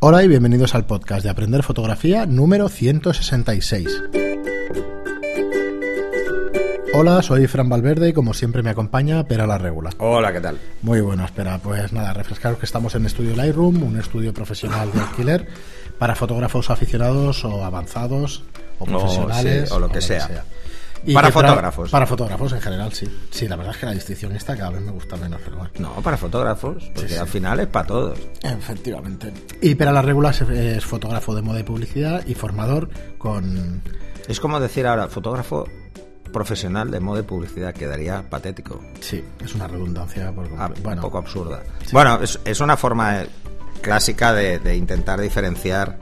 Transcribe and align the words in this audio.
Hola 0.00 0.22
y 0.22 0.28
bienvenidos 0.28 0.76
al 0.76 0.86
podcast 0.86 1.24
de 1.24 1.30
Aprender 1.30 1.64
Fotografía 1.64 2.24
número 2.24 2.68
166. 2.68 4.04
Hola, 6.94 7.20
soy 7.20 7.48
Fran 7.48 7.68
Valverde 7.68 8.10
y 8.10 8.12
como 8.12 8.32
siempre 8.32 8.62
me 8.62 8.70
acompaña 8.70 9.24
Pera 9.24 9.44
la 9.44 9.58
Regula. 9.58 9.90
Hola, 9.98 10.32
¿qué 10.32 10.40
tal? 10.40 10.60
Muy 10.82 11.00
bueno, 11.00 11.24
espera, 11.24 11.58
pues 11.58 11.92
nada, 11.92 12.14
refrescaros 12.14 12.60
que 12.60 12.66
estamos 12.66 12.94
en 12.94 13.06
Estudio 13.06 13.34
Lightroom, 13.34 13.82
un 13.82 13.98
estudio 13.98 14.32
profesional 14.32 14.92
de 14.92 15.00
alquiler 15.00 15.48
para 15.98 16.14
fotógrafos 16.14 16.70
aficionados 16.70 17.44
o 17.44 17.64
avanzados 17.64 18.44
o 18.78 18.84
profesionales 18.84 19.72
o 19.72 19.80
lo 19.80 19.88
que 19.88 20.00
sea. 20.00 20.44
Y 21.04 21.14
Para 21.14 21.30
fotógrafos. 21.30 21.90
Para 21.90 22.06
fotógrafos 22.06 22.52
en 22.52 22.60
general, 22.60 22.92
sí. 22.92 23.06
Sí, 23.30 23.46
la 23.48 23.56
verdad 23.56 23.74
es 23.74 23.80
que 23.80 23.86
la 23.86 23.92
distinción 23.92 24.32
esta 24.32 24.56
cada 24.56 24.70
vez 24.70 24.82
me 24.82 24.90
gusta 24.92 25.16
menos, 25.16 25.40
pero 25.44 25.56
bueno. 25.58 25.70
No, 25.78 25.92
para 26.02 26.16
fotógrafos, 26.16 26.84
porque 26.94 27.08
Sí, 27.08 27.14
sí. 27.14 27.20
al 27.20 27.28
final 27.28 27.60
es 27.60 27.66
para 27.68 27.86
todos. 27.86 28.18
Efectivamente. 28.42 29.32
Y 29.62 29.74
Pera 29.74 29.92
la 29.92 30.02
Regula 30.02 30.30
es, 30.30 30.40
es 30.42 30.84
fotógrafo 30.84 31.34
de 31.34 31.42
moda 31.42 31.60
y 31.60 31.62
publicidad 31.62 32.26
y 32.26 32.34
formador 32.34 32.88
con... 33.18 33.82
Es 34.28 34.40
como 34.40 34.60
decir 34.60 34.86
ahora, 34.86 35.08
fotógrafo 35.08 35.66
profesional 36.32 36.90
de 36.90 37.00
moda 37.00 37.20
y 37.20 37.22
publicidad, 37.22 37.72
quedaría 37.72 38.28
patético. 38.28 38.80
Sí, 39.00 39.24
es 39.42 39.54
una 39.54 39.66
redundancia. 39.66 40.30
Por 40.32 40.46
Ah, 40.58 40.70
bueno, 40.82 40.96
un 41.00 41.02
poco 41.02 41.18
absurda. 41.18 41.62
Bueno, 41.92 42.20
es, 42.22 42.38
es 42.44 42.60
una 42.60 42.76
forma 42.76 43.22
clásica 43.80 44.32
de, 44.34 44.58
de 44.58 44.76
intentar 44.76 45.20
diferenciar 45.20 45.98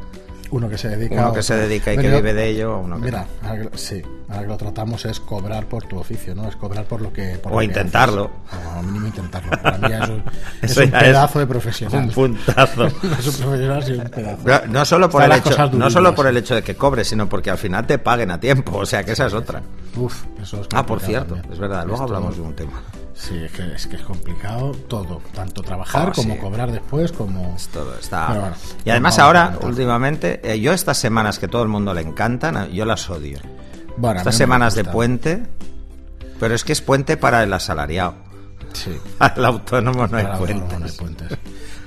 uno 0.50 0.68
que 0.68 0.78
se 0.78 0.88
dedica... 0.88 1.14
uno 1.16 1.32
que 1.32 1.42
se 1.42 1.54
dedica 1.56 1.92
y 1.92 1.96
que 1.98 2.10
vive 2.10 2.32
de 2.34 2.46
ello 2.48 2.78
uno 2.78 2.96
que 2.96 3.02
Mira, 3.06 3.26
ahora 3.42 3.62
que- 3.70 3.78
sí, 3.78 4.02
ahora 4.28 4.42
que 4.42 4.48
lo 4.48 4.56
tratamos 4.56 5.04
es 5.06 5.20
cobrar 5.20 5.66
por 5.66 5.84
tu 5.84 5.98
oficio, 5.98 6.34
¿no? 6.34 6.48
Es 6.48 6.56
cobrar 6.56 6.84
por 6.84 7.00
lo 7.00 7.12
que... 7.12 7.36
por 7.38 7.52
O 7.52 7.54
lo 7.56 7.58
que 7.60 7.64
intentarlo. 7.66 8.30
O 8.78 8.82
mínimo 8.82 9.06
intentarlo. 9.06 9.50
Para 9.62 9.78
mí 9.78 9.88
es 9.94 10.08
un, 10.08 10.22
es 10.62 10.76
un 10.76 10.90
pedazo 10.90 11.38
de 11.38 11.44
un 11.44 11.50
profesional. 11.50 12.10
puntazo. 12.14 12.82
no 12.84 12.86
es 13.18 13.26
un 13.26 13.44
profesional, 13.44 13.84
un 14.04 14.10
pedazo. 14.10 14.42
No, 14.66 14.72
no 14.72 14.84
solo 14.84 15.10
por 15.10 15.22
Están 15.22 15.38
el 15.38 15.52
hecho, 15.70 15.76
no 15.78 15.90
solo 15.90 16.14
por 16.14 16.26
el 16.26 16.36
hecho 16.36 16.54
de 16.54 16.62
que 16.62 16.74
cobres, 16.76 17.08
sino 17.08 17.28
porque 17.28 17.50
al 17.50 17.58
final 17.58 17.86
te 17.86 17.98
paguen 17.98 18.30
a 18.30 18.40
tiempo, 18.40 18.78
o 18.78 18.86
sea 18.86 19.02
que 19.04 19.12
esa 19.12 19.26
es 19.26 19.34
otra. 19.34 19.62
Uf, 19.96 20.24
eso 20.42 20.60
es 20.60 20.66
Ah, 20.74 20.84
por 20.84 21.00
cierto, 21.00 21.34
también. 21.34 21.52
es 21.52 21.58
verdad, 21.58 21.84
luego 21.86 21.94
Esto- 22.04 22.04
hablamos 22.14 22.36
de 22.36 22.42
un 22.42 22.54
tema. 22.54 22.82
Sí, 23.18 23.34
es 23.44 23.50
que, 23.52 23.74
es 23.74 23.86
que 23.86 23.96
es 23.96 24.02
complicado 24.02 24.72
todo, 24.72 25.22
tanto 25.34 25.62
trabajar 25.62 26.10
Ah, 26.10 26.12
como 26.14 26.34
sí. 26.34 26.40
cobrar 26.40 26.70
después, 26.70 27.12
como... 27.12 27.54
Es 27.56 27.68
todo, 27.68 27.98
está. 27.98 28.26
Bueno, 28.28 28.54
y 28.84 28.90
además 28.90 29.18
ahora, 29.18 29.46
comentar. 29.46 29.68
últimamente, 29.70 30.40
eh, 30.52 30.60
yo 30.60 30.72
estas 30.74 30.98
semanas 30.98 31.38
que 31.38 31.48
todo 31.48 31.62
el 31.62 31.68
mundo 31.68 31.94
le 31.94 32.02
encantan, 32.02 32.70
yo 32.72 32.84
las 32.84 33.08
odio. 33.08 33.38
Bueno, 33.96 34.18
Estas 34.18 34.36
semanas 34.36 34.74
de 34.74 34.84
puente, 34.84 35.42
pero 36.38 36.54
es 36.54 36.62
que 36.62 36.72
es 36.72 36.82
puente 36.82 37.16
para 37.16 37.42
el 37.42 37.52
asalariado. 37.54 38.14
Sí. 38.74 38.94
Al 39.18 39.44
autónomo 39.46 40.06
no 40.06 40.18
hay 40.18 40.24
Para 40.24 40.36
puentes. 40.38 40.60
autónomos 40.60 40.80
no 40.80 40.86
hay 40.86 40.92
puentes. 41.14 41.38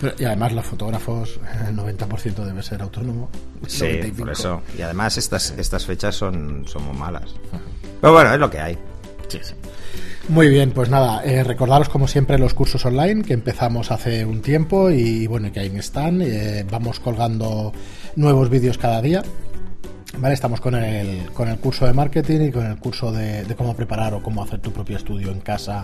Pero- 0.01 0.15
y 0.17 0.25
además 0.25 0.53
los 0.53 0.65
fotógrafos, 0.65 1.39
el 1.67 1.75
90% 1.75 2.43
debe 2.43 2.63
ser 2.63 2.81
autónomo. 2.81 3.29
Sí, 3.67 3.83
95. 3.83 4.17
por 4.17 4.31
eso. 4.31 4.61
Y 4.75 4.81
además 4.81 5.15
estas, 5.17 5.51
estas 5.51 5.85
fechas 5.85 6.15
son, 6.15 6.65
son 6.67 6.83
muy 6.85 6.97
malas. 6.97 7.35
Pero 8.01 8.13
bueno, 8.13 8.33
es 8.33 8.39
lo 8.39 8.49
que 8.49 8.59
hay. 8.59 8.79
Sí, 9.27 9.39
sí. 9.43 9.53
Muy 10.29 10.47
bien, 10.47 10.71
pues 10.71 10.89
nada, 10.89 11.23
eh, 11.23 11.43
recordaros 11.43 11.89
como 11.89 12.07
siempre 12.07 12.37
los 12.37 12.53
cursos 12.53 12.85
online 12.85 13.23
que 13.23 13.33
empezamos 13.33 13.89
hace 13.91 14.23
un 14.25 14.41
tiempo 14.41 14.91
y 14.91 15.25
bueno, 15.25 15.51
que 15.51 15.59
ahí 15.59 15.71
están. 15.75 16.21
eh, 16.21 16.63
vamos 16.69 16.99
colgando 16.99 17.73
nuevos 18.15 18.49
vídeos 18.49 18.77
cada 18.77 19.01
día. 19.01 19.23
Vale, 20.17 20.33
estamos 20.35 20.59
con 20.61 20.75
el, 20.75 21.31
con 21.33 21.47
el 21.47 21.57
curso 21.57 21.85
de 21.87 21.93
marketing 21.93 22.41
y 22.49 22.51
con 22.51 22.65
el 22.65 22.77
curso 22.77 23.11
de, 23.11 23.43
de 23.43 23.55
cómo 23.55 23.75
preparar 23.75 24.13
o 24.13 24.21
cómo 24.21 24.43
hacer 24.43 24.59
tu 24.59 24.71
propio 24.71 24.97
estudio 24.97 25.31
en 25.31 25.39
casa 25.39 25.83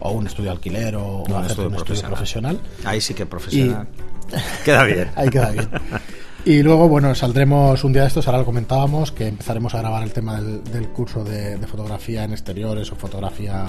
o 0.00 0.10
un 0.12 0.26
estudio 0.26 0.50
alquiler 0.50 0.96
o, 0.96 1.06
o 1.06 1.24
Un 1.24 1.34
hacer 1.34 1.50
estudio 1.50 1.68
un 1.68 1.74
estudio 1.76 2.02
profesional. 2.02 2.60
Ahí 2.84 3.00
sí 3.00 3.14
que 3.14 3.26
profesional. 3.26 3.86
Queda 4.64 4.84
bien. 4.84 5.08
Ahí 5.16 5.28
queda 5.28 5.50
bien. 5.50 5.68
Y 6.46 6.62
luego, 6.62 6.88
bueno, 6.88 7.14
saldremos 7.14 7.84
un 7.84 7.92
día 7.94 8.02
de 8.02 8.08
estos, 8.08 8.26
ahora 8.26 8.40
lo 8.40 8.44
comentábamos, 8.44 9.12
que 9.12 9.28
empezaremos 9.28 9.74
a 9.74 9.78
grabar 9.78 10.02
el 10.02 10.12
tema 10.12 10.36
del, 10.36 10.62
del 10.64 10.88
curso 10.88 11.24
de, 11.24 11.56
de 11.56 11.66
fotografía 11.66 12.22
en 12.24 12.32
exteriores 12.32 12.92
o 12.92 12.96
fotografía 12.96 13.64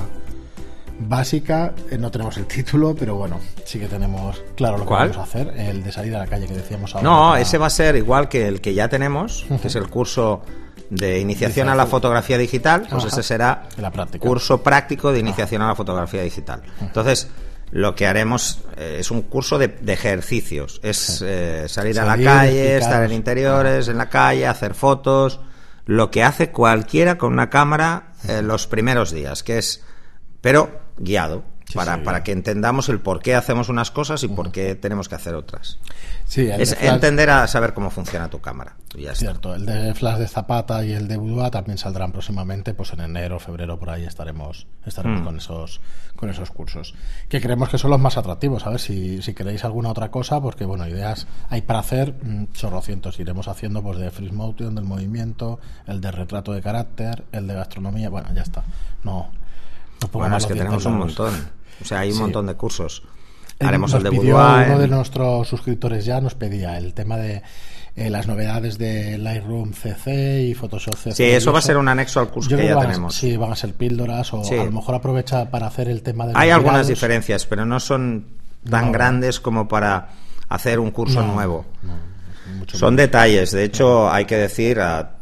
básica. 1.00 1.74
Eh, 1.90 1.98
no 1.98 2.12
tenemos 2.12 2.36
el 2.38 2.46
título, 2.48 2.94
pero 2.94 3.16
bueno, 3.16 3.40
sí 3.64 3.80
que 3.80 3.88
tenemos 3.88 4.44
claro 4.56 4.78
lo 4.78 4.86
que 4.86 4.94
vamos 4.94 5.18
a 5.18 5.24
hacer, 5.24 5.54
el 5.58 5.84
de 5.84 5.92
salir 5.94 6.16
a 6.16 6.20
la 6.20 6.28
calle 6.28 6.48
que 6.48 6.54
decíamos 6.54 6.94
ahora. 6.96 7.10
No, 7.10 7.30
para- 7.30 7.42
ese 7.42 7.58
va 7.58 7.68
a 7.68 7.70
ser 7.70 7.96
igual 7.96 8.28
que 8.28 8.46
el 8.48 8.60
que 8.60 8.74
ya 8.74 8.90
tenemos, 8.90 9.46
que 9.62 9.68
es 9.70 9.76
el 9.76 9.88
curso 9.90 10.42
de 10.90 11.20
iniciación 11.22 11.70
a 11.70 11.76
la 11.76 11.86
fotografía 11.86 12.38
digital, 12.38 12.82
pues 12.90 13.06
Ajá. 13.06 13.08
ese 13.08 13.24
será 13.24 13.64
práctica. 13.94 14.20
curso 14.28 14.62
práctico 14.62 15.14
de 15.14 15.20
iniciación 15.20 15.62
a 15.62 15.68
la 15.68 15.76
fotografía 15.76 16.22
digital. 16.24 16.62
Entonces, 16.82 17.30
lo 17.72 17.96
que 17.96 18.08
haremos 18.08 18.62
eh, 18.78 18.98
es 19.00 19.12
un 19.12 19.24
curso 19.24 19.58
de, 19.58 19.68
de 19.68 19.94
ejercicios, 19.94 20.80
es 20.84 21.24
eh, 21.26 21.66
salir, 21.68 22.00
a 22.00 22.06
la 22.06 22.18
calle, 22.18 22.78
estar 22.78 23.04
en 23.04 23.12
interiores, 23.12 23.88
en 23.88 23.98
la 23.98 24.10
calle, 24.10 24.48
hacer 24.48 24.74
fotos, 24.74 25.40
lo 25.86 26.12
que 26.12 26.24
hace 26.24 26.52
cualquiera 26.52 27.18
con 27.18 27.34
una 27.34 27.50
cámara 27.50 28.14
eh, 28.28 28.42
los 28.42 28.68
primeros 28.68 29.12
días, 29.12 29.44
que 29.44 29.58
es, 29.58 29.84
pero 30.42 30.82
guiado. 30.98 31.44
Sí, 31.84 31.86
para, 31.86 32.04
para 32.04 32.24
que 32.24 32.32
entendamos 32.32 32.90
el 32.90 33.00
por 33.00 33.22
qué 33.22 33.36
hacemos 33.36 33.70
unas 33.70 33.92
cosas 33.92 34.24
y 34.24 34.28
por 34.28 34.52
qué 34.52 34.76
tenemos 34.76 35.10
que 35.10 35.16
hacer 35.16 35.36
otras. 35.36 35.80
Sí, 36.26 36.48
el 36.50 36.62
Es 36.62 36.76
Flash- 36.76 36.94
entender 36.94 37.30
a 37.30 37.46
saber 37.48 37.74
cómo 37.74 37.90
funciona 37.92 38.30
tu 38.30 38.40
cámara. 38.42 38.76
Y 38.96 39.04
ya. 39.04 39.14
Cierto, 39.14 39.54
el 39.54 39.66
de 39.66 39.94
Flash 39.94 40.18
de 40.20 40.28
Zapata 40.28 40.84
y 40.86 40.94
el 40.94 41.08
de 41.08 41.18
Budua 41.18 41.52
también 41.52 41.78
saldrán 41.78 42.12
próximamente, 42.12 42.74
pues 42.74 42.94
en 42.94 43.02
enero, 43.02 43.40
febrero, 43.40 43.78
por 43.78 43.90
ahí 43.90 44.06
estaremos, 44.06 44.66
estaremos 44.86 45.22
Mm. 45.22 45.26
con 45.26 45.38
esos, 45.38 45.82
con 46.16 46.30
esos 46.30 46.50
cursos. 46.50 46.96
Que 47.30 47.42
creemos 47.42 47.70
que 47.70 47.78
son 47.78 47.92
los 47.92 48.00
más 48.00 48.18
atractivos. 48.18 48.66
A 48.66 48.70
ver 48.72 48.80
si, 48.80 49.22
si 49.22 49.34
queréis 49.34 49.64
alguna 49.66 49.90
otra 49.92 50.10
cosa, 50.10 50.42
porque 50.42 50.66
bueno, 50.66 50.88
ideas 50.88 51.28
hay 51.50 51.62
para 51.62 51.80
hacer, 51.80 52.16
mm, 52.24 52.54
chorrocientos. 52.54 53.20
Iremos 53.20 53.48
haciendo 53.48 53.84
pues 53.84 54.00
de 54.00 54.10
freeze 54.12 54.34
motion, 54.34 54.74
del 54.76 54.86
movimiento, 54.86 55.60
el 55.88 56.00
de 56.02 56.12
retrato 56.12 56.54
de 56.54 56.62
carácter, 56.62 57.24
el 57.34 57.48
de 57.48 57.54
gastronomía, 57.54 58.10
bueno, 58.10 58.30
ya 58.34 58.42
está. 58.42 58.64
No, 59.04 59.30
no 60.02 60.08
Bueno, 60.12 60.38
es 60.38 60.46
que 60.46 60.56
tenemos 60.56 60.86
un 60.86 60.98
montón. 60.98 61.34
O 61.82 61.86
sea, 61.86 62.00
hay 62.00 62.10
un 62.10 62.16
Sí. 62.16 62.22
montón 62.22 62.48
de 62.48 62.56
cursos. 62.56 63.04
Haremos 63.60 63.92
nos 63.92 63.98
el 64.00 64.04
de 64.04 64.10
pidió 64.18 64.36
Boudoir. 64.36 64.68
uno 64.70 64.80
de 64.80 64.88
nuestros 64.88 65.48
suscriptores 65.48 66.04
ya 66.06 66.20
nos 66.22 66.36
pedía 66.36 66.78
el 66.78 66.94
tema 66.94 67.18
de 67.18 67.42
eh, 67.98 68.10
las 68.10 68.28
novedades 68.28 68.78
de 68.78 69.18
Lightroom 69.18 69.72
CC 69.72 70.42
y 70.44 70.54
Photoshop 70.54 70.96
CC. 70.96 71.16
Sí, 71.16 71.24
eso 71.24 71.54
va 71.54 71.60
a 71.60 71.62
ser 71.62 71.78
un 71.78 71.88
anexo 71.88 72.20
al 72.20 72.28
curso 72.28 72.50
Yo 72.50 72.58
que 72.58 72.66
ya 72.68 72.76
van 72.76 72.88
tenemos. 72.88 73.16
sí, 73.16 73.38
van 73.38 73.54
a 73.54 73.56
ser 73.56 73.74
píldoras 73.74 74.34
o 74.34 74.44
Sí. 74.44 74.56
a 74.56 74.66
lo 74.66 74.72
mejor 74.72 74.96
aprovecha 74.96 75.50
para 75.50 75.68
hacer 75.68 75.88
el 75.88 76.02
tema 76.02 76.28
de 76.28 76.34
Hay 76.36 76.50
algunas 76.50 76.74
grados. 76.74 76.88
diferencias, 76.90 77.46
pero 77.46 77.66
no 77.66 77.80
son 77.80 78.26
tan 78.70 78.88
No. 78.88 78.92
grandes 78.92 79.40
como 79.40 79.70
para 79.70 80.10
hacer 80.50 80.80
un 80.82 80.92
curso 80.92 81.22
No, 81.26 81.34
nuevo. 81.36 81.66
no, 81.84 81.94
Son 82.78 82.96
detalles. 82.98 83.52
De 83.52 83.64
hecho, 83.64 84.12
hay 84.12 84.26
que 84.26 84.36
decir, 84.36 84.82
a- 84.82 85.15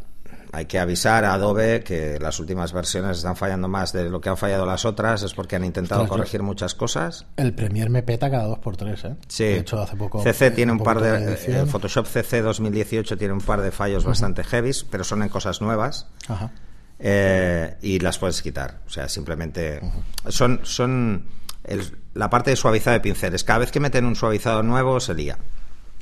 hay 0.53 0.65
que 0.67 0.79
avisar 0.79 1.25
a 1.25 1.33
Adobe 1.33 1.83
que 1.83 2.17
las 2.21 2.39
últimas 2.39 2.71
versiones 2.71 3.17
están 3.17 3.35
fallando 3.35 3.67
más 3.67 3.91
de 3.91 4.09
lo 4.09 4.21
que 4.21 4.29
han 4.29 4.37
fallado 4.37 4.65
las 4.65 4.85
otras. 4.85 5.23
Es 5.23 5.33
porque 5.33 5.55
han 5.57 5.65
intentado 5.65 6.03
Ostras, 6.03 6.15
yo- 6.15 6.21
corregir 6.21 6.43
muchas 6.43 6.75
cosas. 6.75 7.25
El 7.35 7.53
Premier 7.53 7.89
me 7.89 8.03
peta 8.03 8.29
cada 8.31 8.45
dos 8.45 8.59
por 8.59 8.77
tres, 8.77 9.03
¿eh? 9.03 9.15
Sí. 9.27 9.43
De 9.45 9.57
hecho, 9.57 9.81
hace 9.81 9.95
poco. 9.97 10.21
CC 10.23 10.51
tiene 10.51 10.71
un 10.71 10.79
par 10.79 11.01
de. 11.01 11.09
edición. 11.23 11.67
eh, 11.67 11.69
Photoshop 11.69 12.05
CC 12.05 12.41
2018 12.41 13.17
tiene 13.17 13.33
un 13.33 13.41
par 13.41 13.61
de 13.61 13.71
fallos 13.71 14.05
bastante 14.05 14.43
heavies, 14.43 14.83
pero 14.83 15.03
son 15.03 15.23
en 15.23 15.29
cosas 15.29 15.59
nuevas. 15.61 16.07
Ajá. 16.27 16.51
eh, 16.99 17.75
y 17.81 17.99
las 17.99 18.17
puedes 18.17 18.41
quitar. 18.41 18.79
O 18.85 18.89
sea, 18.89 19.09
simplemente 19.09 19.81
son, 20.29 20.61
son 20.63 21.25
el- 21.63 21.97
la 22.13 22.29
parte 22.29 22.51
de 22.51 22.55
suavizado 22.55 22.93
de 22.93 22.99
pinceles. 23.01 23.43
Cada 23.43 23.59
vez 23.59 23.71
que 23.71 23.79
meten 23.79 24.05
un 24.05 24.15
suavizado 24.15 24.63
nuevo 24.63 24.99
se 24.99 25.13
lía. 25.13 25.37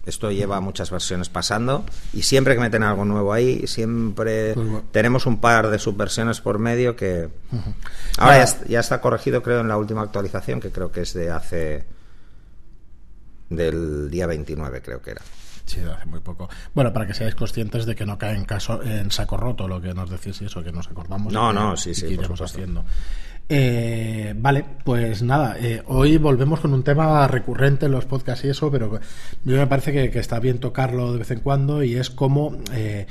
Esto 0.05 0.31
lleva 0.31 0.59
muchas 0.61 0.89
versiones 0.89 1.29
pasando 1.29 1.85
y 2.11 2.23
siempre 2.23 2.55
que 2.55 2.59
meten 2.61 2.81
algo 2.81 3.05
nuevo 3.05 3.33
ahí, 3.33 3.67
siempre 3.67 4.55
Pues 4.55 4.67
bueno. 4.67 4.83
tenemos 4.91 5.27
un 5.27 5.39
par 5.39 5.69
de 5.69 5.77
subversiones 5.77 6.41
por 6.41 6.57
medio 6.57 6.95
que 6.95 7.29
ahora 8.17 8.33
Ah. 8.33 8.37
ya, 8.37 8.43
est- 8.43 8.65
ya 8.67 8.79
está 8.79 8.99
corregido 8.99 9.43
creo 9.43 9.59
en 9.61 9.67
la 9.67 9.77
última 9.77 10.01
actualización 10.01 10.59
que 10.59 10.71
creo 10.71 10.91
que 10.91 11.01
es 11.01 11.13
de 11.13 11.29
hace 11.29 11.85
del 13.49 14.09
día 14.09 14.27
29 14.27 14.81
creo 14.81 15.01
que 15.01 15.11
era. 15.11 15.21
Sí, 15.65 15.79
de 15.79 15.91
hace 15.91 16.05
muy 16.05 16.19
poco. 16.19 16.49
Bueno, 16.73 16.91
para 16.91 17.05
que 17.05 17.13
seáis 17.13 17.35
conscientes 17.35 17.85
de 17.85 17.95
que 17.95 18.05
no 18.05 18.17
cae 18.17 18.35
en, 18.35 18.45
caso, 18.45 18.81
en 18.81 19.11
saco 19.11 19.37
roto 19.37 19.67
lo 19.67 19.79
que 19.79 19.93
nos 19.93 20.09
decís 20.09 20.41
y 20.41 20.45
eso, 20.45 20.63
que 20.63 20.71
nos 20.71 20.87
acordamos. 20.87 21.31
No, 21.31 21.51
y 21.51 21.53
que- 21.53 21.59
no, 21.59 21.77
sí, 21.77 21.93
sí, 21.93 22.17
que 22.17 22.27
por 22.27 22.41
haciendo. 22.43 22.83
Eh, 23.53 24.33
vale, 24.37 24.63
pues 24.85 25.23
nada, 25.23 25.57
eh, 25.59 25.83
hoy 25.87 26.15
volvemos 26.15 26.61
con 26.61 26.73
un 26.73 26.83
tema 26.83 27.27
recurrente 27.27 27.87
en 27.87 27.91
los 27.91 28.05
podcasts 28.05 28.45
y 28.45 28.47
eso, 28.47 28.71
pero 28.71 29.01
yo 29.43 29.57
me 29.57 29.67
parece 29.67 29.91
que, 29.91 30.09
que 30.09 30.19
está 30.19 30.39
bien 30.39 30.59
tocarlo 30.59 31.11
de 31.11 31.19
vez 31.19 31.31
en 31.31 31.41
cuando 31.41 31.83
y 31.83 31.97
es 31.97 32.09
cómo 32.09 32.55
eh, 32.71 33.07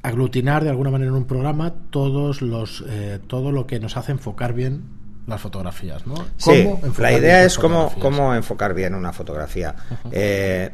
aglutinar 0.00 0.62
de 0.62 0.70
alguna 0.70 0.92
manera 0.92 1.10
en 1.10 1.16
un 1.16 1.24
programa 1.24 1.74
todos 1.90 2.40
los 2.40 2.84
eh, 2.88 3.18
todo 3.26 3.50
lo 3.50 3.66
que 3.66 3.80
nos 3.80 3.96
hace 3.96 4.12
enfocar 4.12 4.52
bien 4.52 4.84
las 5.26 5.40
fotografías, 5.40 6.06
¿no? 6.06 6.14
Sí, 6.36 6.62
¿Cómo 6.62 6.80
enfocar 6.84 7.00
la 7.00 7.18
idea 7.18 7.44
es 7.44 7.58
cómo, 7.58 7.92
cómo 7.98 8.32
enfocar 8.32 8.74
bien 8.74 8.94
una 8.94 9.12
fotografía. 9.12 9.74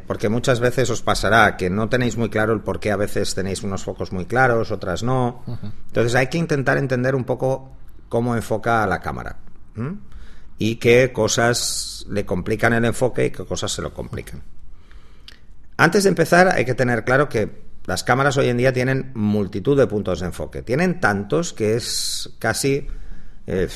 Porque 0.06 0.28
muchas 0.28 0.60
veces 0.60 0.90
os 0.90 1.00
pasará 1.00 1.56
que 1.56 1.70
no 1.70 1.88
tenéis 1.88 2.18
muy 2.18 2.28
claro 2.28 2.52
el 2.52 2.60
por 2.60 2.80
qué 2.80 2.90
a 2.90 2.96
veces 2.96 3.34
tenéis 3.34 3.62
unos 3.62 3.84
focos 3.84 4.12
muy 4.12 4.26
claros, 4.26 4.72
otras 4.72 5.02
no. 5.02 5.42
Entonces 5.86 6.14
hay 6.16 6.26
que 6.26 6.36
intentar 6.36 6.76
entender 6.76 7.14
un 7.14 7.24
poco 7.24 7.79
cómo 8.10 8.36
enfoca 8.36 8.86
la 8.86 9.00
cámara. 9.00 9.38
Y 10.58 10.76
qué 10.76 11.10
cosas 11.10 12.04
le 12.10 12.26
complican 12.26 12.74
el 12.74 12.84
enfoque 12.84 13.24
y 13.24 13.30
qué 13.30 13.46
cosas 13.46 13.72
se 13.72 13.80
lo 13.80 13.94
complican. 13.94 14.42
Antes 15.78 16.02
de 16.02 16.10
empezar, 16.10 16.48
hay 16.48 16.66
que 16.66 16.74
tener 16.74 17.04
claro 17.04 17.30
que 17.30 17.62
las 17.86 18.04
cámaras 18.04 18.36
hoy 18.36 18.50
en 18.50 18.58
día 18.58 18.74
tienen 18.74 19.12
multitud 19.14 19.78
de 19.78 19.86
puntos 19.86 20.20
de 20.20 20.26
enfoque. 20.26 20.60
Tienen 20.60 21.00
tantos 21.00 21.54
que 21.54 21.76
es 21.76 22.28
casi... 22.38 22.86
eh, 23.46 23.68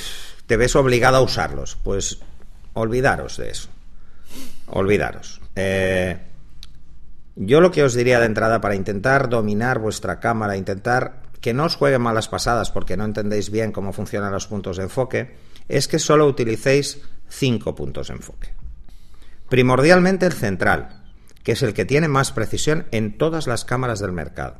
te 0.47 0.59
ves 0.59 0.77
obligado 0.77 1.17
a 1.17 1.23
usarlos. 1.23 1.79
Pues 1.83 2.19
olvidaros 2.75 3.39
de 3.39 3.49
eso. 3.51 3.71
Olvidaros. 4.67 5.41
Eh, 5.55 6.19
yo 7.37 7.61
lo 7.63 7.71
que 7.71 7.85
os 7.85 7.95
diría 7.95 8.21
de 8.21 8.27
entrada 8.27 8.61
para 8.61 8.75
intentar 8.75 9.31
dominar 9.31 9.79
vuestra 9.79 10.21
cámara, 10.21 10.57
intentar 10.57 11.24
que 11.45 11.53
no 11.53 11.65
os 11.65 11.77
jueguen 11.77 12.01
malas 12.01 12.29
pasadas 12.29 12.71
porque 12.71 12.97
no 12.97 13.05
entendéis 13.05 13.51
bien 13.51 13.71
cómo 13.71 13.93
funcionan 13.93 14.33
los 14.33 14.47
puntos 14.47 14.79
de 14.79 14.85
enfoque, 14.85 15.37
es 15.69 15.89
que 15.89 15.99
solo 15.99 16.27
utilicéis 16.27 17.03
cinco 17.29 17.75
puntos 17.75 18.09
de 18.09 18.15
enfoque. 18.15 18.55
Primordialmente 19.51 20.25
el 20.25 20.33
central, 20.33 21.03
que 21.43 21.53
es 21.53 21.63
el 21.63 21.75
que 21.75 21.85
tiene 21.85 22.09
más 22.09 22.33
precisión 22.33 22.87
en 22.93 23.19
todas 23.19 23.47
las 23.47 23.67
cámaras 23.67 24.01
del 24.01 24.13
mercado. 24.13 24.57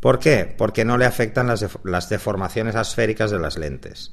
¿Por 0.00 0.18
qué? 0.18 0.54
Porque 0.58 0.84
no 0.84 0.98
le 0.98 1.06
afectan 1.06 1.46
las, 1.46 1.60
def- 1.60 1.78
las 1.82 2.10
deformaciones 2.10 2.74
asféricas 2.76 3.30
de 3.30 3.38
las 3.38 3.56
lentes. 3.56 4.12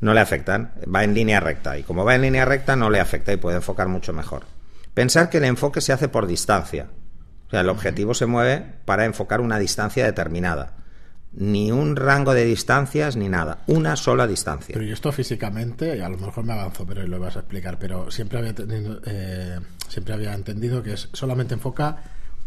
No 0.00 0.12
le 0.12 0.20
afectan, 0.20 0.74
va 0.94 1.02
en 1.02 1.14
línea 1.14 1.40
recta 1.40 1.78
y 1.78 1.82
como 1.82 2.04
va 2.04 2.14
en 2.14 2.20
línea 2.20 2.44
recta 2.44 2.76
no 2.76 2.90
le 2.90 3.00
afecta 3.00 3.32
y 3.32 3.38
puede 3.38 3.56
enfocar 3.56 3.88
mucho 3.88 4.12
mejor. 4.12 4.42
Pensar 4.92 5.30
que 5.30 5.38
el 5.38 5.44
enfoque 5.44 5.80
se 5.80 5.94
hace 5.94 6.08
por 6.08 6.26
distancia. 6.26 6.88
O 7.54 7.56
sea, 7.56 7.60
el 7.60 7.68
objetivo 7.68 8.14
se 8.14 8.26
mueve 8.26 8.64
para 8.84 9.04
enfocar 9.04 9.40
una 9.40 9.60
distancia 9.60 10.04
determinada. 10.04 10.72
Ni 11.36 11.70
un 11.70 11.94
rango 11.94 12.34
de 12.34 12.44
distancias 12.44 13.14
ni 13.14 13.28
nada, 13.28 13.58
una 13.68 13.94
sola 13.94 14.26
distancia. 14.26 14.72
Pero 14.72 14.84
yo 14.84 14.92
esto 14.92 15.12
físicamente, 15.12 15.96
y 15.96 16.00
a 16.00 16.08
lo 16.08 16.16
mejor 16.18 16.42
me 16.44 16.52
avanzo, 16.52 16.84
pero 16.84 17.06
lo 17.06 17.20
vas 17.20 17.36
a 17.36 17.40
explicar, 17.40 17.78
pero 17.78 18.10
siempre 18.10 18.38
había, 18.40 18.54
tenido, 18.56 19.00
eh, 19.06 19.58
siempre 19.88 20.14
había 20.14 20.34
entendido 20.34 20.82
que 20.82 20.94
es 20.94 21.08
solamente 21.12 21.54
enfoca 21.54 21.96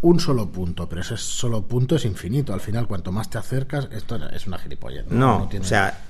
un 0.01 0.19
solo 0.19 0.50
punto, 0.51 0.88
pero 0.89 1.01
ese 1.01 1.15
solo 1.18 1.63
punto 1.68 1.95
es 1.95 2.04
infinito. 2.06 2.54
Al 2.54 2.59
final, 2.62 2.86
cuanto 2.88 3.12
más 3.13 3.30
te 3.30 3.38
acercas, 3.38 3.88
esto 3.94 4.18
es 4.30 4.45
una 4.45 4.57
gilipollez. 4.57 5.06
No, 5.07 5.48
tiene- 5.50 5.65
o 5.65 5.69
sea, 5.69 6.01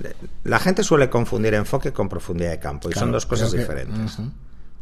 la 0.44 0.57
gente 0.59 0.83
suele 0.83 1.07
confundir 1.09 1.53
enfoque 1.53 1.94
con 1.94 2.09
profundidad 2.09 2.49
de 2.49 2.59
campo 2.59 2.89
y 2.89 2.94
Claro, 2.94 3.05
son 3.05 3.11
dos 3.11 3.25
cosas 3.27 3.51
que- 3.51 3.59
diferentes. 3.59 4.17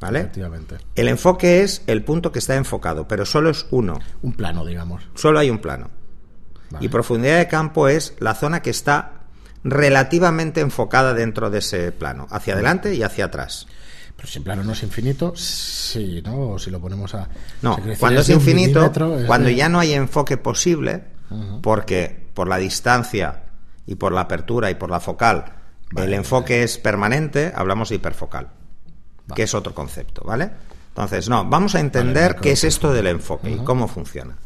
¿Vale? 0.06 0.19
Efectivamente. 0.22 0.78
El 0.96 1.07
enfoque 1.07 1.62
es 1.63 1.81
el 1.88 2.04
punto 2.04 2.31
que 2.31 2.40
está 2.40 2.56
enfocado, 2.56 3.07
pero 3.07 3.25
solo 3.25 3.50
es 3.50 3.66
uno. 3.72 4.00
Un 4.22 4.34
plano, 4.34 4.66
digamos. 4.66 5.04
Solo 5.16 5.40
hay 5.40 5.50
un 5.50 5.60
plano. 5.60 5.90
Vale. 6.72 6.86
Y 6.86 6.90
profundidad 6.90 7.38
de 7.38 7.48
campo 7.48 7.88
es 7.88 8.16
la 8.19 8.34
zona 8.34 8.62
que 8.62 8.69
está 8.72 9.12
relativamente 9.63 10.62
enfocada 10.62 11.13
dentro 11.13 11.50
de 11.50 11.60
ese 11.60 11.92
plano, 11.92 12.28
hacia 12.30 12.54
adelante 12.54 12.94
y 12.96 13.04
hacia 13.04 13.25
atrás. 13.25 13.68
Pero 14.16 14.28
si 14.28 14.38
el 14.38 14.44
plano 14.46 14.63
no 14.63 14.72
es 14.72 14.84
infinito, 14.84 15.34
sí, 15.36 16.22
¿no? 16.24 16.51
O 16.51 16.60
si 16.60 16.72
lo 16.72 16.80
ponemos 16.80 17.13
a. 17.16 17.28
No, 17.62 17.78
cuando 18.00 18.22
es 18.22 18.30
infinito, 18.30 18.86
es 18.86 19.25
cuando 19.25 19.50
de- 19.50 19.56
ya 19.56 19.68
no 19.68 19.80
hay 19.80 19.94
enfoque 19.94 20.38
posible, 20.38 21.04
porque 21.62 22.30
por 22.34 22.48
la 22.48 22.58
distancia 22.58 23.44
y 23.86 23.96
por 23.96 24.13
la 24.13 24.22
apertura 24.22 24.69
y 24.72 24.75
por 24.75 24.90
la 24.90 25.00
focal, 25.00 25.46
Vale, 25.92 26.08
el 26.08 26.13
enfoque 26.13 26.63
es 26.63 26.78
permanente, 26.78 27.51
hablamos 27.56 27.90
de 27.90 27.96
hiperfocal, 27.96 28.50
Vale. 29.27 29.36
que 29.36 29.44
es 29.44 29.54
otro 29.54 29.74
concepto, 29.74 30.24
¿vale? 30.24 30.51
Entonces, 30.89 31.27
no, 31.27 31.44
vamos 31.45 31.75
a 31.75 31.80
entender 31.80 32.33
Vale, 32.33 32.42
qué 32.42 32.51
es 32.51 32.63
esto 32.63 32.94
del 32.94 33.07
enfoque 33.07 33.51
y 33.51 33.57
cómo 33.57 33.88
funciona. 33.88 34.38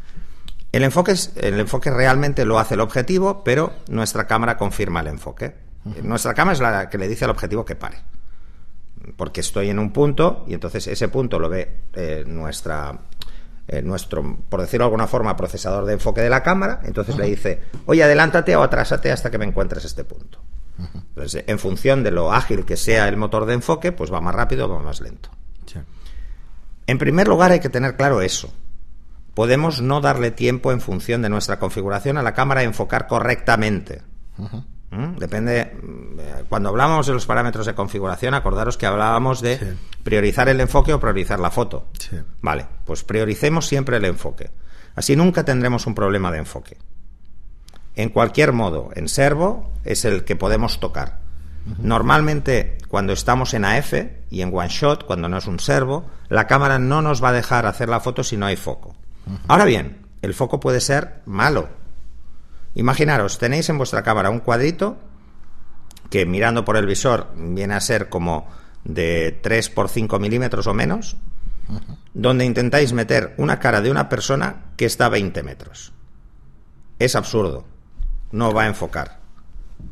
El 0.71 0.83
enfoque, 0.83 1.13
es, 1.13 1.31
el 1.35 1.59
enfoque 1.59 1.89
realmente 1.89 2.45
lo 2.45 2.59
hace 2.59 2.75
el 2.75 2.79
objetivo, 2.79 3.43
pero 3.43 3.73
nuestra 3.87 4.27
cámara 4.27 4.57
confirma 4.57 4.99
el 5.01 5.07
enfoque. 5.07 5.55
Nuestra 6.03 6.33
cámara 6.33 6.53
es 6.53 6.59
la 6.59 6.89
que 6.89 6.97
le 6.97 7.07
dice 7.07 7.25
al 7.25 7.31
objetivo 7.31 7.65
que 7.65 7.75
pare. 7.75 7.97
Porque 9.15 9.41
estoy 9.41 9.69
en 9.69 9.79
un 9.79 9.91
punto 9.91 10.45
y 10.47 10.53
entonces 10.53 10.85
ese 10.87 11.07
punto 11.07 11.39
lo 11.39 11.49
ve 11.49 11.85
eh, 11.93 12.23
nuestra, 12.27 12.99
eh, 13.67 13.81
nuestro, 13.81 14.37
por 14.49 14.61
decirlo 14.61 14.85
de 14.85 14.87
alguna 14.87 15.07
forma, 15.07 15.35
procesador 15.35 15.85
de 15.85 15.93
enfoque 15.93 16.21
de 16.21 16.29
la 16.29 16.43
cámara. 16.43 16.81
Entonces 16.83 17.17
le 17.17 17.25
dice, 17.25 17.61
oye, 17.85 18.03
adelántate 18.03 18.55
o 18.55 18.61
atrásate 18.61 19.11
hasta 19.11 19.31
que 19.31 19.37
me 19.37 19.45
encuentres 19.45 19.85
este 19.85 20.03
punto. 20.03 20.39
Entonces, 21.23 21.43
en 21.47 21.59
función 21.59 22.03
de 22.03 22.11
lo 22.11 22.31
ágil 22.31 22.65
que 22.65 22.77
sea 22.77 23.07
el 23.07 23.17
motor 23.17 23.45
de 23.45 23.53
enfoque, 23.55 23.91
pues 23.91 24.11
va 24.11 24.21
más 24.21 24.33
rápido 24.35 24.65
o 24.65 24.69
va 24.69 24.79
más 24.81 25.01
lento. 25.01 25.29
Sí. 25.65 25.79
En 26.87 26.97
primer 26.97 27.27
lugar, 27.27 27.51
hay 27.51 27.59
que 27.59 27.69
tener 27.69 27.95
claro 27.95 28.21
eso. 28.21 28.53
Podemos 29.33 29.81
no 29.81 30.01
darle 30.01 30.31
tiempo 30.31 30.71
en 30.71 30.81
función 30.81 31.21
de 31.21 31.29
nuestra 31.29 31.59
configuración 31.59 32.17
a 32.17 32.23
la 32.23 32.33
cámara 32.33 32.61
a 32.61 32.63
enfocar 32.63 33.07
correctamente. 33.07 34.01
¿Mm? 34.91 35.17
Depende. 35.17 35.77
mm, 35.81 36.19
Cuando 36.49 36.69
hablábamos 36.69 37.05
de 37.07 37.13
los 37.13 37.25
parámetros 37.25 37.65
de 37.65 37.75
configuración, 37.75 38.33
acordaros 38.33 38.77
que 38.77 38.85
hablábamos 38.87 39.41
de 39.41 39.57
Sí. 39.59 39.65
priorizar 40.03 40.49
el 40.49 40.59
enfoque 40.61 40.93
o 40.93 40.99
priorizar 40.99 41.39
la 41.39 41.51
foto. 41.51 41.87
Sí. 41.99 42.17
Vale, 42.41 42.65
pues 42.85 43.03
prioricemos 43.03 43.67
siempre 43.67 43.97
el 43.97 44.05
enfoque. 44.05 44.49
Así 44.95 45.15
nunca 45.15 45.43
tendremos 45.45 45.85
un 45.85 45.93
problema 45.95 46.31
de 46.31 46.39
enfoque. 46.39 46.77
En 47.99 48.07
cualquier 48.11 48.53
modo, 48.53 48.91
en 48.95 49.09
servo 49.09 49.73
es 49.83 50.05
el 50.05 50.23
que 50.23 50.37
podemos 50.37 50.79
tocar. 50.79 51.19
Normalmente, 51.79 52.77
cuando 52.87 53.11
estamos 53.11 53.53
en 53.53 53.65
AF 53.65 53.93
y 54.29 54.41
en 54.41 54.55
one 54.55 54.69
shot, 54.69 55.03
cuando 55.05 55.27
no 55.27 55.37
es 55.37 55.47
un 55.47 55.59
servo, 55.59 56.05
la 56.29 56.47
cámara 56.47 56.79
no 56.79 57.01
nos 57.01 57.21
va 57.21 57.27
a 57.27 57.33
dejar 57.33 57.65
hacer 57.65 57.89
la 57.89 57.99
foto 57.99 58.23
si 58.23 58.37
no 58.37 58.45
hay 58.45 58.55
foco. 58.55 58.95
Ahora 59.49 59.65
bien, 59.65 60.05
el 60.21 60.33
foco 60.33 60.61
puede 60.61 60.79
ser 60.79 61.23
malo. 61.25 61.67
Imaginaros, 62.73 63.37
tenéis 63.37 63.67
en 63.67 63.77
vuestra 63.77 64.01
cámara 64.01 64.29
un 64.29 64.39
cuadrito 64.39 64.97
que 66.09 66.25
mirando 66.25 66.63
por 66.63 66.77
el 66.77 66.85
visor 66.85 67.33
viene 67.35 67.73
a 67.73 67.81
ser 67.81 68.07
como 68.07 68.47
de 68.85 69.37
3 69.43 69.71
por 69.71 69.89
5 69.89 70.19
milímetros 70.19 70.67
o 70.67 70.73
menos, 70.73 71.17
donde 72.13 72.45
intentáis 72.45 72.93
meter 72.93 73.33
una 73.35 73.59
cara 73.59 73.81
de 73.81 73.91
una 73.91 74.07
persona 74.07 74.67
que 74.77 74.85
está 74.85 75.07
a 75.07 75.09
20 75.09 75.43
metros. 75.43 75.91
Es 76.97 77.17
absurdo. 77.17 77.65
No 78.31 78.53
va 78.53 78.63
a 78.63 78.67
enfocar. 78.67 79.19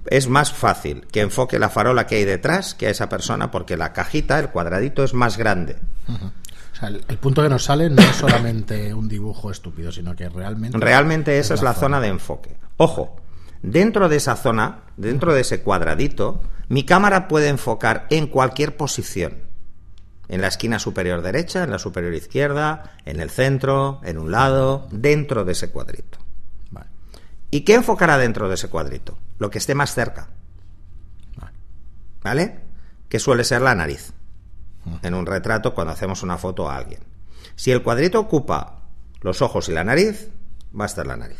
Es 0.08 0.28
más 0.28 0.52
fácil 0.52 1.06
que 1.12 1.22
enfoque 1.22 1.60
la 1.60 1.70
farola 1.70 2.08
que 2.08 2.16
hay 2.16 2.26
detrás 2.26 2.74
que 2.74 2.88
a 2.88 2.90
esa 2.90 3.10
persona 3.10 3.52
porque 3.52 3.78
la 3.78 3.94
cajita, 3.94 4.40
el 4.40 4.50
cuadradito, 4.50 5.04
es 5.04 5.14
más 5.14 5.38
grande. 5.38 5.78
O 6.08 6.76
sea, 6.76 6.90
el, 6.90 7.04
el 7.08 7.18
punto 7.18 7.42
que 7.42 7.50
nos 7.50 7.64
sale 7.64 7.90
no 7.90 8.02
es 8.02 8.16
solamente 8.16 8.94
un 8.94 9.08
dibujo 9.08 9.52
estúpido, 9.52 9.92
sino 9.92 10.16
que 10.16 10.30
realmente. 10.30 10.78
Realmente 10.78 11.40
esa 11.40 11.54
es 11.54 11.62
la 11.62 11.74
zona 11.74 12.00
de 12.00 12.08
enfoque. 12.08 12.58
Ojo, 12.78 13.18
dentro 13.62 14.10
de 14.10 14.18
esa 14.18 14.36
zona, 14.36 14.80
dentro 14.96 15.34
de 15.34 15.42
ese 15.42 15.62
cuadradito, 15.62 16.42
mi 16.70 16.84
cámara 16.84 17.28
puede 17.28 17.50
enfocar 17.50 18.08
en 18.10 18.28
cualquier 18.28 18.78
posición. 18.78 19.48
En 20.30 20.42
la 20.42 20.48
esquina 20.48 20.80
superior 20.80 21.22
derecha, 21.22 21.64
en 21.64 21.72
la 21.72 21.80
superior 21.80 22.14
izquierda, 22.14 22.98
en 23.06 23.22
el 23.22 23.30
centro, 23.30 24.02
en 24.04 24.18
un 24.18 24.32
lado, 24.32 24.88
dentro 24.92 25.46
de 25.46 25.54
ese 25.54 25.72
cuadrito. 25.72 26.20
¿Y 27.50 27.62
qué 27.62 27.76
enfocará 27.76 28.18
dentro 28.18 28.50
de 28.50 28.56
ese 28.56 28.70
cuadrito? 28.70 29.18
Lo 29.40 29.50
que 29.50 29.58
esté 29.58 29.76
más 29.76 29.94
cerca. 29.94 30.30
¿Vale? 32.24 32.60
Que 33.10 33.20
suele 33.20 33.44
ser 33.44 33.62
la 33.62 33.76
nariz. 33.76 34.14
En 35.02 35.14
un 35.14 35.26
retrato 35.26 35.74
cuando 35.74 35.94
hacemos 35.94 36.24
una 36.24 36.38
foto 36.38 36.70
a 36.70 36.78
alguien. 36.78 37.02
Si 37.56 37.72
el 37.72 37.84
cuadrito 37.84 38.20
ocupa 38.20 38.82
los 39.22 39.42
ojos 39.42 39.70
y 39.70 39.72
la 39.72 39.84
nariz, 39.84 40.30
va 40.78 40.86
a 40.86 40.88
estar 40.88 41.08
la 41.08 41.18
nariz. 41.18 41.40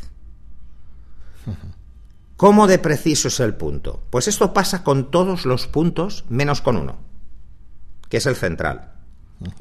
¿Cómo 2.36 2.68
de 2.68 2.80
preciso 2.80 3.30
es 3.30 3.40
el 3.40 3.56
punto? 3.56 4.04
Pues 4.10 4.28
esto 4.28 4.54
pasa 4.54 4.84
con 4.84 5.12
todos 5.12 5.46
los 5.46 5.68
puntos 5.68 6.26
menos 6.30 6.62
con 6.62 6.78
uno, 6.78 6.98
que 8.10 8.18
es 8.18 8.26
el 8.26 8.36
central. 8.36 8.94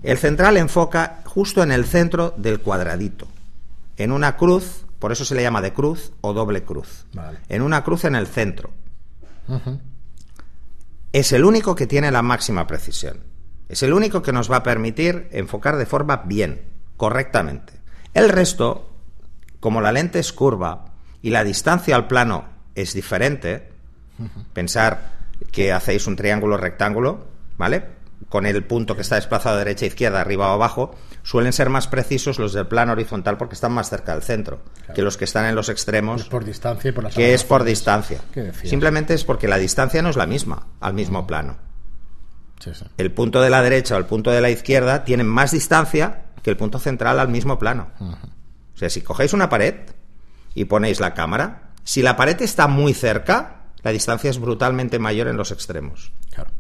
El 0.02 0.18
central 0.18 0.56
enfoca 0.56 1.22
justo 1.24 1.62
en 1.62 1.70
el 1.72 1.84
centro 1.84 2.34
del 2.36 2.60
cuadradito, 2.60 3.28
en 3.96 4.12
una 4.12 4.36
cruz, 4.36 4.85
por 4.98 5.12
eso 5.12 5.24
se 5.24 5.34
le 5.34 5.42
llama 5.42 5.62
de 5.62 5.72
cruz 5.72 6.12
o 6.20 6.32
doble 6.32 6.64
cruz, 6.64 7.06
Vale. 7.12 7.38
en 7.48 7.62
una 7.62 7.84
cruz 7.84 8.04
en 8.04 8.14
el 8.14 8.26
centro. 8.26 8.70
Es 11.12 11.32
el 11.32 11.44
único 11.44 11.74
que 11.74 11.86
tiene 11.86 12.10
la 12.10 12.22
máxima 12.22 12.66
precisión. 12.66 13.18
Es 13.68 13.82
el 13.82 13.92
único 13.92 14.22
que 14.22 14.32
nos 14.32 14.50
va 14.50 14.56
a 14.56 14.62
permitir 14.62 15.28
enfocar 15.32 15.76
de 15.76 15.86
forma 15.86 16.18
bien, 16.26 16.62
correctamente. 16.96 17.74
El 18.14 18.28
resto, 18.28 18.90
como 19.60 19.80
la 19.80 19.92
lente 19.92 20.18
es 20.18 20.32
curva 20.32 20.92
y 21.22 21.30
la 21.30 21.44
distancia 21.44 21.96
al 21.96 22.06
plano 22.06 22.44
es 22.74 22.92
diferente, 22.94 23.70
pensar 24.52 25.16
que 25.52 25.72
hacéis 25.72 26.06
un 26.06 26.16
triángulo 26.16 26.56
rectángulo, 26.56 27.26
¿vale? 27.56 27.84
Con 28.28 28.46
el 28.46 28.64
punto 28.64 28.94
que 28.94 29.02
está 29.02 29.16
desplazado 29.16 29.56
a 29.56 29.58
derecha, 29.58 29.86
izquierda, 29.86 30.20
arriba 30.20 30.50
o 30.50 30.54
abajo, 30.54 30.94
suelen 31.26 31.52
ser 31.52 31.70
más 31.70 31.88
precisos 31.88 32.38
los 32.38 32.52
del 32.52 32.68
plano 32.68 32.92
horizontal 32.92 33.36
porque 33.36 33.56
están 33.56 33.72
más 33.72 33.90
cerca 33.90 34.12
del 34.12 34.22
centro 34.22 34.60
que 34.94 35.02
los 35.02 35.16
que 35.16 35.24
están 35.24 35.44
en 35.46 35.56
los 35.56 35.68
extremos 35.68 36.22
Es 36.22 36.28
por 36.28 36.44
distancia 36.44 36.88
y 36.88 36.92
por 36.92 37.02
las 37.02 37.14
que 37.16 37.34
es 37.34 37.42
por 37.42 37.64
distancia. 37.64 38.20
Simplemente 38.62 39.12
es 39.12 39.24
porque 39.24 39.48
la 39.48 39.58
distancia 39.58 40.00
no 40.02 40.10
es 40.10 40.16
la 40.16 40.26
misma 40.26 40.68
al 40.78 40.94
mismo 40.94 41.26
plano. 41.26 41.56
Sí, 42.60 42.70
sí. 42.72 42.84
El 42.96 43.10
punto 43.10 43.40
de 43.40 43.50
la 43.50 43.60
derecha 43.60 43.96
o 43.96 43.98
el 43.98 44.04
punto 44.04 44.30
de 44.30 44.40
la 44.40 44.50
izquierda 44.50 45.02
tienen 45.02 45.26
más 45.26 45.50
distancia 45.50 46.26
que 46.44 46.50
el 46.50 46.56
punto 46.56 46.78
central 46.78 47.18
al 47.18 47.28
mismo 47.28 47.58
plano. 47.58 47.88
O 47.98 48.78
sea, 48.78 48.88
si 48.88 49.02
cogéis 49.02 49.32
una 49.32 49.48
pared 49.48 49.74
y 50.54 50.66
ponéis 50.66 51.00
la 51.00 51.12
cámara, 51.12 51.70
si 51.82 52.02
la 52.02 52.16
pared 52.16 52.40
está 52.40 52.68
muy 52.68 52.94
cerca, 52.94 53.64
la 53.82 53.90
distancia 53.90 54.30
es 54.30 54.38
brutalmente 54.38 55.00
mayor 55.00 55.26
en 55.26 55.36
los 55.36 55.50
extremos. 55.50 56.12
Claro. 56.30 56.50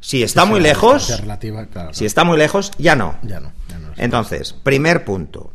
Si 0.00 0.22
está 0.22 0.44
muy 0.44 0.60
lejos, 0.60 0.94
distancia 0.94 1.16
relativa, 1.22 1.66
claro, 1.66 1.92
si 1.94 2.06
está 2.06 2.24
muy 2.24 2.38
lejos, 2.38 2.70
ya 2.78 2.94
no. 2.94 3.18
Ya 3.22 3.40
no, 3.40 3.52
ya 3.68 3.78
no 3.78 3.92
es- 3.92 3.98
Entonces, 3.98 4.52
primer 4.52 5.04
punto. 5.04 5.52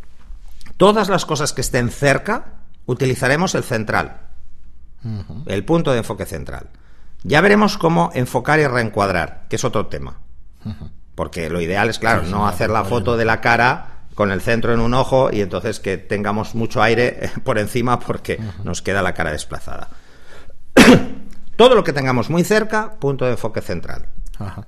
Todas 0.77 1.07
las 1.09 1.25
cosas 1.25 1.53
que 1.53 1.61
estén 1.61 1.89
cerca, 1.89 2.45
utilizaremos 2.85 3.55
el 3.55 3.63
central. 3.63 4.17
El 5.45 5.63
punto 5.65 5.91
de 5.91 5.99
enfoque 5.99 6.25
central. 6.25 6.69
Ya 7.23 7.41
veremos 7.41 7.77
cómo 7.77 8.09
enfocar 8.13 8.59
y 8.59 8.67
reencuadrar, 8.67 9.45
que 9.49 9.55
es 9.57 9.63
otro 9.63 9.87
tema. 9.87 10.19
Porque 11.15 11.49
lo 11.49 11.61
ideal 11.61 11.89
es, 11.89 11.99
claro, 11.99 12.25
Sí, 12.25 12.31
no 12.31 12.47
hacer 12.47 12.69
la 12.69 12.83
foto 12.83 12.89
foto 12.95 13.17
de 13.17 13.25
la 13.25 13.39
cara 13.41 13.89
con 14.15 14.31
el 14.31 14.41
centro 14.41 14.73
en 14.73 14.79
un 14.79 14.93
ojo 14.93 15.29
y 15.31 15.41
entonces 15.41 15.79
que 15.79 15.97
tengamos 15.97 16.53
mucho 16.55 16.81
aire 16.81 17.31
por 17.43 17.59
encima 17.59 17.99
porque 17.99 18.39
nos 18.63 18.81
queda 18.81 19.01
la 19.01 19.13
cara 19.13 19.31
desplazada. 19.31 19.89
Todo 21.55 21.75
lo 21.75 21.83
que 21.83 21.93
tengamos 21.93 22.29
muy 22.29 22.43
cerca, 22.43 22.95
punto 22.99 23.25
de 23.25 23.31
enfoque 23.31 23.61
central. 23.61 24.07
Ajá. 24.39 24.67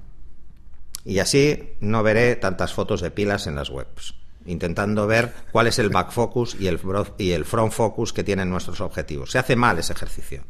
Y 1.03 1.19
así 1.19 1.75
no 1.81 2.01
veré 2.01 2.35
tantas 2.35 2.73
fotos 2.73 3.01
de 3.01 3.11
pilas 3.11 3.45
en 3.45 3.55
las 3.55 3.69
webs, 3.69 4.15
intentando 4.45 5.05
ver 5.05 5.33
cuál 5.51 5.67
es 5.67 5.77
el 5.77 5.89
back 5.89 6.11
focus 6.11 6.55
y 6.59 6.67
el, 6.67 6.79
y 7.19 7.31
el 7.31 7.45
front 7.45 7.71
focus 7.71 8.11
que 8.11 8.23
tienen 8.23 8.49
nuestros 8.49 8.81
objetivos. 8.81 9.31
Se 9.31 9.37
hace 9.37 9.55
mal 9.55 9.77
ese 9.77 9.93
ejercicio. 9.93 10.43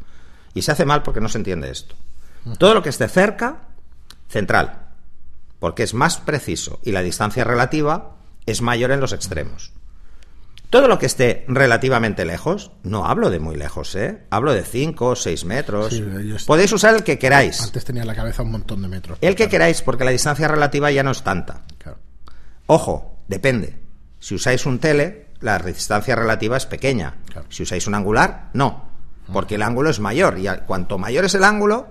Y 0.53 0.61
se 0.61 0.71
hace 0.71 0.85
mal 0.85 1.03
porque 1.03 1.19
no 1.19 1.27
se 1.27 1.37
entiende 1.37 1.69
esto. 1.69 1.95
Todo 2.57 2.73
lo 2.73 2.81
que 2.81 2.89
esté 2.89 3.09
cerca, 3.09 3.63
central, 4.29 4.87
porque 5.59 5.83
es 5.83 5.93
más 5.93 6.17
preciso 6.17 6.79
y 6.83 6.91
la 6.91 7.01
distancia 7.01 7.43
relativa 7.43 8.15
es 8.45 8.61
mayor 8.61 8.91
en 8.91 9.01
los 9.01 9.13
extremos. 9.13 9.73
Todo 10.69 10.87
lo 10.87 10.99
que 10.99 11.05
esté 11.05 11.45
relativamente 11.47 12.25
lejos, 12.25 12.71
no 12.83 13.05
hablo 13.05 13.29
de 13.29 13.39
muy 13.39 13.55
lejos, 13.55 13.95
¿eh? 13.95 14.23
hablo 14.29 14.53
de 14.53 14.63
5 14.63 15.05
o 15.07 15.15
6 15.15 15.45
metros. 15.45 15.93
Sí, 15.93 16.03
Podéis 16.45 16.71
usar 16.73 16.95
el 16.95 17.03
que 17.03 17.19
queráis. 17.19 17.61
Antes 17.61 17.85
tenía 17.85 18.01
en 18.01 18.07
la 18.07 18.15
cabeza 18.15 18.43
un 18.43 18.51
montón 18.51 18.81
de 18.81 18.87
metros. 18.87 19.17
El 19.21 19.35
que 19.35 19.47
queráis, 19.47 19.81
porque 19.81 20.03
la 20.03 20.11
distancia 20.11 20.47
relativa 20.47 20.91
ya 20.91 21.03
no 21.03 21.11
es 21.11 21.23
tanta. 21.23 21.61
Claro. 21.77 21.99
Ojo, 22.67 23.19
depende. 23.27 23.79
Si 24.19 24.35
usáis 24.35 24.65
un 24.65 24.79
tele, 24.79 25.27
la 25.39 25.59
distancia 25.59 26.15
relativa 26.15 26.57
es 26.57 26.65
pequeña. 26.65 27.15
Claro. 27.31 27.47
Si 27.49 27.63
usáis 27.63 27.87
un 27.87 27.95
angular, 27.95 28.49
no. 28.53 28.89
Porque 29.31 29.55
el 29.55 29.61
ángulo 29.61 29.89
es 29.89 29.99
mayor. 29.99 30.37
Y 30.39 30.47
cuanto 30.65 30.97
mayor 30.97 31.25
es 31.25 31.35
el 31.35 31.43
ángulo, 31.43 31.87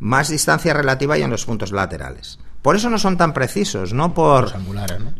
más 0.00 0.28
distancia 0.28 0.72
relativa 0.74 1.14
hay 1.14 1.22
en 1.22 1.30
los 1.30 1.44
puntos 1.44 1.72
laterales. 1.72 2.38
Por 2.62 2.76
eso 2.76 2.90
no 2.90 2.98
son 2.98 3.16
tan 3.16 3.32
precisos, 3.32 3.92
no 3.92 4.12
por... 4.14 4.44
Los 4.44 4.54
angulares, 4.54 5.00
¿no? 5.00 5.12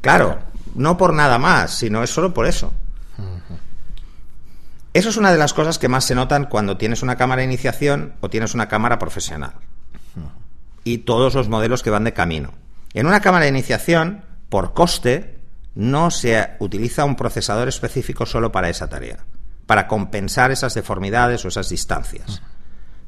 Claro, 0.00 0.38
no 0.74 0.96
por 0.96 1.14
nada 1.14 1.38
más, 1.38 1.74
sino 1.74 2.02
es 2.02 2.10
solo 2.10 2.32
por 2.32 2.46
eso. 2.46 2.72
Eso 4.94 5.08
es 5.08 5.16
una 5.16 5.32
de 5.32 5.38
las 5.38 5.54
cosas 5.54 5.78
que 5.78 5.88
más 5.88 6.04
se 6.04 6.14
notan 6.14 6.46
cuando 6.46 6.76
tienes 6.76 7.02
una 7.02 7.16
cámara 7.16 7.40
de 7.40 7.46
iniciación 7.46 8.14
o 8.20 8.28
tienes 8.28 8.54
una 8.54 8.68
cámara 8.68 8.98
profesional. 8.98 9.54
Y 10.84 10.98
todos 10.98 11.34
los 11.34 11.48
modelos 11.48 11.82
que 11.82 11.90
van 11.90 12.04
de 12.04 12.12
camino. 12.12 12.52
En 12.92 13.06
una 13.06 13.20
cámara 13.20 13.44
de 13.44 13.50
iniciación, 13.50 14.24
por 14.50 14.74
coste, 14.74 15.38
no 15.74 16.10
se 16.10 16.50
utiliza 16.58 17.04
un 17.04 17.16
procesador 17.16 17.68
específico 17.68 18.26
solo 18.26 18.52
para 18.52 18.68
esa 18.68 18.88
tarea, 18.88 19.24
para 19.66 19.86
compensar 19.86 20.50
esas 20.50 20.74
deformidades 20.74 21.44
o 21.44 21.48
esas 21.48 21.70
distancias. 21.70 22.42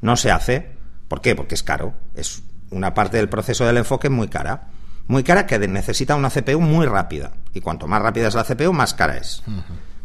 No 0.01 0.17
se 0.17 0.31
hace. 0.31 0.71
¿Por 1.07 1.21
qué? 1.21 1.35
Porque 1.35 1.53
es 1.53 1.61
caro. 1.61 1.93
Es 2.15 2.41
una 2.71 2.95
parte 2.95 3.17
del 3.17 3.29
proceso 3.29 3.65
del 3.65 3.77
enfoque 3.77 4.09
muy 4.09 4.27
cara. 4.27 4.69
Muy 5.07 5.23
cara 5.23 5.45
que 5.45 5.59
necesita 5.59 6.15
una 6.15 6.29
CPU 6.29 6.59
muy 6.59 6.85
rápida. 6.85 7.31
Y 7.53 7.61
cuanto 7.61 7.87
más 7.87 8.01
rápida 8.01 8.27
es 8.27 8.35
la 8.35 8.43
CPU, 8.43 8.73
más 8.73 8.93
cara 8.93 9.17
es. 9.17 9.43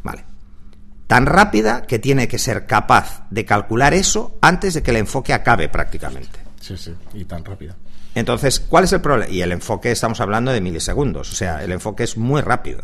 Vale. 0.02 0.24
Tan 1.06 1.26
rápida 1.26 1.82
que 1.82 1.98
tiene 1.98 2.28
que 2.28 2.38
ser 2.38 2.66
capaz 2.66 3.26
de 3.30 3.44
calcular 3.44 3.94
eso 3.94 4.38
antes 4.40 4.74
de 4.74 4.82
que 4.82 4.90
el 4.90 4.98
enfoque 4.98 5.32
acabe 5.32 5.68
prácticamente. 5.68 6.38
Sí, 6.60 6.76
sí. 6.76 6.94
Y 7.14 7.24
tan 7.24 7.44
rápido. 7.44 7.74
Entonces, 8.14 8.60
¿cuál 8.60 8.84
es 8.84 8.92
el 8.92 9.00
problema? 9.00 9.32
Y 9.32 9.42
el 9.42 9.52
enfoque, 9.52 9.90
estamos 9.90 10.20
hablando 10.20 10.52
de 10.52 10.60
milisegundos, 10.60 11.32
o 11.32 11.34
sea, 11.34 11.62
el 11.62 11.72
enfoque 11.72 12.04
es 12.04 12.16
muy 12.16 12.42
rápido. 12.42 12.82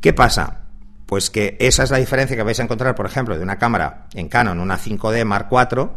¿Qué 0.00 0.12
pasa? 0.12 0.62
Pues 1.06 1.30
que 1.30 1.56
esa 1.60 1.84
es 1.84 1.90
la 1.90 1.98
diferencia 1.98 2.36
que 2.36 2.42
vais 2.42 2.58
a 2.58 2.62
encontrar, 2.62 2.94
por 2.94 3.06
ejemplo, 3.06 3.36
de 3.36 3.42
una 3.42 3.58
cámara 3.58 4.06
en 4.14 4.28
Canon, 4.28 4.58
una 4.58 4.78
5D 4.78 5.24
Mark 5.24 5.48
IV, 5.50 5.90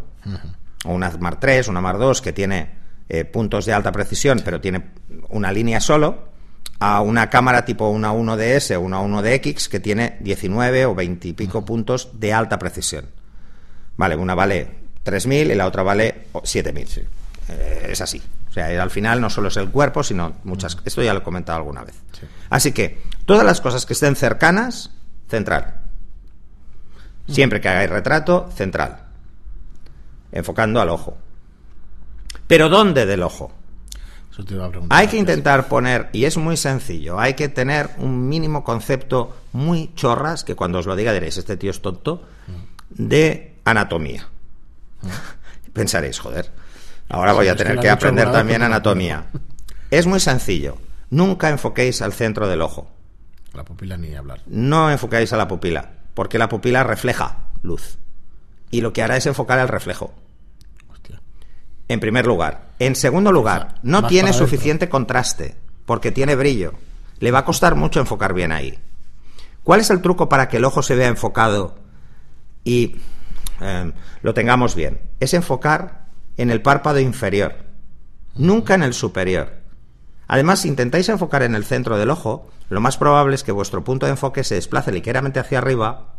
o 0.86 0.94
una 0.94 1.10
Mark 1.20 1.39
III, 1.41 1.70
una 1.70 1.82
Mark 1.82 2.00
II, 2.01 2.22
que 2.22 2.34
tiene 2.34 2.85
eh, 3.09 3.25
puntos 3.25 3.65
de 3.65 3.74
alta 3.74 3.91
precisión, 3.91 4.41
pero 4.43 4.59
tiene 4.59 4.91
una 5.29 5.51
línea 5.51 5.79
solo, 5.79 6.29
a 6.79 7.01
una 7.01 7.29
cámara 7.29 7.63
tipo 7.65 7.89
una 7.89 8.12
1DS 8.12 8.75
o 8.75 8.81
una 8.81 9.00
1DX, 9.01 9.69
que 9.69 9.79
tiene 9.79 10.17
19 10.21 10.85
o 10.85 10.95
20 10.95 11.27
y 11.27 11.33
pico 11.33 11.63
puntos 11.63 12.09
de 12.13 12.33
alta 12.33 12.59
precisión. 12.59 13.05
Vale, 13.97 14.15
una 14.15 14.35
vale 14.35 14.85
3.000 15.05 15.51
y 15.51 15.55
la 15.55 15.67
otra 15.67 15.83
vale 15.83 16.27
oh, 16.33 16.41
7.000. 16.41 17.05
Eh, 17.50 17.88
es 17.91 18.01
así. 18.01 18.21
O 18.50 18.51
sea, 18.51 18.81
al 18.81 18.89
final 18.89 19.21
no 19.21 19.29
solo 19.29 19.50
es 19.50 19.57
el 19.57 19.69
cuerpo, 19.69 20.03
sino 20.03 20.38
muchas... 20.43 20.77
Esto 20.85 21.03
ya 21.03 21.13
lo 21.13 21.19
he 21.19 21.24
comentado 21.24 21.59
alguna 21.59 21.83
vez. 21.83 21.95
Así 22.50 22.71
que, 22.71 23.01
todas 23.25 23.45
las 23.45 23.62
cosas 23.62 23.85
que 23.85 23.93
estén 23.93 24.15
cercanas, 24.15 24.91
central. 25.27 25.81
Siempre 27.27 27.59
que 27.59 27.69
hagáis 27.69 27.89
retrato, 27.89 28.50
central. 28.55 29.00
Enfocando 30.31 30.79
al 30.79 30.89
ojo. 30.89 31.17
Pero 32.48 32.70
¿dónde 32.70 33.06
del 33.06 33.24
ojo? 33.24 33.52
Eso 34.32 34.44
te 34.44 34.54
iba 34.54 34.66
a 34.66 34.70
preguntar. 34.70 35.00
Hay 35.00 35.08
que 35.08 35.18
intentar 35.18 35.68
poner, 35.68 36.10
y 36.12 36.25
es 36.25 36.38
muy 36.38 36.58
sencillo, 36.58 37.20
hay 37.20 37.36
que 37.36 37.48
tener 37.50 37.92
un 37.98 38.28
mínimo 38.28 38.64
concepto 38.64 39.36
muy 39.54 39.94
chorras, 39.96 40.44
que 40.44 40.56
cuando 40.56 40.80
os 40.80 40.86
lo 40.86 40.96
diga 40.96 41.14
diréis, 41.14 41.38
este 41.38 41.56
tío 41.58 41.72
es 41.72 41.82
tonto, 41.82 42.24
de 42.90 43.56
anatomía. 43.64 44.28
Pensaréis, 45.74 46.20
joder, 46.20 46.52
ahora 47.10 47.34
voy 47.34 47.48
a 47.48 47.56
que 47.56 47.64
tener 47.64 47.80
que 47.80 47.90
aprender 47.90 48.32
también 48.32 48.62
anatomía. 48.62 49.28
Es 49.92 50.08
muy 50.08 50.20
sencillo, 50.20 50.78
nunca 51.12 51.50
enfoquéis 51.50 52.02
al 52.02 52.12
centro 52.12 52.48
del 52.48 52.62
ojo, 52.64 52.90
La 53.54 53.64
pupila 53.64 53.96
ni 53.96 54.16
hablar. 54.16 54.42
no 54.48 54.92
enfocáis 54.92 55.32
a 55.32 55.38
la 55.38 55.48
pupila, 55.48 55.92
porque 56.16 56.40
la 56.40 56.50
pupila 56.50 56.84
refleja 56.84 57.38
luz, 57.62 58.00
y 58.72 58.82
lo 58.82 58.92
que 58.92 59.04
hará 59.04 59.16
es 59.16 59.28
enfocar 59.28 59.60
el 59.60 59.68
reflejo. 59.68 60.14
En 61.88 62.00
primer 62.00 62.25
lugar. 62.25 62.70
En 62.80 62.96
segundo 62.96 63.32
lugar, 63.32 63.75
no 63.84 64.08
tiene 64.08 64.34
suficiente 64.34 64.89
contraste, 64.89 65.56
porque 65.86 66.12
tiene 66.12 66.36
brillo. 66.36 66.74
Le 67.20 67.32
va 67.32 67.39
a 67.39 67.46
costar 67.46 67.75
mucho 67.75 68.00
enfocar 68.00 68.34
bien 68.34 68.51
ahí. 68.51 68.77
¿Cuál 69.63 69.80
es 69.80 69.89
el 69.89 70.01
truco 70.01 70.30
para 70.30 70.48
que 70.48 70.58
el 70.58 70.65
ojo 70.65 70.82
se 70.82 70.96
vea 70.96 71.08
enfocado 71.08 71.75
y 72.63 72.98
eh, 73.62 73.92
lo 74.22 74.34
tengamos 74.34 74.75
bien? 74.75 75.00
Es 75.20 75.34
enfocar 75.34 76.06
en 76.38 76.50
el 76.50 76.62
párpado 76.62 77.00
inferior, 77.00 77.56
nunca 78.36 78.75
en 78.75 78.84
el 78.84 78.94
superior. 78.94 79.54
Además, 80.27 80.62
si 80.62 80.68
intentáis 80.68 81.10
enfocar 81.10 81.44
en 81.44 81.56
el 81.56 81.65
centro 81.65 81.98
del 81.98 82.10
ojo, 82.10 82.50
lo 82.70 82.82
más 82.82 82.98
probable 82.98 83.36
es 83.36 83.44
que 83.44 83.51
vuestro 83.51 83.84
punto 83.84 84.06
de 84.06 84.13
enfoque 84.13 84.44
se 84.44 84.56
desplace 84.56 84.92
ligeramente 84.92 85.39
hacia 85.39 85.60
arriba 85.60 86.15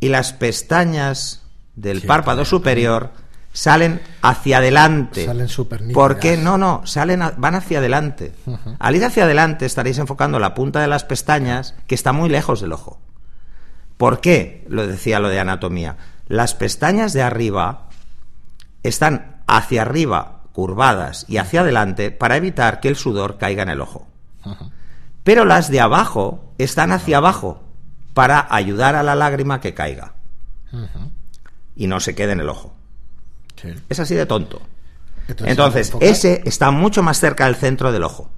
y 0.00 0.08
las 0.08 0.32
pestañas 0.32 1.42
del 1.76 2.02
Sí, 2.02 2.06
párpado 2.06 2.44
superior 2.44 3.10
salen 3.52 4.00
hacia 4.22 4.58
adelante. 4.58 5.26
Salen 5.26 5.48
súper 5.48 5.82
¿Por 5.92 6.18
qué? 6.18 6.30
nítidas. 6.32 6.44
No, 6.44 6.58
no, 6.58 6.86
salen 6.86 7.22
a- 7.22 7.32
van 7.36 7.54
hacia 7.54 7.78
adelante. 7.78 8.32
Al 8.78 8.96
ir 8.96 9.04
hacia 9.04 9.24
adelante 9.24 9.66
estaréis 9.66 9.98
enfocando 9.98 10.38
la 10.38 10.54
punta 10.54 10.80
de 10.80 10.88
las 10.88 11.04
pestañas 11.04 11.74
que 11.86 11.94
está 11.94 12.12
muy 12.12 12.28
lejos 12.28 12.60
del 12.60 12.72
ojo. 12.72 12.98
¿Por 13.96 14.20
qué? 14.20 14.64
Lo 14.68 14.86
decía 14.86 15.20
lo 15.20 15.28
de 15.28 15.38
anatomía. 15.40 15.96
Las 16.28 16.54
pestañas 16.54 17.12
de 17.12 17.22
arriba 17.22 17.88
están 18.82 19.42
hacia 19.46 19.82
arriba, 19.82 20.40
curvadas 20.52 21.24
y 21.28 21.36
hacia 21.36 21.60
adelante 21.60 22.10
para 22.10 22.36
evitar 22.36 22.80
que 22.80 22.88
el 22.88 22.96
sudor 22.96 23.38
caiga 23.38 23.62
en 23.62 23.68
el 23.68 23.80
ojo. 23.80 24.06
Pero 25.24 25.44
las 25.44 25.70
de 25.70 25.80
abajo 25.80 26.52
están 26.58 26.90
hacia 26.90 27.18
abajo 27.18 27.62
para 28.14 28.46
ayudar 28.50 28.96
a 28.96 29.02
la 29.02 29.14
lágrima 29.14 29.60
que 29.60 29.72
caiga 29.74 30.14
y 31.76 31.86
no 31.86 32.00
se 32.00 32.14
quede 32.14 32.32
en 32.32 32.40
el 32.40 32.48
ojo. 32.48 32.74
Sí. 33.62 33.68
Es 33.88 34.00
así 34.00 34.14
de 34.14 34.26
tonto. 34.26 34.60
Entonces, 35.28 35.92
ese 36.00 36.42
está 36.44 36.70
mucho 36.70 37.02
más 37.02 37.18
cerca 37.18 37.46
del 37.46 37.56
centro 37.56 37.92
del 37.92 38.02
ojo. 38.02 38.30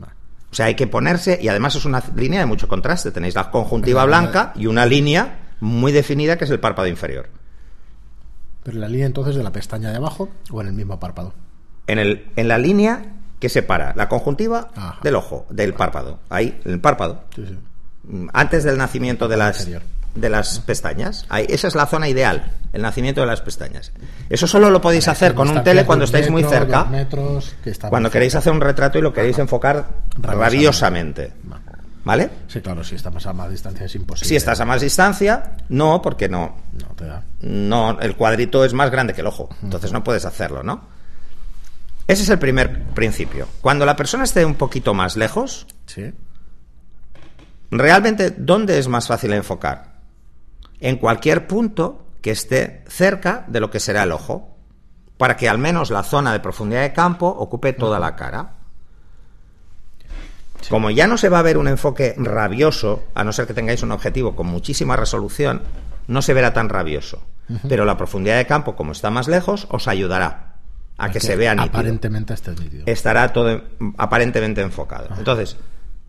O 0.00 0.56
sea, 0.56 0.66
hay 0.66 0.76
que 0.76 0.86
ponerse, 0.86 1.38
y 1.42 1.48
además 1.48 1.74
es 1.74 1.84
una 1.84 2.00
línea 2.14 2.38
de 2.38 2.46
mucho 2.46 2.68
contraste. 2.68 3.10
Tenéis 3.10 3.34
la 3.34 3.50
conjuntiva 3.50 4.04
blanca 4.04 4.52
y 4.54 4.66
una 4.66 4.86
línea 4.86 5.38
muy 5.58 5.90
definida 5.90 6.38
que 6.38 6.44
es 6.44 6.50
el 6.50 6.60
párpado 6.60 6.86
inferior. 6.86 7.28
Pero 8.62 8.78
la 8.78 8.88
línea 8.88 9.06
entonces 9.06 9.34
de 9.34 9.42
la 9.42 9.50
pestaña 9.50 9.90
de 9.90 9.96
abajo 9.96 10.28
o 10.50 10.60
en 10.60 10.68
el 10.68 10.72
mismo 10.72 11.00
párpado. 11.00 11.34
En, 11.88 11.98
el, 11.98 12.30
en 12.36 12.46
la 12.46 12.58
línea 12.58 13.14
que 13.40 13.48
separa 13.48 13.94
la 13.96 14.08
conjuntiva 14.08 14.70
Ajá. 14.76 15.00
del 15.02 15.16
ojo, 15.16 15.44
del 15.50 15.74
párpado. 15.74 16.20
Ahí, 16.30 16.60
en 16.64 16.72
el 16.72 16.80
párpado. 16.80 17.24
Sí, 17.34 17.44
sí. 17.46 17.58
Antes 18.32 18.62
del 18.62 18.78
nacimiento 18.78 19.26
de 19.26 19.36
las. 19.36 19.68
De 20.14 20.28
las 20.30 20.60
pestañas. 20.60 21.26
Ahí, 21.28 21.46
esa 21.48 21.68
es 21.68 21.74
la 21.74 21.86
zona 21.86 22.08
ideal, 22.08 22.44
el 22.72 22.82
nacimiento 22.82 23.20
de 23.20 23.26
las 23.26 23.40
pestañas. 23.40 23.92
Eso 24.30 24.46
solo 24.46 24.70
lo 24.70 24.80
podéis 24.80 25.08
hacer 25.08 25.34
con 25.34 25.48
un 25.48 25.62
tele 25.64 25.84
cuando 25.84 26.04
estáis 26.04 26.30
muy 26.30 26.44
cerca. 26.44 26.88
Cuando 27.88 28.10
queréis 28.10 28.34
hacer 28.34 28.52
un 28.52 28.60
retrato 28.60 28.98
y 28.98 29.02
lo 29.02 29.12
queréis 29.12 29.38
enfocar 29.38 29.86
Rabiosamente. 30.18 31.32
Vale. 32.04 32.28
Sí, 32.48 32.60
claro, 32.60 32.84
si 32.84 32.96
estamos 32.96 33.26
a 33.26 33.32
más 33.32 33.50
distancia 33.50 33.86
es 33.86 33.94
imposible. 33.94 34.28
Si 34.28 34.36
estás 34.36 34.60
a 34.60 34.66
más 34.66 34.82
distancia, 34.82 35.56
no, 35.70 36.02
porque 36.02 36.28
no, 36.28 36.54
No 36.78 36.94
te 36.94 37.06
da. 37.06 37.22
no, 37.40 37.98
el 37.98 38.14
cuadrito 38.14 38.62
es 38.62 38.74
más 38.74 38.90
grande 38.90 39.14
que 39.14 39.22
el 39.22 39.26
ojo, 39.26 39.48
entonces 39.62 39.90
no 39.90 40.04
puedes 40.04 40.26
hacerlo, 40.26 40.62
¿no? 40.62 40.82
Ese 42.06 42.22
es 42.24 42.28
el 42.28 42.38
primer 42.38 42.82
principio. 42.88 43.48
Cuando 43.62 43.86
la 43.86 43.96
persona 43.96 44.24
esté 44.24 44.44
un 44.44 44.56
poquito 44.56 44.92
más 44.92 45.16
lejos, 45.16 45.66
Sí. 45.86 46.12
realmente, 47.70 48.34
¿dónde 48.36 48.78
es 48.78 48.86
más 48.88 49.06
fácil 49.06 49.32
enfocar? 49.32 49.93
En 50.84 50.98
cualquier 50.98 51.46
punto 51.46 52.04
que 52.20 52.30
esté 52.30 52.84
cerca 52.88 53.46
de 53.48 53.58
lo 53.58 53.70
que 53.70 53.80
será 53.80 54.02
el 54.02 54.12
ojo, 54.12 54.54
para 55.16 55.34
que 55.34 55.48
al 55.48 55.56
menos 55.56 55.90
la 55.90 56.02
zona 56.02 56.30
de 56.34 56.40
profundidad 56.40 56.82
de 56.82 56.92
campo 56.92 57.26
ocupe 57.26 57.72
toda 57.72 57.98
la 57.98 58.14
cara. 58.16 58.56
Como 60.68 60.90
ya 60.90 61.06
no 61.06 61.16
se 61.16 61.30
va 61.30 61.38
a 61.38 61.42
ver 61.42 61.56
un 61.56 61.68
enfoque 61.68 62.14
rabioso, 62.18 63.04
a 63.14 63.24
no 63.24 63.32
ser 63.32 63.46
que 63.46 63.54
tengáis 63.54 63.82
un 63.82 63.92
objetivo 63.92 64.36
con 64.36 64.46
muchísima 64.46 64.94
resolución, 64.94 65.62
no 66.06 66.20
se 66.20 66.34
verá 66.34 66.52
tan 66.52 66.68
rabioso. 66.68 67.22
Pero 67.66 67.86
la 67.86 67.96
profundidad 67.96 68.36
de 68.36 68.46
campo, 68.46 68.76
como 68.76 68.92
está 68.92 69.08
más 69.08 69.26
lejos, 69.26 69.66
os 69.70 69.88
ayudará 69.88 70.56
a 70.98 71.10
que 71.10 71.20
se 71.20 71.34
vea 71.34 71.54
nítido 71.54 71.78
Aparentemente 71.78 72.34
esté 72.34 72.50
nítido. 72.50 72.82
estará 72.84 73.32
todo 73.32 73.62
aparentemente 73.96 74.60
enfocado. 74.60 75.08
Entonces, 75.16 75.56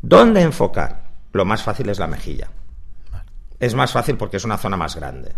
¿dónde 0.02 0.42
enfocar? 0.42 1.12
Lo 1.32 1.46
más 1.46 1.64
fácil 1.64 1.88
es 1.88 1.98
la 1.98 2.08
mejilla. 2.08 2.50
Es 3.66 3.74
más 3.74 3.92
fácil 3.92 4.16
porque 4.18 4.38
es 4.38 4.44
una 4.44 4.58
zona 4.58 4.78
más 4.78 4.96
grande. 4.96 5.34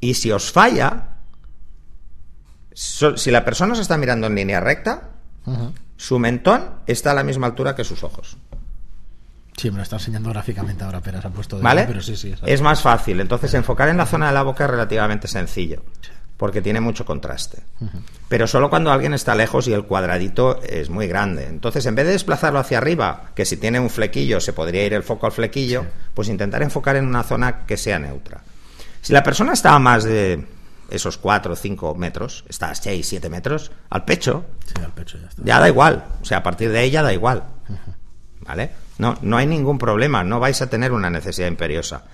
Y 0.00 0.14
si 0.14 0.32
os 0.32 0.50
falla, 0.50 1.16
so- 2.72 3.16
si 3.16 3.30
la 3.30 3.44
persona 3.44 3.72
os 3.74 3.78
está 3.78 3.96
mirando 3.98 4.26
en 4.26 4.34
línea 4.34 4.60
recta, 4.60 5.10
su 5.96 6.18
mentón 6.18 6.70
está 6.86 7.10
a 7.10 7.14
la 7.14 7.22
misma 7.22 7.46
altura 7.48 7.74
que 7.74 7.84
sus 7.84 8.02
ojos. 8.02 8.36
Sí, 9.56 9.70
me 9.70 9.76
lo 9.78 9.82
está 9.82 9.96
enseñando 9.96 10.30
gráficamente 10.30 10.84
ahora, 10.84 10.98
apenas 10.98 11.24
ha 11.24 11.30
puesto 11.30 11.56
de 11.56 11.62
¿Vale? 11.62 11.84
pero 11.86 12.02
sí, 12.02 12.16
sí. 12.16 12.34
es 12.44 12.60
más 12.62 12.82
fácil. 12.82 13.20
Entonces, 13.20 13.52
enfocar 13.54 13.88
en 13.88 13.96
la 13.96 14.04
zona 14.06 14.28
de 14.28 14.32
la 14.34 14.42
boca 14.42 14.64
es 14.64 14.70
relativamente 14.70 15.28
sencillo, 15.28 15.82
porque 16.36 16.60
tiene 16.60 16.80
mucho 16.80 17.04
contraste. 17.04 17.62
Pero 18.28 18.46
solo 18.46 18.68
cuando 18.68 18.90
alguien 18.92 19.14
está 19.14 19.34
lejos 19.34 19.68
y 19.68 19.72
el 19.72 19.84
cuadradito 19.84 20.60
es 20.62 20.90
muy 20.90 21.06
grande. 21.06 21.46
Entonces, 21.46 21.86
en 21.86 21.94
vez 21.94 22.06
de 22.06 22.12
desplazarlo 22.12 22.58
hacia 22.58 22.78
arriba, 22.78 23.30
que 23.34 23.44
si 23.44 23.56
tiene 23.56 23.80
un 23.80 23.88
flequillo 23.90 24.40
se 24.40 24.52
podría 24.52 24.84
ir 24.84 24.92
el 24.94 25.02
foco 25.02 25.26
al 25.26 25.32
flequillo, 25.32 25.86
pues 26.12 26.28
intentar 26.28 26.62
enfocar 26.62 26.96
en 26.96 27.06
una 27.06 27.22
zona 27.22 27.64
que 27.66 27.76
sea 27.76 27.98
neutra. 27.98 28.42
Si 29.00 29.12
la 29.12 29.22
persona 29.22 29.52
está 29.54 29.74
a 29.74 29.78
más 29.78 30.04
de 30.04 30.44
esos 30.90 31.16
4 31.18 31.52
o 31.52 31.56
5 31.56 31.94
metros, 31.94 32.44
está 32.48 32.70
a 32.70 32.74
6, 32.74 33.06
7 33.08 33.28
metros, 33.30 33.72
al 33.90 34.04
pecho, 34.04 34.44
Sí, 34.66 34.74
al 34.84 34.92
pecho 34.92 35.18
ya 35.18 35.28
está. 35.28 35.42
ya 35.44 35.58
da 35.60 35.68
igual. 35.68 36.04
O 36.20 36.24
sea, 36.24 36.38
a 36.38 36.42
partir 36.42 36.70
de 36.70 36.82
ella 36.82 37.02
da 37.02 37.12
igual. 37.12 37.44
¿Vale? 38.40 38.70
No, 38.98 39.16
no 39.22 39.36
hay 39.36 39.46
ningún 39.46 39.78
problema, 39.78 40.22
no 40.22 40.38
vais 40.38 40.60
a 40.62 40.68
tener 40.70 40.92
una 40.92 41.10
necesidad 41.10 41.48
imperiosa. 41.48 42.04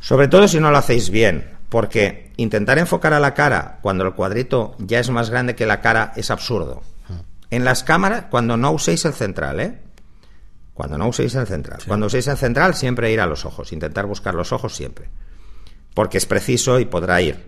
Sobre 0.00 0.28
todo 0.28 0.46
si 0.48 0.60
no 0.60 0.70
lo 0.70 0.76
hacéis 0.78 1.08
bien, 1.10 1.50
porque 1.74 2.30
intentar 2.36 2.78
enfocar 2.78 3.14
a 3.14 3.18
la 3.18 3.34
cara 3.34 3.80
cuando 3.82 4.04
el 4.04 4.12
cuadrito 4.12 4.76
ya 4.78 5.00
es 5.00 5.10
más 5.10 5.28
grande 5.28 5.56
que 5.56 5.66
la 5.66 5.80
cara 5.80 6.12
es 6.14 6.30
absurdo. 6.30 6.84
En 7.50 7.64
las 7.64 7.82
cámaras, 7.82 8.26
cuando 8.30 8.56
no 8.56 8.70
uséis 8.70 9.04
el 9.06 9.12
central, 9.12 9.58
¿eh? 9.58 9.80
Cuando 10.72 10.98
no 10.98 11.08
uséis 11.08 11.34
el 11.34 11.48
central. 11.48 11.80
Cuando 11.84 12.06
uséis 12.06 12.28
el 12.28 12.36
central, 12.36 12.76
siempre 12.76 13.10
ir 13.10 13.20
a 13.20 13.26
los 13.26 13.44
ojos, 13.44 13.72
intentar 13.72 14.06
buscar 14.06 14.36
los 14.36 14.52
ojos 14.52 14.76
siempre. 14.76 15.08
Porque 15.94 16.18
es 16.18 16.26
preciso 16.26 16.78
y 16.78 16.84
podrá 16.84 17.20
ir. 17.20 17.44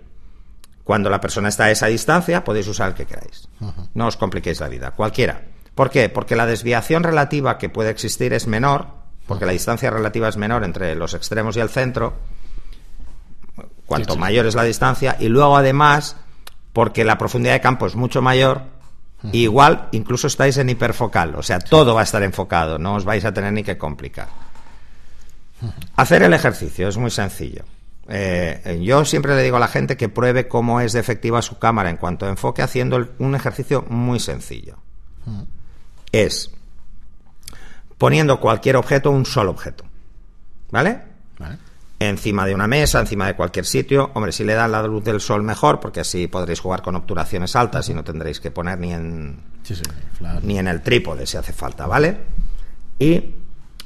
Cuando 0.83 1.09
la 1.09 1.21
persona 1.21 1.49
está 1.49 1.67
a 1.67 1.71
esa 1.71 1.87
distancia, 1.87 2.43
podéis 2.43 2.67
usar 2.67 2.89
el 2.89 2.95
que 2.95 3.07
queráis. 3.07 3.49
No 3.95 4.09
os 4.09 4.17
compliquéis 4.17 4.59
la 4.59 4.69
vida, 4.69 4.91
cualquiera. 4.91 5.43
¿Por 5.77 5.89
qué? 5.89 6.09
Porque 6.09 6.35
la 6.35 6.47
desviación 6.47 7.05
relativa 7.05 7.59
que 7.59 7.69
puede 7.69 7.91
existir 7.91 8.33
es 8.33 8.49
menor, 8.49 8.89
porque 9.29 9.47
la 9.47 9.53
distancia 9.53 9.89
relativa 9.89 10.29
es 10.29 10.37
menor 10.37 10.65
entre 10.65 10.97
los 10.97 11.15
extremos 11.15 11.57
y 11.57 11.61
el 11.61 11.69
centro, 11.69 12.15
cuanto 13.87 14.11
Sí, 14.13 14.15
sí. 14.17 14.21
mayor 14.21 14.47
es 14.47 14.55
la 14.55 14.65
distancia, 14.65 15.17
y 15.19 15.29
luego 15.29 15.57
además, 15.57 16.17
porque 16.73 17.05
la 17.05 17.17
profundidad 17.19 17.55
de 17.55 17.61
campo 17.61 17.87
es 17.87 17.95
mucho 17.97 18.21
mayor, 18.21 18.63
igual 19.33 19.89
incluso 19.93 20.27
estáis 20.27 20.57
en 20.59 20.69
hiperfocal, 20.69 21.35
o 21.37 21.43
sea, 21.43 21.59
todo 21.59 21.95
va 21.95 22.01
a 22.03 22.05
estar 22.05 22.23
enfocado, 22.23 22.79
no 22.79 22.95
os 22.95 23.05
vais 23.05 23.25
a 23.25 23.33
tener 23.33 23.53
ni 23.53 23.63
que 23.65 23.79
complicar. 23.79 24.29
Hacer 25.97 26.23
el 26.23 26.35
ejercicio 26.35 26.89
es 26.89 26.97
muy 26.99 27.11
sencillo. 27.11 27.65
Eh, 28.09 28.81
yo 28.85 29.05
siempre 29.05 29.35
le 29.35 29.43
digo 29.43 29.57
a 29.57 29.61
la 29.61 29.67
gente 29.69 29.97
que 29.97 30.09
pruebe 30.09 30.47
cómo 30.47 30.81
es 30.81 30.93
de 30.93 31.01
efectiva 31.01 31.43
su 31.43 31.59
cámara 31.59 31.91
en 31.91 31.97
cuanto 31.97 32.27
a 32.27 32.29
enfoque 32.29 32.63
haciendo 32.63 32.97
el- 32.99 33.11
un 33.19 33.35
ejercicio 33.35 33.85
muy 33.89 34.21
sencillo. 34.21 34.77
Es 36.13 36.51
poniendo 37.99 38.39
cualquier 38.39 38.77
objeto, 38.77 39.11
un 39.11 39.27
solo 39.27 39.51
objeto. 39.51 39.85
¿Vale? 40.71 41.03
Vale. 41.39 41.57
Encima 41.99 42.45
de 42.45 42.55
una 42.55 42.67
mesa, 42.67 43.01
encima 43.01 43.27
de 43.27 43.35
cualquier 43.35 43.65
sitio. 43.65 44.11
Hombre, 44.15 44.31
si 44.33 44.45
le 44.45 44.53
dan 44.55 44.71
la 44.73 44.83
luz 44.83 45.03
del 45.03 45.21
sol 45.21 45.43
mejor, 45.43 45.81
porque 45.81 46.01
así 46.01 46.27
podréis 46.27 46.61
jugar 46.61 46.83
con 46.83 46.95
obturaciones 46.95 47.57
altas 47.57 47.89
y 47.89 47.95
no 47.95 48.05
tendréis 48.05 48.39
que 48.39 48.51
poner 48.51 48.79
ni 48.79 48.93
en, 48.93 49.41
Sí, 49.63 49.75
sí. 49.75 49.83
flash. 50.19 50.43
ni 50.43 50.59
en 50.59 50.69
el 50.69 50.83
trípode 50.83 51.27
si 51.27 51.39
hace 51.39 51.55
falta, 51.55 51.87
¿vale? 51.87 52.19
Y 52.99 53.35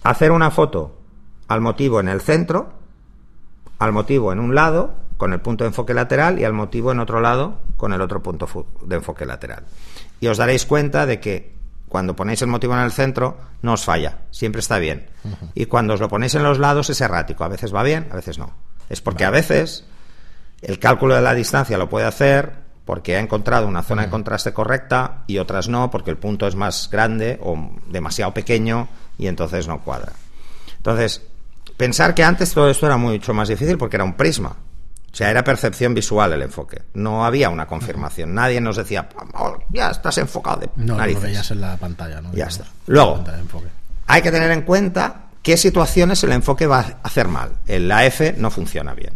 hacer 0.03 0.33
una 0.33 0.51
foto 0.51 0.99
al 1.46 1.61
motivo 1.61 2.01
en 2.01 2.09
el 2.09 2.20
centro, 2.20 2.73
al 3.79 3.92
motivo 3.92 4.33
en 4.33 4.40
un 4.40 4.55
lado, 4.57 4.94
con 5.16 5.33
el 5.33 5.40
punto 5.40 5.62
de 5.64 5.68
enfoque 5.68 5.94
lateral, 5.94 6.40
y 6.40 6.44
al 6.44 6.53
motivo 6.53 6.90
en 6.90 6.99
otro 6.99 7.20
lado, 7.20 7.61
con 7.77 7.92
el 7.92 8.01
otro 8.01 8.23
punto 8.23 8.49
de 8.87 8.96
enfoque 8.96 9.25
lateral. 9.25 9.64
Y 10.20 10.27
os 10.27 10.37
daréis 10.38 10.66
cuenta 10.66 11.07
de 11.07 11.20
que 11.20 11.55
cuando 11.90 12.14
ponéis 12.14 12.40
el 12.40 12.48
motivo 12.48 12.72
en 12.74 12.81
el 12.85 12.92
centro, 12.92 13.37
no 13.62 13.72
os 13.72 13.85
falla, 13.85 14.18
siempre 14.31 14.61
está 14.61 14.79
bien. 14.79 15.09
Y 15.55 15.66
cuando 15.66 15.94
os 15.94 16.00
lo 16.00 16.09
ponéis 16.09 16.37
en 16.37 16.44
los 16.44 16.61
lados 16.61 16.88
es 16.88 17.00
errático, 17.00 17.42
a 17.42 17.48
veces 17.48 17.74
va 17.74 17.83
bien, 17.83 18.07
a 18.12 18.14
veces 18.14 18.38
no. 18.38 18.55
Es 18.88 19.00
porque 19.00 19.24
a 19.24 19.31
veces 19.31 19.85
el 20.62 20.79
cálculo 20.79 21.16
de 21.16 21.20
la 21.20 21.35
distancia 21.35 21.76
lo 21.76 21.88
puede 21.88 22.07
hacer 22.07 22.53
porque 22.85 23.16
ha 23.16 23.18
encontrado 23.18 23.66
una 23.66 23.83
zona 23.83 24.05
de 24.05 24.09
contraste 24.09 24.53
correcta 24.53 25.24
y 25.26 25.38
otras 25.38 25.68
no, 25.68 25.90
porque 25.90 26.12
el 26.12 26.16
punto 26.16 26.46
es 26.46 26.55
más 26.55 26.88
grande 26.92 27.40
o 27.42 27.59
demasiado 27.88 28.33
pequeño 28.33 28.88
y 29.18 29.26
entonces 29.26 29.66
no 29.66 29.81
cuadra. 29.81 30.12
Entonces, 30.76 31.26
pensar 31.76 32.14
que 32.14 32.22
antes 32.22 32.55
todo 32.55 32.70
esto 32.70 32.87
era 32.87 32.98
mucho 32.98 33.35
más 33.35 33.48
difícil 33.48 33.76
porque 33.76 33.96
era 33.96 34.05
un 34.05 34.14
prisma. 34.14 34.55
O 35.12 35.16
sea, 35.16 35.31
era 35.31 35.42
percepción 35.42 35.92
visual 35.92 36.33
el 36.33 36.42
enfoque. 36.42 36.83
No 36.94 37.25
había 37.25 37.51
una 37.51 37.66
confirmación. 37.66 38.33
Nadie 38.35 38.61
nos 38.61 38.77
decía, 38.77 39.09
"Oh, 39.35 39.59
ya 39.70 39.90
estás 39.90 40.18
enfocado 40.18 40.61
de 40.61 40.70
No, 40.77 40.96
narices". 40.96 41.23
lo 41.23 41.29
veías 41.29 41.51
en 41.51 41.61
la 41.61 41.77
pantalla, 41.77 42.20
¿no? 42.20 42.33
Ya 42.33 42.46
está. 42.46 42.64
Luego. 42.87 43.25
Hay 44.07 44.23
que 44.23 44.31
tener 44.31 44.51
en 44.53 44.62
cuenta 44.62 45.23
qué 45.42 45.57
situaciones 45.57 46.23
el 46.23 46.33
enfoque 46.33 46.66
va 46.66 46.79
a 46.81 46.96
hacer 47.03 47.27
mal. 47.29 47.51
El 47.66 47.90
AF 47.90 48.37
no 48.37 48.51
funciona 48.51 48.94
bien. 48.94 49.14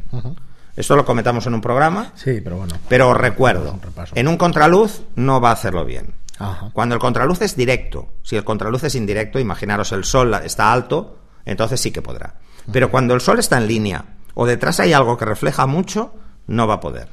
Esto 0.77 0.97
lo 0.97 1.05
comentamos 1.05 1.47
en 1.47 1.55
un 1.55 1.61
programa, 1.61 2.11
Sí, 2.17 2.41
pero 2.43 2.57
bueno. 2.57 2.75
pero 2.89 3.11
os 3.11 3.17
recuerdo, 3.17 3.79
Un 3.81 4.05
en 4.17 4.27
un 4.29 4.37
contraluz 4.37 5.03
no 5.15 5.41
va 5.41 5.51
a 5.51 5.53
hacerlo 5.53 5.85
bien. 5.85 6.13
Ajá. 6.41 6.71
Cuando 6.73 6.97
el 6.97 7.01
contraluz 7.01 7.43
es 7.43 7.55
directo, 7.55 8.09
si 8.25 8.35
el 8.35 8.43
contraluz 8.43 8.83
es 8.83 8.97
indirecto, 8.97 9.39
imaginaros 9.39 9.93
el 9.93 10.03
sol 10.05 10.35
está 10.43 10.73
alto, 10.73 11.21
entonces 11.45 11.81
sí 11.81 11.93
que 11.93 12.03
podrá. 12.03 12.35
Pero 12.73 12.91
cuando 12.91 13.15
el 13.15 13.21
sol 13.21 13.39
está 13.39 13.57
en 13.59 13.69
línea 13.69 14.05
o 14.35 14.47
detrás 14.47 14.81
hay 14.81 14.93
algo 14.93 15.17
que 15.17 15.25
refleja 15.25 15.67
mucho, 15.67 16.15
no 16.47 16.67
va 16.67 16.75
a 16.75 16.81
poder. 16.81 17.09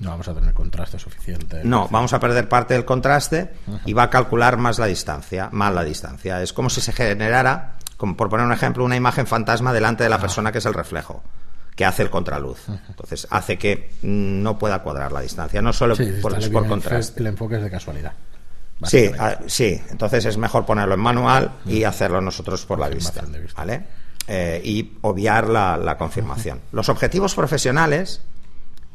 No 0.00 0.10
vamos 0.10 0.28
a 0.28 0.34
tener 0.34 0.54
contraste 0.54 0.98
suficiente. 0.98 1.60
No, 1.62 1.86
vamos 1.90 2.12
a 2.14 2.20
perder 2.20 2.48
parte 2.48 2.74
del 2.74 2.86
contraste 2.86 3.50
y 3.84 3.92
va 3.92 4.04
a 4.04 4.10
calcular 4.10 4.56
más 4.56 4.78
la 4.78 4.86
distancia, 4.86 5.50
mal 5.52 5.74
la 5.74 5.84
distancia. 5.84 6.42
Es 6.42 6.54
como 6.54 6.70
si 6.70 6.80
se 6.80 6.92
generara, 6.92 7.74
como 7.98 8.16
por 8.16 8.30
poner 8.30 8.46
un 8.46 8.52
ejemplo, 8.52 8.82
una 8.84 8.96
imagen 8.96 9.26
fantasma 9.26 9.74
delante 9.74 10.02
de 10.02 10.10
la 10.10 10.18
persona 10.18 10.52
que 10.52 10.58
es 10.58 10.66
el 10.66 10.72
reflejo, 10.72 11.22
que 11.76 11.84
hace 11.84 12.02
el 12.02 12.08
contraluz. 12.08 12.66
Entonces 12.88 13.28
hace 13.30 13.58
que 13.58 13.90
no 14.00 14.58
pueda 14.58 14.78
cuadrar 14.82 15.12
la 15.12 15.20
distancia, 15.20 15.60
no 15.60 15.74
solo 15.74 15.94
Sí, 15.94 16.06
por, 16.22 16.50
por 16.50 16.66
contraste. 16.66 17.20
El 17.20 17.26
enfoque 17.26 17.56
es 17.56 17.62
de 17.62 17.70
casualidad. 17.70 18.14
Sí, 18.84 19.10
ah, 19.18 19.38
sí, 19.46 19.78
entonces 19.90 20.24
es 20.24 20.38
mejor 20.38 20.64
ponerlo 20.64 20.94
en 20.94 21.00
manual 21.00 21.52
y 21.66 21.84
hacerlo 21.84 22.22
nosotros 22.22 22.64
por 22.64 22.78
la 22.78 22.88
vista, 22.88 23.20
vista. 23.20 23.54
¿vale? 23.54 23.84
Eh, 24.28 24.60
y 24.64 24.92
obviar 25.00 25.48
la, 25.48 25.76
la 25.76 25.96
confirmación. 25.98 26.60
Los 26.72 26.88
objetivos 26.88 27.34
profesionales 27.34 28.22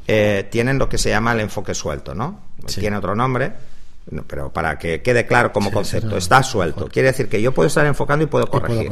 eh, 0.07 0.47
tienen 0.51 0.77
lo 0.79 0.87
que 0.87 0.97
se 0.97 1.09
llama 1.09 1.33
el 1.33 1.41
enfoque 1.41 1.73
suelto, 1.73 2.15
¿no? 2.15 2.39
Sí. 2.67 2.79
Tiene 2.79 2.95
otro 2.97 3.15
nombre, 3.15 3.51
no, 4.11 4.23
pero 4.23 4.53
para 4.53 4.77
que 4.79 5.01
quede 5.01 5.25
claro 5.25 5.51
como 5.51 5.69
Sí, 5.69 5.73
concepto, 5.73 6.11
sí, 6.11 6.17
está 6.17 6.41
suelto. 6.43 6.87
Quiere 6.87 7.09
decir 7.09 7.27
que 7.27 7.41
yo 7.41 7.51
puedo 7.53 7.67
estar 7.67 7.85
enfocando 7.85 8.23
y 8.23 8.27
puedo 8.27 8.47
corregir. 8.47 8.91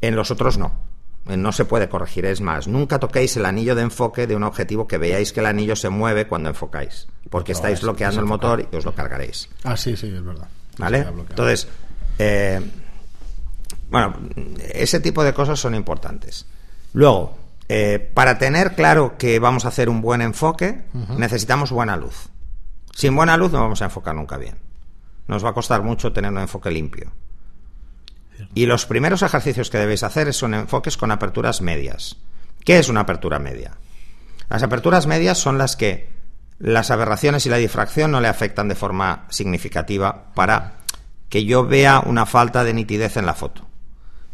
En 0.00 0.16
los 0.16 0.30
otros 0.30 0.58
no. 0.58 0.72
Eh, 1.28 1.36
No 1.36 1.52
se 1.52 1.64
puede 1.64 1.88
corregir. 1.88 2.26
Es 2.26 2.40
más, 2.40 2.66
nunca 2.66 2.98
toquéis 2.98 3.36
el 3.36 3.46
anillo 3.46 3.74
de 3.74 3.82
enfoque 3.82 4.26
de 4.26 4.34
un 4.36 4.42
objetivo 4.42 4.86
que 4.88 4.98
veáis 4.98 5.32
que 5.32 5.40
el 5.40 5.46
anillo 5.46 5.76
se 5.76 5.88
mueve 5.88 6.26
cuando 6.26 6.48
enfocáis. 6.50 7.06
Porque 7.30 7.52
No, 7.52 7.58
estáis 7.58 7.78
es- 7.78 7.82
bloqueando 7.84 8.16
es 8.16 8.22
el 8.22 8.26
motor 8.26 8.68
y 8.70 8.76
os 8.76 8.84
lo 8.84 8.92
cargaréis. 8.94 9.48
Ah, 9.64 9.76
sí, 9.76 9.96
sí, 9.96 10.08
es 10.08 10.22
verdad. 10.24 10.48
¿Vale? 10.78 11.06
Entonces, 11.30 11.68
eh, 12.18 12.60
bueno, 13.92 14.14
ese 14.72 15.00
tipo 15.00 15.22
de 15.22 15.34
cosas 15.34 15.60
son 15.60 15.74
importantes. 15.74 16.46
Luego, 16.94 17.36
eh, 17.68 18.10
para 18.14 18.38
tener 18.38 18.74
claro 18.74 19.16
que 19.18 19.38
vamos 19.38 19.66
a 19.66 19.68
hacer 19.68 19.90
un 19.90 20.00
buen 20.00 20.22
enfoque, 20.22 20.84
necesitamos 21.16 21.70
buena 21.70 21.96
luz. 21.96 22.28
Sin 22.94 23.14
buena 23.14 23.36
luz 23.36 23.52
no 23.52 23.60
vamos 23.60 23.82
a 23.82 23.86
enfocar 23.86 24.14
nunca 24.14 24.38
bien. 24.38 24.56
Nos 25.28 25.44
va 25.44 25.50
a 25.50 25.54
costar 25.54 25.82
mucho 25.82 26.12
tener 26.12 26.32
un 26.32 26.38
enfoque 26.38 26.70
limpio. 26.70 27.12
Y 28.54 28.66
los 28.66 28.86
primeros 28.86 29.22
ejercicios 29.22 29.68
que 29.68 29.78
debéis 29.78 30.02
hacer 30.02 30.32
son 30.32 30.54
enfoques 30.54 30.96
con 30.96 31.10
aperturas 31.10 31.60
medias. 31.60 32.16
¿Qué 32.64 32.78
es 32.78 32.88
una 32.88 33.00
apertura 33.00 33.38
media? 33.38 33.76
Las 34.48 34.62
aperturas 34.62 35.06
medias 35.06 35.38
son 35.38 35.58
las 35.58 35.76
que 35.76 36.10
las 36.58 36.90
aberraciones 36.90 37.44
y 37.44 37.50
la 37.50 37.56
difracción 37.58 38.10
no 38.10 38.20
le 38.20 38.28
afectan 38.28 38.68
de 38.68 38.74
forma 38.74 39.26
significativa 39.28 40.32
para 40.34 40.78
que 41.28 41.44
yo 41.44 41.66
vea 41.66 42.00
una 42.00 42.26
falta 42.26 42.64
de 42.64 42.74
nitidez 42.74 43.16
en 43.16 43.26
la 43.26 43.34
foto. 43.34 43.66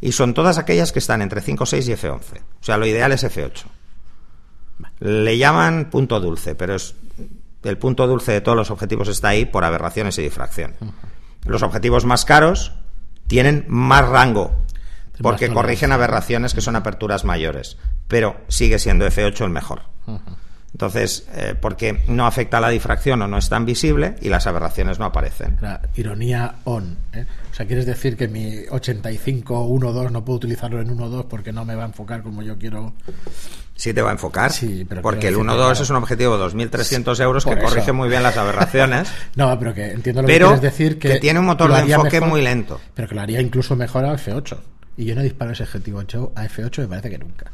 Y 0.00 0.12
son 0.12 0.34
todas 0.34 0.58
aquellas 0.58 0.92
que 0.92 0.98
están 0.98 1.22
entre 1.22 1.42
5.6 1.42 1.88
y 1.88 1.92
F11. 1.92 2.40
O 2.60 2.64
sea, 2.64 2.76
lo 2.76 2.86
ideal 2.86 3.12
es 3.12 3.24
F8. 3.24 3.64
Le 5.00 5.38
llaman 5.38 5.90
punto 5.90 6.20
dulce, 6.20 6.54
pero 6.54 6.74
es 6.74 6.94
el 7.64 7.78
punto 7.78 8.06
dulce 8.06 8.32
de 8.32 8.40
todos 8.40 8.56
los 8.56 8.70
objetivos 8.70 9.08
está 9.08 9.28
ahí 9.28 9.44
por 9.44 9.64
aberraciones 9.64 10.18
y 10.18 10.22
difracción. 10.22 10.74
Los 11.44 11.62
objetivos 11.62 12.04
más 12.04 12.24
caros 12.24 12.72
tienen 13.26 13.64
más 13.68 14.08
rango 14.08 14.54
porque 15.20 15.52
corrigen 15.52 15.92
aberraciones 15.92 16.54
que 16.54 16.60
son 16.60 16.76
aperturas 16.76 17.24
mayores, 17.24 17.76
pero 18.06 18.36
sigue 18.48 18.78
siendo 18.78 19.06
F8 19.06 19.44
el 19.44 19.50
mejor. 19.50 19.82
Entonces, 20.72 21.26
eh, 21.34 21.54
porque 21.58 22.04
no 22.08 22.26
afecta 22.26 22.58
a 22.58 22.60
la 22.60 22.68
difracción 22.68 23.22
o 23.22 23.26
no 23.26 23.38
es 23.38 23.48
tan 23.48 23.64
visible 23.64 24.16
y 24.20 24.28
las 24.28 24.46
aberraciones 24.46 24.98
no 24.98 25.06
aparecen. 25.06 25.58
ironía 25.96 26.56
on. 26.64 26.96
¿eh? 27.12 27.24
O 27.50 27.54
sea, 27.54 27.66
¿quieres 27.66 27.86
decir 27.86 28.16
que 28.16 28.28
mi 28.28 28.64
85 28.70 29.66
1.2 29.68 30.10
no 30.10 30.24
puedo 30.24 30.36
utilizarlo 30.36 30.80
en 30.80 30.96
1.2 30.96 31.26
porque 31.26 31.52
no 31.52 31.64
me 31.64 31.74
va 31.74 31.84
a 31.84 31.86
enfocar 31.86 32.22
como 32.22 32.42
yo 32.42 32.58
quiero? 32.58 32.92
Sí 33.74 33.94
te 33.94 34.02
va 34.02 34.10
a 34.10 34.12
enfocar, 34.12 34.52
sí, 34.52 34.84
pero 34.88 35.02
porque 35.02 35.28
el 35.28 35.36
1.2 35.36 35.80
es 35.80 35.90
un 35.90 35.96
objetivo 35.96 36.36
de 36.36 36.44
2.300 36.44 37.20
euros 37.22 37.44
que 37.44 37.58
corrige 37.58 37.92
muy 37.92 38.08
bien 38.08 38.22
las 38.22 38.36
aberraciones. 38.36 39.08
no, 39.36 39.58
pero 39.58 39.72
que 39.72 39.92
entiendo 39.92 40.22
lo 40.22 40.28
que 40.28 40.38
quieres 40.38 40.60
decir 40.60 40.98
que, 40.98 41.18
tiene 41.18 41.40
un 41.40 41.46
motor 41.46 41.72
de 41.72 41.80
enfoque 41.80 42.20
muy 42.20 42.42
lento. 42.42 42.80
Pero 42.94 43.08
que 43.08 43.14
lo 43.14 43.22
haría 43.22 43.40
incluso 43.40 43.74
mejor 43.74 44.04
a 44.04 44.14
F8. 44.14 44.58
Y 44.98 45.06
yo 45.06 45.14
no 45.14 45.22
disparo 45.22 45.52
ese 45.52 45.62
objetivo 45.62 46.00
a 46.00 46.04
F8 46.04 46.78
me 46.80 46.88
parece 46.88 47.10
que 47.10 47.18
nunca. 47.18 47.50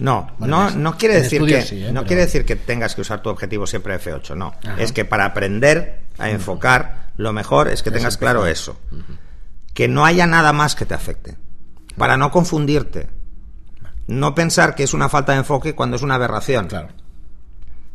No, 0.00 0.30
no, 0.38 0.70
no 0.70 0.96
quiere 0.96 1.20
decir 1.20 1.44
que 1.44 1.58
¿eh? 1.58 1.92
no 1.92 2.04
quiere 2.04 2.22
decir 2.22 2.44
que 2.44 2.56
tengas 2.56 2.94
que 2.94 3.02
usar 3.02 3.22
tu 3.22 3.28
objetivo 3.28 3.66
siempre 3.66 3.98
F8, 4.00 4.36
no. 4.36 4.54
Es 4.78 4.92
que 4.92 5.04
para 5.04 5.26
aprender 5.26 6.04
a 6.18 6.30
enfocar, 6.30 7.10
lo 7.16 7.32
mejor 7.32 7.68
es 7.68 7.82
que 7.82 7.90
tengas 7.90 8.16
claro 8.16 8.46
eso. 8.46 8.78
Que 9.74 9.88
no 9.88 10.04
haya 10.04 10.26
nada 10.26 10.52
más 10.52 10.74
que 10.74 10.86
te 10.86 10.94
afecte. 10.94 11.36
Para 11.96 12.16
no 12.16 12.30
confundirte. 12.30 13.08
No 14.06 14.34
pensar 14.34 14.74
que 14.74 14.82
es 14.82 14.94
una 14.94 15.08
falta 15.08 15.32
de 15.32 15.38
enfoque 15.38 15.74
cuando 15.74 15.96
es 15.96 16.02
una 16.02 16.16
aberración. 16.16 16.66
Claro. 16.66 16.88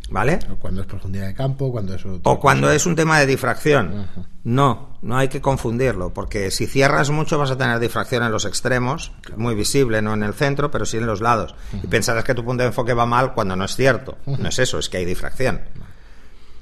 ¿Vale? 0.10 0.40
O 0.50 0.56
cuando 0.56 0.82
es 0.82 0.88
profundidad 0.88 1.28
de 1.28 1.34
campo, 1.34 1.72
cuando 1.72 1.94
es 1.94 2.04
O 2.24 2.40
cuando 2.40 2.72
es 2.72 2.86
un 2.86 2.96
tema 2.96 3.20
de 3.20 3.26
difracción. 3.26 4.08
No, 4.44 4.98
no 5.02 5.18
hay 5.18 5.28
que 5.28 5.42
confundirlo, 5.42 6.14
porque 6.14 6.50
si 6.52 6.66
cierras 6.66 7.10
mucho 7.10 7.38
vas 7.38 7.52
a 7.52 7.58
tener 7.58 7.80
difracción 7.80 8.24
en 8.24 8.32
los 8.32 8.46
extremos, 8.46 9.12
muy 9.36 9.56
visible, 9.56 10.02
no 10.02 10.14
en 10.14 10.24
el 10.24 10.34
centro, 10.34 10.72
pero 10.72 10.86
sí 10.86 10.98
en 10.98 11.06
los 11.06 11.20
lados. 11.20 11.56
Y 11.84 11.88
pensarás 11.88 12.24
que 12.24 12.34
tu 12.34 12.46
punto 12.46 12.64
de 12.64 12.68
enfoque 12.68 12.94
va 12.94 13.06
mal 13.06 13.34
cuando 13.34 13.56
no 13.56 13.66
es 13.66 13.76
cierto. 13.76 14.18
No 14.26 14.48
es 14.48 14.60
eso, 14.60 14.80
es 14.80 14.88
que 14.88 14.98
hay 14.98 15.06
difracción. 15.06 15.62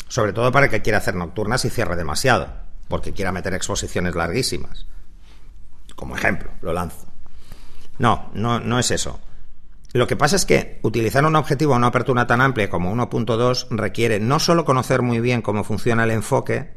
Sobre 0.07 0.33
todo 0.33 0.51
para 0.51 0.65
el 0.65 0.71
que 0.71 0.81
quiera 0.81 0.97
hacer 0.97 1.15
nocturnas 1.15 1.65
y 1.65 1.69
cierre 1.69 1.95
demasiado, 1.95 2.47
porque 2.87 3.13
quiera 3.13 3.31
meter 3.31 3.53
exposiciones 3.53 4.15
larguísimas. 4.15 4.87
Como 5.95 6.15
ejemplo, 6.15 6.51
lo 6.61 6.73
lanzo. 6.73 7.07
No, 7.99 8.29
no, 8.33 8.59
no 8.59 8.79
es 8.79 8.91
eso. 8.91 9.19
Lo 9.95 10.07
que 10.07 10.17
pasa 10.17 10.35
es 10.35 10.43
que 10.43 10.77
utilizar 10.81 11.23
un 11.23 11.37
objetivo 11.37 11.73
a 11.73 11.77
una 11.77 11.87
apertura 11.87 12.27
tan 12.27 12.41
amplia 12.41 12.69
como 12.69 12.93
1.2 12.93 13.67
requiere 13.69 14.19
no 14.19 14.39
solo 14.41 14.65
conocer 14.65 15.01
muy 15.01 15.21
bien 15.21 15.41
cómo 15.41 15.63
funciona 15.63 16.03
el 16.03 16.11
enfoque, 16.11 16.73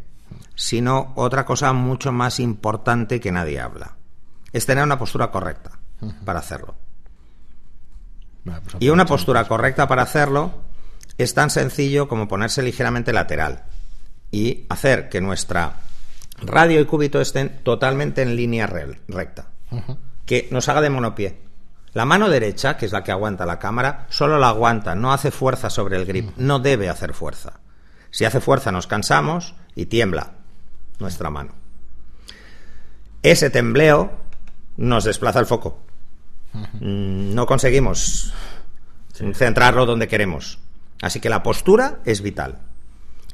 sino 0.54 1.14
otra 1.16 1.44
cosa 1.44 1.72
mucho 1.72 2.12
más 2.12 2.38
importante 2.38 3.18
que 3.18 3.32
nadie 3.32 3.58
habla. 3.58 3.96
Es 4.52 4.66
tener 4.66 4.84
una 4.84 5.00
postura 5.00 5.32
correcta 5.32 5.80
para 6.24 6.38
hacerlo. 6.38 6.76
Pues 8.44 8.60
y 8.78 8.88
una 8.90 9.04
postura 9.04 9.48
correcta 9.48 9.88
para 9.88 10.02
hacerlo 10.02 10.52
es 11.18 11.34
tan 11.34 11.50
sencillo 11.50 12.06
como 12.06 12.28
ponerse 12.28 12.62
ligeramente 12.62 13.12
lateral 13.12 13.64
y 14.30 14.64
hacer 14.68 15.08
que 15.08 15.20
nuestra 15.20 15.80
radio 16.40 16.80
y 16.80 16.84
cúbito 16.84 17.20
estén 17.20 17.64
totalmente 17.64 18.22
en 18.22 18.36
línea 18.36 18.68
recta. 18.68 19.48
Que 20.24 20.46
nos 20.52 20.68
haga 20.68 20.82
de 20.82 20.90
monopié. 20.90 21.47
La 21.94 22.04
mano 22.04 22.28
derecha, 22.28 22.76
que 22.76 22.86
es 22.86 22.92
la 22.92 23.02
que 23.02 23.12
aguanta 23.12 23.46
la 23.46 23.58
cámara, 23.58 24.06
solo 24.10 24.38
la 24.38 24.48
aguanta, 24.48 24.94
no 24.94 25.12
hace 25.12 25.30
fuerza 25.30 25.70
sobre 25.70 25.96
el 25.96 26.04
grip, 26.04 26.36
no 26.36 26.58
debe 26.58 26.88
hacer 26.88 27.14
fuerza. 27.14 27.60
Si 28.10 28.24
hace 28.24 28.40
fuerza 28.40 28.72
nos 28.72 28.86
cansamos 28.86 29.54
y 29.74 29.86
tiembla 29.86 30.32
nuestra 30.98 31.30
mano. 31.30 31.52
Ese 33.22 33.50
tembleo 33.50 34.12
nos 34.76 35.04
desplaza 35.04 35.40
el 35.40 35.46
foco. 35.46 35.80
Mm, 36.52 37.34
no 37.34 37.46
conseguimos 37.46 38.32
centrarlo 39.34 39.86
donde 39.86 40.08
queremos. 40.08 40.58
Así 41.02 41.20
que 41.20 41.28
la 41.28 41.42
postura 41.42 41.98
es 42.04 42.22
vital. 42.22 42.58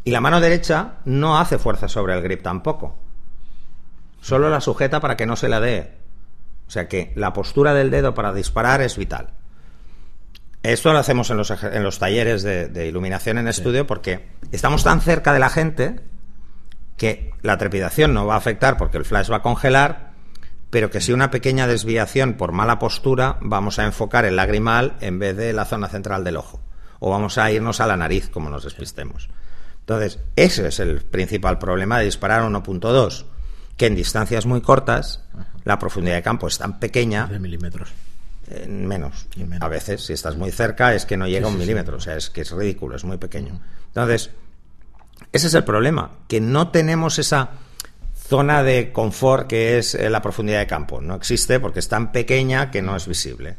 Y 0.04 0.10
la 0.10 0.20
mano 0.20 0.40
derecha 0.40 0.96
no 1.04 1.38
hace 1.38 1.58
fuerza 1.58 1.88
sobre 1.88 2.14
el 2.14 2.22
grip 2.22 2.42
tampoco. 2.42 2.98
Solo 4.20 4.48
la 4.48 4.60
sujeta 4.60 5.00
para 5.00 5.16
que 5.16 5.26
no 5.26 5.36
se 5.36 5.48
la 5.48 5.60
dé 5.60 6.03
o 6.66 6.70
sea 6.70 6.88
que 6.88 7.12
la 7.14 7.32
postura 7.32 7.74
del 7.74 7.90
dedo 7.90 8.14
para 8.14 8.32
disparar 8.32 8.80
es 8.80 8.96
vital. 8.96 9.28
Esto 10.62 10.94
lo 10.94 10.98
hacemos 10.98 11.28
en 11.28 11.36
los, 11.36 11.50
en 11.50 11.82
los 11.82 11.98
talleres 11.98 12.42
de, 12.42 12.86
iluminación 12.86 13.36
en 13.36 13.48
estudio 13.48 13.86
porque 13.86 14.30
estamos 14.50 14.82
tan 14.82 15.02
cerca 15.02 15.34
de 15.34 15.38
la 15.38 15.50
gente 15.50 16.00
que 16.96 17.32
la 17.42 17.58
trepidación 17.58 18.14
no 18.14 18.24
va 18.24 18.34
a 18.34 18.38
afectar 18.38 18.78
porque 18.78 18.96
el 18.96 19.04
flash 19.04 19.30
va 19.30 19.36
a 19.36 19.42
congelar, 19.42 20.12
pero 20.70 20.90
que 20.90 21.02
si 21.02 21.12
una 21.12 21.30
pequeña 21.30 21.66
desviación 21.66 22.34
por 22.34 22.52
mala 22.52 22.78
postura 22.78 23.36
vamos 23.42 23.78
a 23.78 23.84
enfocar 23.84 24.24
el 24.24 24.36
lagrimal 24.36 24.96
en 25.00 25.18
vez 25.18 25.36
de 25.36 25.52
la 25.52 25.66
zona 25.66 25.88
central 25.88 26.24
del 26.24 26.38
ojo. 26.38 26.62
O 26.98 27.10
vamos 27.10 27.36
a 27.36 27.50
irnos 27.50 27.82
a 27.82 27.86
la 27.86 27.98
nariz 27.98 28.30
como 28.30 28.48
nos 28.48 28.64
despistemos. 28.64 29.28
Entonces, 29.80 30.18
ese 30.34 30.68
es 30.68 30.80
el 30.80 31.02
principal 31.02 31.58
problema 31.58 31.98
de 31.98 32.06
disparar 32.06 32.42
1.2, 32.42 33.26
que 33.76 33.84
en 33.84 33.94
distancias 33.94 34.46
muy 34.46 34.62
cortas 34.62 35.22
la 35.64 35.78
profundidad 35.78 36.16
de 36.16 36.22
campo 36.22 36.46
es 36.46 36.58
tan 36.58 36.78
pequeña. 36.78 37.26
De 37.26 37.38
milímetros. 37.38 37.90
menos. 38.68 39.26
A 39.60 39.68
veces, 39.68 40.04
si 40.04 40.12
estás 40.12 40.36
muy 40.36 40.50
cerca, 40.50 40.94
es 40.94 41.06
que 41.06 41.16
no 41.16 41.26
llega 41.26 41.46
a 41.46 41.50
un 41.50 41.58
milímetro. 41.58 41.96
O 41.96 42.00
sea, 42.00 42.16
es 42.16 42.30
que 42.30 42.42
es 42.42 42.50
ridículo, 42.50 42.96
es 42.96 43.04
muy 43.04 43.16
pequeño. 43.16 43.60
Entonces, 43.86 44.30
ese 45.32 45.46
es 45.46 45.54
el 45.54 45.64
problema, 45.64 46.10
que 46.28 46.40
no 46.40 46.68
tenemos 46.68 47.18
esa 47.18 47.50
zona 48.14 48.62
de 48.62 48.92
confort 48.92 49.46
que 49.46 49.78
es 49.78 49.94
eh, 49.94 50.10
la 50.10 50.20
profundidad 50.20 50.60
de 50.60 50.66
campo. 50.66 51.00
No 51.00 51.14
existe 51.14 51.60
porque 51.60 51.78
es 51.78 51.88
tan 51.88 52.12
pequeña 52.12 52.70
que 52.70 52.82
no 52.82 52.96
es 52.96 53.06
visible. 53.06 53.56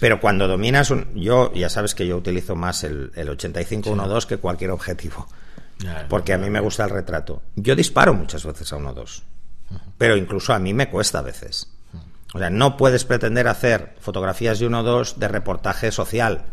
Pero 0.00 0.20
cuando 0.20 0.46
dominas 0.46 0.90
un... 0.90 1.14
Yo, 1.14 1.52
ya 1.52 1.68
sabes 1.68 1.94
que 1.94 2.06
yo 2.06 2.16
utilizo 2.16 2.54
más 2.54 2.84
el, 2.84 3.10
el 3.16 3.28
85-1.2 3.28 4.26
que 4.26 4.36
cualquier 4.36 4.70
objetivo. 4.70 5.26
porque 6.08 6.32
a 6.32 6.38
mí 6.38 6.48
me 6.50 6.60
gusta 6.60 6.84
el 6.84 6.90
retrato. 6.90 7.42
Yo 7.56 7.74
disparo 7.74 8.14
muchas 8.14 8.44
veces 8.44 8.72
a 8.72 8.76
1.2 8.76 9.22
pero 9.98 10.16
incluso 10.16 10.52
a 10.52 10.58
mí 10.58 10.74
me 10.74 10.88
cuesta 10.88 11.18
a 11.18 11.22
veces. 11.22 11.70
O 12.34 12.38
sea, 12.38 12.50
no 12.50 12.76
puedes 12.76 13.04
pretender 13.04 13.46
hacer 13.46 13.94
fotografías 14.00 14.58
de 14.58 14.66
uno 14.66 14.80
o 14.80 14.82
dos 14.82 15.20
de 15.20 15.28
reportaje 15.28 15.92
social 15.92 16.46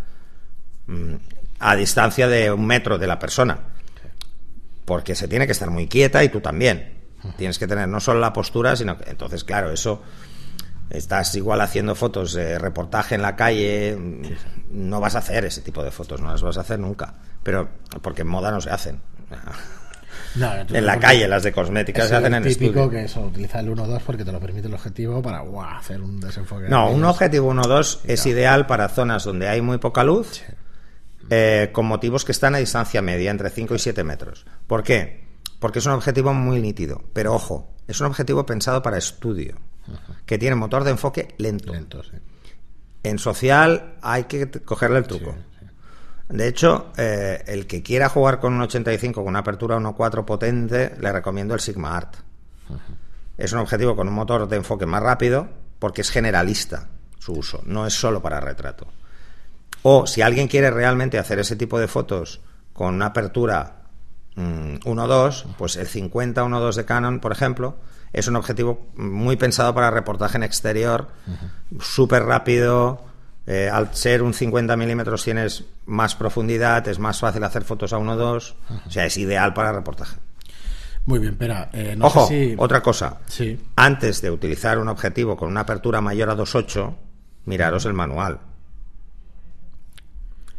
mm, 0.86 1.16
a 1.60 1.76
distancia 1.76 2.28
de 2.28 2.52
un 2.52 2.66
metro 2.66 2.98
de 2.98 3.08
la 3.08 3.18
persona. 3.18 3.60
Porque 4.86 5.16
se 5.16 5.28
tiene 5.28 5.46
que 5.46 5.54
estar 5.54 5.70
muy 5.70 5.88
quieta 5.88 6.24
y 6.24 6.30
tú 6.30 6.40
también. 6.40 7.02
Tienes 7.38 7.60
que 7.60 7.68
tener 7.68 7.88
no 7.88 8.00
solo 8.00 8.20
la 8.20 8.34
postura, 8.34 8.76
sino 8.76 8.98
que. 8.98 9.10
Entonces, 9.10 9.44
claro, 9.44 9.72
eso. 9.72 10.02
Estás 10.90 11.34
igual 11.36 11.62
haciendo 11.62 11.96
fotos 11.96 12.34
de 12.34 12.60
reportaje 12.60 13.16
en 13.16 13.22
la 13.22 13.36
calle. 13.36 13.98
No 14.70 15.00
vas 15.00 15.16
a 15.16 15.20
hacer 15.20 15.46
ese 15.46 15.62
tipo 15.62 15.84
de 15.84 15.92
fotos, 15.92 16.20
no 16.20 16.30
las 16.30 16.42
vas 16.42 16.58
a 16.58 16.62
hacer 16.62 16.80
nunca. 16.80 17.16
Pero 17.44 17.70
porque 18.02 18.24
en 18.24 18.28
moda 18.28 18.52
no 18.52 18.60
se 18.60 18.72
hacen 18.72 19.00
en 20.36 20.86
la 20.86 21.00
calle, 21.00 21.28
las 21.28 21.44
de 21.44 21.52
cosméticas 21.52 22.08
se 22.10 22.16
hacen 22.16 22.34
en 22.34 22.44
típico 22.44 22.90
que 22.90 23.04
eso, 23.04 23.22
utiliza 23.22 23.60
el 23.60 23.70
1-2 23.70 24.02
porque 24.06 24.24
te 24.24 24.32
lo 24.32 24.40
permite 24.40 24.68
el 24.68 24.74
objetivo 24.74 25.22
para 25.22 25.44
hacer 25.78 26.02
un 26.02 26.20
desenfoque. 26.20 26.70
No, 26.70 26.90
un 26.90 27.04
objetivo 27.04 27.54
1-2 27.54 28.00
es 28.06 28.26
ideal 28.26 28.66
para 28.68 28.90
zonas 28.90 29.24
donde 29.24 29.48
hay 29.48 29.62
muy 29.62 29.78
poca 29.78 30.04
luz, 30.04 30.42
eh, 31.30 31.70
con 31.72 31.86
motivos 31.86 32.26
que 32.26 32.32
están 32.32 32.56
a 32.56 32.60
distancia 32.60 33.02
media, 33.02 33.32
entre 33.32 33.50
5 33.50 33.76
y 33.76 33.80
7 33.80 34.04
metros. 34.04 34.46
¿Por 34.68 34.84
qué? 34.84 35.28
Porque 35.60 35.80
es 35.80 35.86
un 35.86 35.94
objetivo 35.94 36.34
muy 36.34 36.62
nítido. 36.62 37.04
Pero 37.14 37.34
ojo, 37.34 37.76
es 37.88 38.00
un 38.00 38.08
objetivo 38.08 38.46
pensado 38.46 38.82
para 38.82 38.98
estudio, 38.98 39.56
que 40.26 40.38
tiene 40.38 40.56
motor 40.56 40.84
de 40.84 40.92
enfoque 40.92 41.36
lento. 41.38 41.74
En 43.04 43.20
social 43.20 43.96
hay 44.02 44.26
que 44.26 44.50
cogerle 44.50 45.00
el 45.00 45.08
truco. 45.08 45.36
De 46.32 46.48
hecho, 46.48 46.94
eh, 46.98 47.44
el 47.48 47.68
que 47.68 47.84
quiera 47.84 48.08
jugar 48.08 48.40
con 48.40 48.54
un 48.54 48.62
85 48.62 49.22
con 49.22 49.30
una 49.30 49.40
apertura 49.40 49.78
1.4 49.78 50.24
potente, 50.24 50.96
le 51.00 51.12
recomiendo 51.12 51.54
el 51.54 51.60
Sigma 51.60 51.96
Art. 51.96 52.16
Es 53.38 53.52
un 53.52 53.60
objetivo 53.60 53.96
con 53.96 54.08
un 54.08 54.14
motor 54.14 54.48
de 54.48 54.56
enfoque 54.56 54.86
más 54.86 55.04
rápido 55.04 55.50
porque 55.78 56.02
es 56.02 56.10
generalista 56.10 56.88
su 57.20 57.34
uso, 57.34 57.62
no 57.66 57.86
es 57.86 57.94
solo 57.94 58.22
para 58.22 58.40
retrato. 58.40 58.88
O 59.84 60.08
si 60.08 60.22
alguien 60.22 60.48
quiere 60.48 60.72
realmente 60.72 61.20
hacer 61.20 61.40
ese 61.40 61.56
tipo 61.56 61.80
de 61.80 61.88
fotos 61.88 62.40
con 62.72 62.96
una 62.96 63.08
apertura 63.08 63.82
1.2, 64.36 65.46
mm, 65.46 65.54
pues 65.58 65.76
el 65.76 65.88
50 65.88 66.44
1.2 66.44 66.76
de 66.76 66.86
Canon, 66.86 67.20
por 67.20 67.32
ejemplo, 67.32 67.76
es 68.14 68.28
un 68.28 68.36
objetivo 68.36 68.88
muy 68.96 69.36
pensado 69.36 69.74
para 69.74 69.92
reportaje 69.92 70.38
en 70.38 70.44
exterior, 70.44 71.10
súper 71.80 72.24
rápido, 72.24 73.04
Eh, 73.48 73.70
al 73.72 73.94
ser 73.96 74.22
un 74.22 74.34
50 74.34 74.78
milímetros 74.78 75.24
tienes 75.24 75.64
más 75.88 76.16
profundidad, 76.16 76.88
es 76.88 77.00
más 77.00 77.20
fácil 77.20 77.44
hacer 77.44 77.64
fotos 77.64 77.92
a 77.94 77.98
1.2, 77.98 78.56
o 78.88 78.92
sea, 78.92 79.06
es 79.06 79.18
ideal 79.18 79.54
para 79.54 79.72
reportaje. 79.72 80.18
Muy 81.06 81.18
bien, 81.20 81.34
espera. 81.34 81.70
Eh, 81.74 81.96
no 81.98 82.06
Ojo, 82.06 82.28
sé 82.28 82.52
si- 82.52 82.56
otra 82.58 82.82
cosa. 82.82 83.18
Sí. 83.26 83.60
Antes 83.76 84.22
de 84.22 84.30
utilizar 84.30 84.78
un 84.78 84.88
objetivo 84.88 85.36
con 85.36 85.50
una 85.50 85.62
apertura 85.62 86.00
mayor 86.02 86.30
a 86.30 86.36
2.8, 86.36 86.94
miraros 87.46 87.86
el 87.86 87.94
manual. 87.94 88.40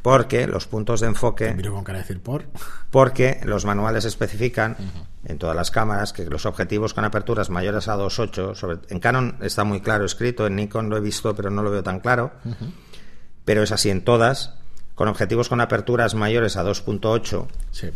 Porque 0.03 0.49
los 0.49 0.67
puntos 0.67 1.01
de 1.01 1.07
enfoque 1.07 1.55
Miro 1.55 1.73
con 1.73 1.85
cara 1.85 1.99
de 1.99 2.03
decir 2.05 2.21
por. 2.21 2.45
porque 2.91 3.41
los 3.45 3.65
manuales 3.65 4.05
especifican 4.05 4.77
en 5.25 5.39
todas 5.39 5.55
las 5.55 5.71
cámaras 5.71 6.13
que 6.13 6.25
los 6.27 6.45
objetivos 6.45 6.93
con 6.93 7.05
aperturas 7.05 7.51
mayores 7.51 7.87
a 7.87 7.97
2.8, 7.97 8.55
sobre, 8.57 8.79
en 8.89 8.99
Canon 8.99 9.37
está 9.43 9.63
muy 9.63 9.81
claro 9.81 10.05
escrito, 10.05 10.47
en 10.47 10.57
Nikon 10.57 10.91
lo 10.91 10.97
he 10.97 11.01
visto 11.01 11.35
pero 11.37 11.51
no 11.51 11.63
lo 11.63 11.71
veo 11.71 11.85
tan 11.85 12.01
claro, 12.01 12.33
pero 13.45 13.63
es 13.63 13.71
así 13.71 13.91
en 13.91 14.03
todas, 14.05 14.55
con 14.97 15.07
objetivos 15.07 15.49
con 15.49 15.61
aperturas 15.61 16.15
mayores 16.17 16.57
a 16.57 16.65
2.8, 16.65 17.47
Sí. 17.71 17.91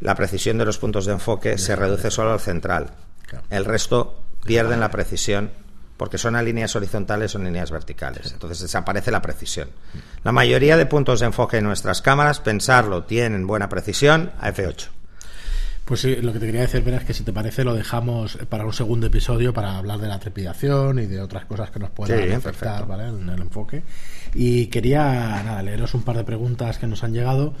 la 0.00 0.14
precisión 0.14 0.58
de 0.58 0.66
los 0.66 0.76
puntos 0.76 1.06
de 1.06 1.12
enfoque 1.12 1.56
se 1.56 1.74
reduce 1.74 2.10
solo 2.10 2.32
al 2.32 2.40
central. 2.40 2.90
Claro. 3.26 3.46
El 3.48 3.64
resto 3.64 4.20
pierden 4.44 4.80
la 4.80 4.90
precisión 4.90 5.50
porque 5.98 6.16
son 6.16 6.36
a 6.36 6.42
líneas 6.42 6.74
horizontales 6.76 7.34
o 7.34 7.38
líneas 7.38 7.70
verticales. 7.70 8.32
Entonces 8.32 8.60
desaparece 8.60 9.10
la 9.10 9.20
precisión. 9.20 9.68
La 10.24 10.32
mayoría 10.32 10.78
de 10.78 10.86
puntos 10.86 11.20
de 11.20 11.26
enfoque 11.26 11.58
en 11.58 11.64
nuestras 11.64 12.00
cámaras, 12.00 12.40
pensarlo, 12.40 13.04
tienen 13.04 13.46
buena 13.46 13.68
precisión 13.68 14.30
a 14.40 14.50
F8. 14.50 14.86
Pues 15.84 16.00
sí, 16.00 16.16
lo 16.16 16.34
que 16.34 16.38
te 16.38 16.44
quería 16.46 16.60
decir, 16.60 16.82
Vera, 16.82 16.98
es 16.98 17.04
que 17.04 17.14
si 17.14 17.24
te 17.24 17.32
parece 17.32 17.64
lo 17.64 17.74
dejamos 17.74 18.36
para 18.50 18.66
un 18.66 18.74
segundo 18.74 19.06
episodio 19.06 19.54
para 19.54 19.78
hablar 19.78 19.98
de 19.98 20.06
la 20.06 20.18
trepidación 20.18 20.98
y 20.98 21.06
de 21.06 21.20
otras 21.20 21.46
cosas 21.46 21.70
que 21.70 21.78
nos 21.78 21.90
puedan 21.90 22.28
Sí, 22.28 22.30
afectar 22.30 22.86
en 23.00 23.28
el 23.28 23.40
enfoque. 23.40 23.82
Y 24.34 24.66
quería 24.66 25.02
nada, 25.42 25.62
leeros 25.62 25.94
un 25.94 26.02
par 26.02 26.18
de 26.18 26.24
preguntas 26.24 26.76
que 26.76 26.86
nos 26.86 27.02
han 27.04 27.14
llegado. 27.14 27.54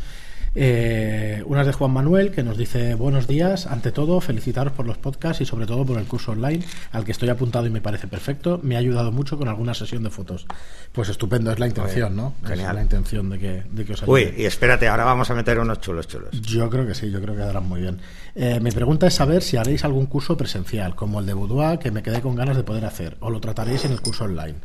Eh, 0.54 1.42
unas 1.46 1.66
de 1.66 1.72
Juan 1.72 1.90
Manuel, 1.90 2.30
que 2.30 2.42
nos 2.42 2.58
dice 2.58 2.94
buenos 2.94 3.26
días. 3.26 3.66
Ante 3.66 3.92
todo, 3.92 4.20
felicitaros 4.20 4.72
por 4.72 4.86
los 4.86 4.98
podcasts 4.98 5.40
y 5.40 5.46
sobre 5.46 5.66
todo 5.66 5.84
por 5.84 5.98
el 5.98 6.06
curso 6.06 6.32
online 6.32 6.64
al 6.92 7.04
que 7.04 7.12
estoy 7.12 7.28
apuntado 7.28 7.66
y 7.66 7.70
me 7.70 7.80
parece 7.80 8.08
perfecto. 8.08 8.60
Me 8.62 8.76
ha 8.76 8.78
ayudado 8.78 9.12
mucho 9.12 9.38
con 9.38 9.48
alguna 9.48 9.74
sesión 9.74 10.02
de 10.02 10.10
fotos. 10.10 10.46
Pues 10.92 11.08
estupendo, 11.08 11.52
es 11.52 11.58
la 11.58 11.66
intención, 11.66 12.16
¿no? 12.16 12.34
Genial. 12.44 12.70
Es 12.70 12.74
la 12.74 12.82
intención 12.82 13.30
de 13.30 13.38
que, 13.38 13.62
de 13.70 13.84
que 13.84 13.92
os 13.92 14.02
ayude. 14.02 14.12
Uy, 14.12 14.34
y 14.36 14.44
espérate, 14.46 14.88
ahora 14.88 15.04
vamos 15.04 15.30
a 15.30 15.34
meter 15.34 15.58
unos 15.58 15.80
chulos 15.80 16.08
chulos. 16.08 16.30
Yo 16.40 16.68
creo 16.70 16.86
que 16.86 16.94
sí, 16.94 17.10
yo 17.10 17.20
creo 17.20 17.34
que 17.34 17.40
quedarán 17.40 17.68
muy 17.68 17.80
bien. 17.80 17.98
Eh, 18.34 18.60
mi 18.60 18.70
pregunta 18.70 19.06
es 19.06 19.14
saber 19.14 19.42
si 19.42 19.56
haréis 19.56 19.84
algún 19.84 20.06
curso 20.06 20.36
presencial, 20.36 20.94
como 20.94 21.20
el 21.20 21.26
de 21.26 21.34
Boudoir, 21.34 21.78
que 21.78 21.90
me 21.90 22.02
quedé 22.02 22.20
con 22.20 22.34
ganas 22.34 22.56
de 22.56 22.64
poder 22.64 22.84
hacer, 22.84 23.16
o 23.20 23.30
lo 23.30 23.40
trataréis 23.40 23.84
en 23.84 23.92
el 23.92 24.00
curso 24.00 24.24
online. 24.24 24.56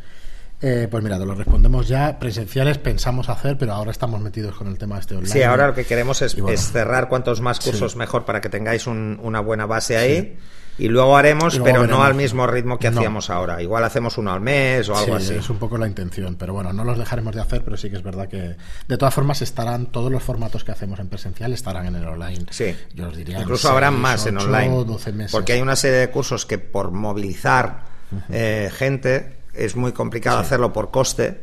Eh, 0.66 0.88
pues 0.90 1.04
mira, 1.04 1.20
te 1.20 1.26
lo 1.26 1.36
respondemos 1.36 1.90
ya. 1.90 2.18
Presenciales 2.18 2.78
pensamos 2.78 3.28
hacer, 3.28 3.58
pero 3.58 3.74
ahora 3.74 3.92
estamos 3.92 4.22
metidos 4.22 4.56
con 4.56 4.68
el 4.68 4.78
tema 4.78 4.98
este 4.98 5.14
online. 5.16 5.30
Sí, 5.34 5.44
ahora 5.44 5.68
lo 5.68 5.74
que 5.74 5.84
queremos 5.86 6.22
es, 6.22 6.36
Y 6.38 6.42
bueno. 6.42 6.56
es 6.56 6.72
cerrar 6.72 7.10
cuantos 7.10 7.42
más 7.42 7.60
cursos 7.60 7.98
mejor 7.98 8.24
para 8.24 8.40
que 8.40 8.48
tengáis 8.48 8.88
un- 8.88 9.20
una 9.22 9.42
buena 9.42 9.66
base 9.66 9.98
ahí. 9.98 10.38
Y 10.80 10.88
luego 10.88 11.18
haremos, 11.18 11.54
Y 11.54 11.60
luego 11.60 11.82
pero 11.82 11.88
no 11.88 12.04
al 12.04 12.16
mismo 12.16 12.48
ritmo 12.48 12.80
que 12.80 12.90
No. 12.90 12.98
hacíamos 12.98 13.30
ahora. 13.30 13.62
Igual 13.62 13.84
hacemos 13.84 14.18
uno 14.18 14.32
al 14.34 14.40
mes 14.42 14.88
o 14.90 14.96
algo 14.98 15.20
Sí, 15.20 15.26
así. 15.26 15.36
es 15.36 15.50
un 15.50 15.58
poco 15.58 15.78
la 15.78 15.86
intención, 15.86 16.36
pero 16.36 16.54
bueno, 16.54 16.72
no 16.74 16.84
los 16.84 16.98
dejaremos 16.98 17.36
de 17.36 17.42
hacer, 17.42 17.62
pero 17.64 17.78
sí 17.78 17.92
que 17.92 17.98
es 17.98 18.02
verdad 18.02 18.28
que 18.28 18.56
de 18.88 18.98
todas 18.98 19.14
formas 19.14 19.42
estarán 19.44 19.88
todos 19.88 20.12
los 20.12 20.24
formatos 20.24 20.64
que 20.64 20.72
hacemos 20.72 20.98
en 21.00 21.10
presencial 21.10 21.54
estarán 21.54 21.86
en 21.88 21.96
el 21.98 22.08
online. 22.08 22.46
Sí. 22.50 22.74
Yo 22.96 23.10
os 23.10 23.16
diría 23.18 23.42
Incluso 23.42 23.68
en 23.68 23.74
habrá 23.74 23.90
seis, 23.90 24.00
más 24.00 24.26
en 24.26 24.38
online. 24.40 24.86
12 24.86 25.12
meses. 25.12 25.32
Porque 25.32 25.54
hay 25.54 25.62
una 25.62 25.76
serie 25.76 25.98
de 26.00 26.10
cursos 26.10 26.46
que 26.48 26.58
por 26.58 26.90
movilizar 26.92 27.84
eh, 28.30 28.72
gente 28.76 29.43
es 29.54 29.76
muy 29.76 29.92
complicado 29.92 30.40
hacerlo 30.40 30.74
por 30.74 30.92
coste, 30.92 31.42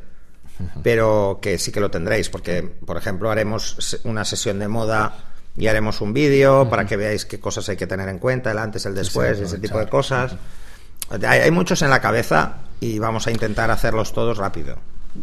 pero 0.82 1.38
que 1.40 1.58
sí 1.58 1.72
que 1.72 1.80
lo 1.80 1.90
tendréis. 1.90 2.28
Porque, 2.28 2.62
por 2.62 2.96
ejemplo, 2.96 3.30
haremos 3.30 4.00
una 4.04 4.24
sesión 4.24 4.58
de 4.58 4.68
moda 4.68 5.14
y 5.56 5.66
haremos 5.66 6.00
un 6.00 6.12
vídeo 6.12 6.68
para 6.68 6.86
que 6.86 6.96
veáis 6.96 7.24
qué 7.26 7.40
cosas 7.40 7.68
hay 7.68 7.76
que 7.76 7.86
tener 7.86 8.08
en 8.08 8.18
cuenta, 8.18 8.50
el 8.50 8.58
antes, 8.58 8.86
el 8.86 8.94
después, 8.94 9.38
sí, 9.38 9.44
ese 9.44 9.58
tipo 9.58 9.78
de 9.78 9.88
cosas. 9.88 10.34
Hay, 11.10 11.40
hay 11.40 11.50
muchos 11.50 11.82
en 11.82 11.90
la 11.90 12.00
cabeza 12.00 12.58
y 12.80 12.98
vamos 12.98 13.26
a 13.26 13.30
intentar 13.30 13.70
hacerlos 13.70 14.12
todos 14.12 14.38
rápido. 14.38 14.76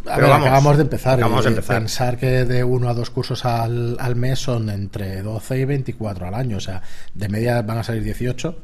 A 0.06 0.16
Pero 0.16 0.28
ver, 0.28 0.30
vamos, 0.30 0.48
acabamos 0.48 0.76
de 0.78 0.84
empezar. 0.84 1.14
acabamos 1.14 1.42
y 1.42 1.44
de 1.44 1.50
empezar. 1.50 1.78
Pensar 1.78 2.18
que 2.18 2.46
de 2.46 2.64
uno 2.64 2.90
a 2.90 2.94
dos 2.94 3.10
cursos 3.10 3.46
al, 3.46 3.96
al 4.00 4.16
mes 4.18 4.40
son 4.40 4.70
entre 4.70 5.22
12 5.22 5.60
y 5.60 5.66
24 5.66 6.28
al 6.28 6.34
año. 6.34 6.58
O 6.58 6.60
sea, 6.60 6.82
de 7.14 7.30
media 7.30 7.62
van 7.62 7.78
a 7.78 7.84
salir 7.84 8.04
18. 8.04 8.58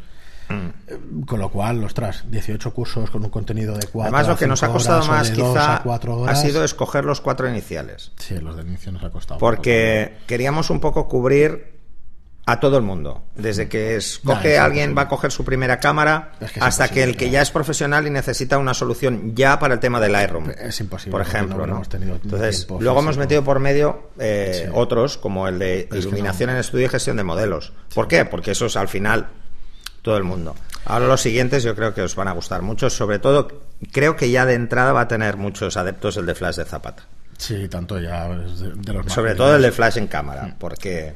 Mm. 0.49 0.53
Eh, 0.87 0.99
Con 1.25 1.39
lo 1.39 1.49
cual, 1.49 1.83
ostras, 1.83 2.23
18 2.29 2.73
cursos 2.73 3.09
con 3.09 3.23
un 3.23 3.29
contenido 3.29 3.75
de 3.77 3.87
4 3.87 4.01
Además, 4.03 4.27
lo 4.27 4.37
que 4.37 4.47
nos 4.47 4.63
ha 4.63 4.69
costado 4.69 5.05
más 5.07 5.31
quizá 5.31 5.77
ha 6.27 6.35
sido 6.35 6.63
escoger 6.63 7.05
los 7.05 7.21
cuatro 7.21 7.49
iniciales. 7.49 8.11
Sí, 8.17 8.37
los 8.39 8.55
de 8.55 8.63
inicio 8.63 8.91
nos 8.91 9.03
ha 9.03 9.09
costado. 9.09 9.39
Porque 9.39 10.17
queríamos 10.27 10.69
un 10.69 10.79
poco 10.79 11.07
cubrir 11.07 11.73
a 12.45 12.59
todo 12.59 12.75
el 12.75 12.83
mundo. 12.83 13.23
Desde 13.35 13.69
que 13.69 13.95
escoge 13.95 14.55
es 14.55 14.59
alguien, 14.59 14.93
va 14.97 15.03
a 15.03 15.07
coger 15.07 15.31
su 15.31 15.45
primera 15.45 15.79
cámara, 15.79 16.33
Es 16.41 16.51
que 16.51 16.59
es 16.59 16.65
hasta 16.65 16.89
que 16.89 17.01
el 17.03 17.11
que 17.11 17.19
claro. 17.19 17.31
ya 17.33 17.41
es 17.41 17.51
profesional 17.51 18.05
y 18.05 18.09
necesita 18.09 18.57
una 18.57 18.73
solución 18.73 19.33
ya 19.33 19.57
para 19.59 19.75
el 19.75 19.79
tema 19.79 20.01
del 20.01 20.11
Lightroom. 20.11 20.49
Es 20.49 20.77
imposible, 20.81 21.11
Por 21.13 21.21
ejemplo, 21.21 21.59
no 21.59 21.67
¿no? 21.67 21.73
hemos 21.75 21.87
tenido 21.87 22.15
Entonces, 22.21 22.67
luego 22.81 22.99
hemos 22.99 23.15
metido 23.17 23.45
por 23.45 23.59
medio 23.61 24.09
eh, 24.19 24.63
Sí. 24.65 24.71
otros, 24.73 25.17
como 25.17 25.47
el 25.47 25.57
de 25.57 25.87
iluminación 25.93 26.49
en 26.49 26.57
estudio 26.57 26.87
y 26.87 26.89
gestión 26.89 27.15
de 27.15 27.23
modelos. 27.23 27.71
¿Por 27.95 28.09
qué? 28.09 28.25
Porque 28.25 28.51
eso 28.51 28.65
es 28.65 28.75
al 28.75 28.89
final 28.89 29.29
todo 30.03 30.17
el 30.17 30.23
mundo. 30.23 30.55
Ahora 30.85 31.07
los 31.07 31.21
siguientes 31.21 31.63
yo 31.63 31.75
creo 31.75 31.95
que 31.95 32.03
os 32.03 32.15
van 32.15 32.27
a 32.27 32.33
gustar 32.33 32.61
mucho. 32.61 32.91
Sobre 32.91 33.17
todo, 33.17 33.47
creo 33.91 34.15
que 34.15 34.29
ya 34.29 34.45
de 34.45 34.53
entrada 34.53 34.93
va 34.93 35.01
a 35.01 35.07
tener 35.07 35.37
muchos 35.37 35.75
adeptos 35.77 36.17
el 36.17 36.27
de 36.27 36.35
Flash 36.35 36.57
de 36.57 36.65
Zapata. 36.65 37.07
Sí, 37.37 37.67
tanto 37.67 37.99
ya 37.99 38.29
de, 38.29 38.73
de 38.75 38.93
los 38.93 39.11
Sobre 39.11 39.33
todo 39.35 39.55
el 39.55 39.61
de 39.61 39.71
flash 39.71 39.97
en 39.97 40.07
cámara, 40.07 40.55
porque 40.59 41.15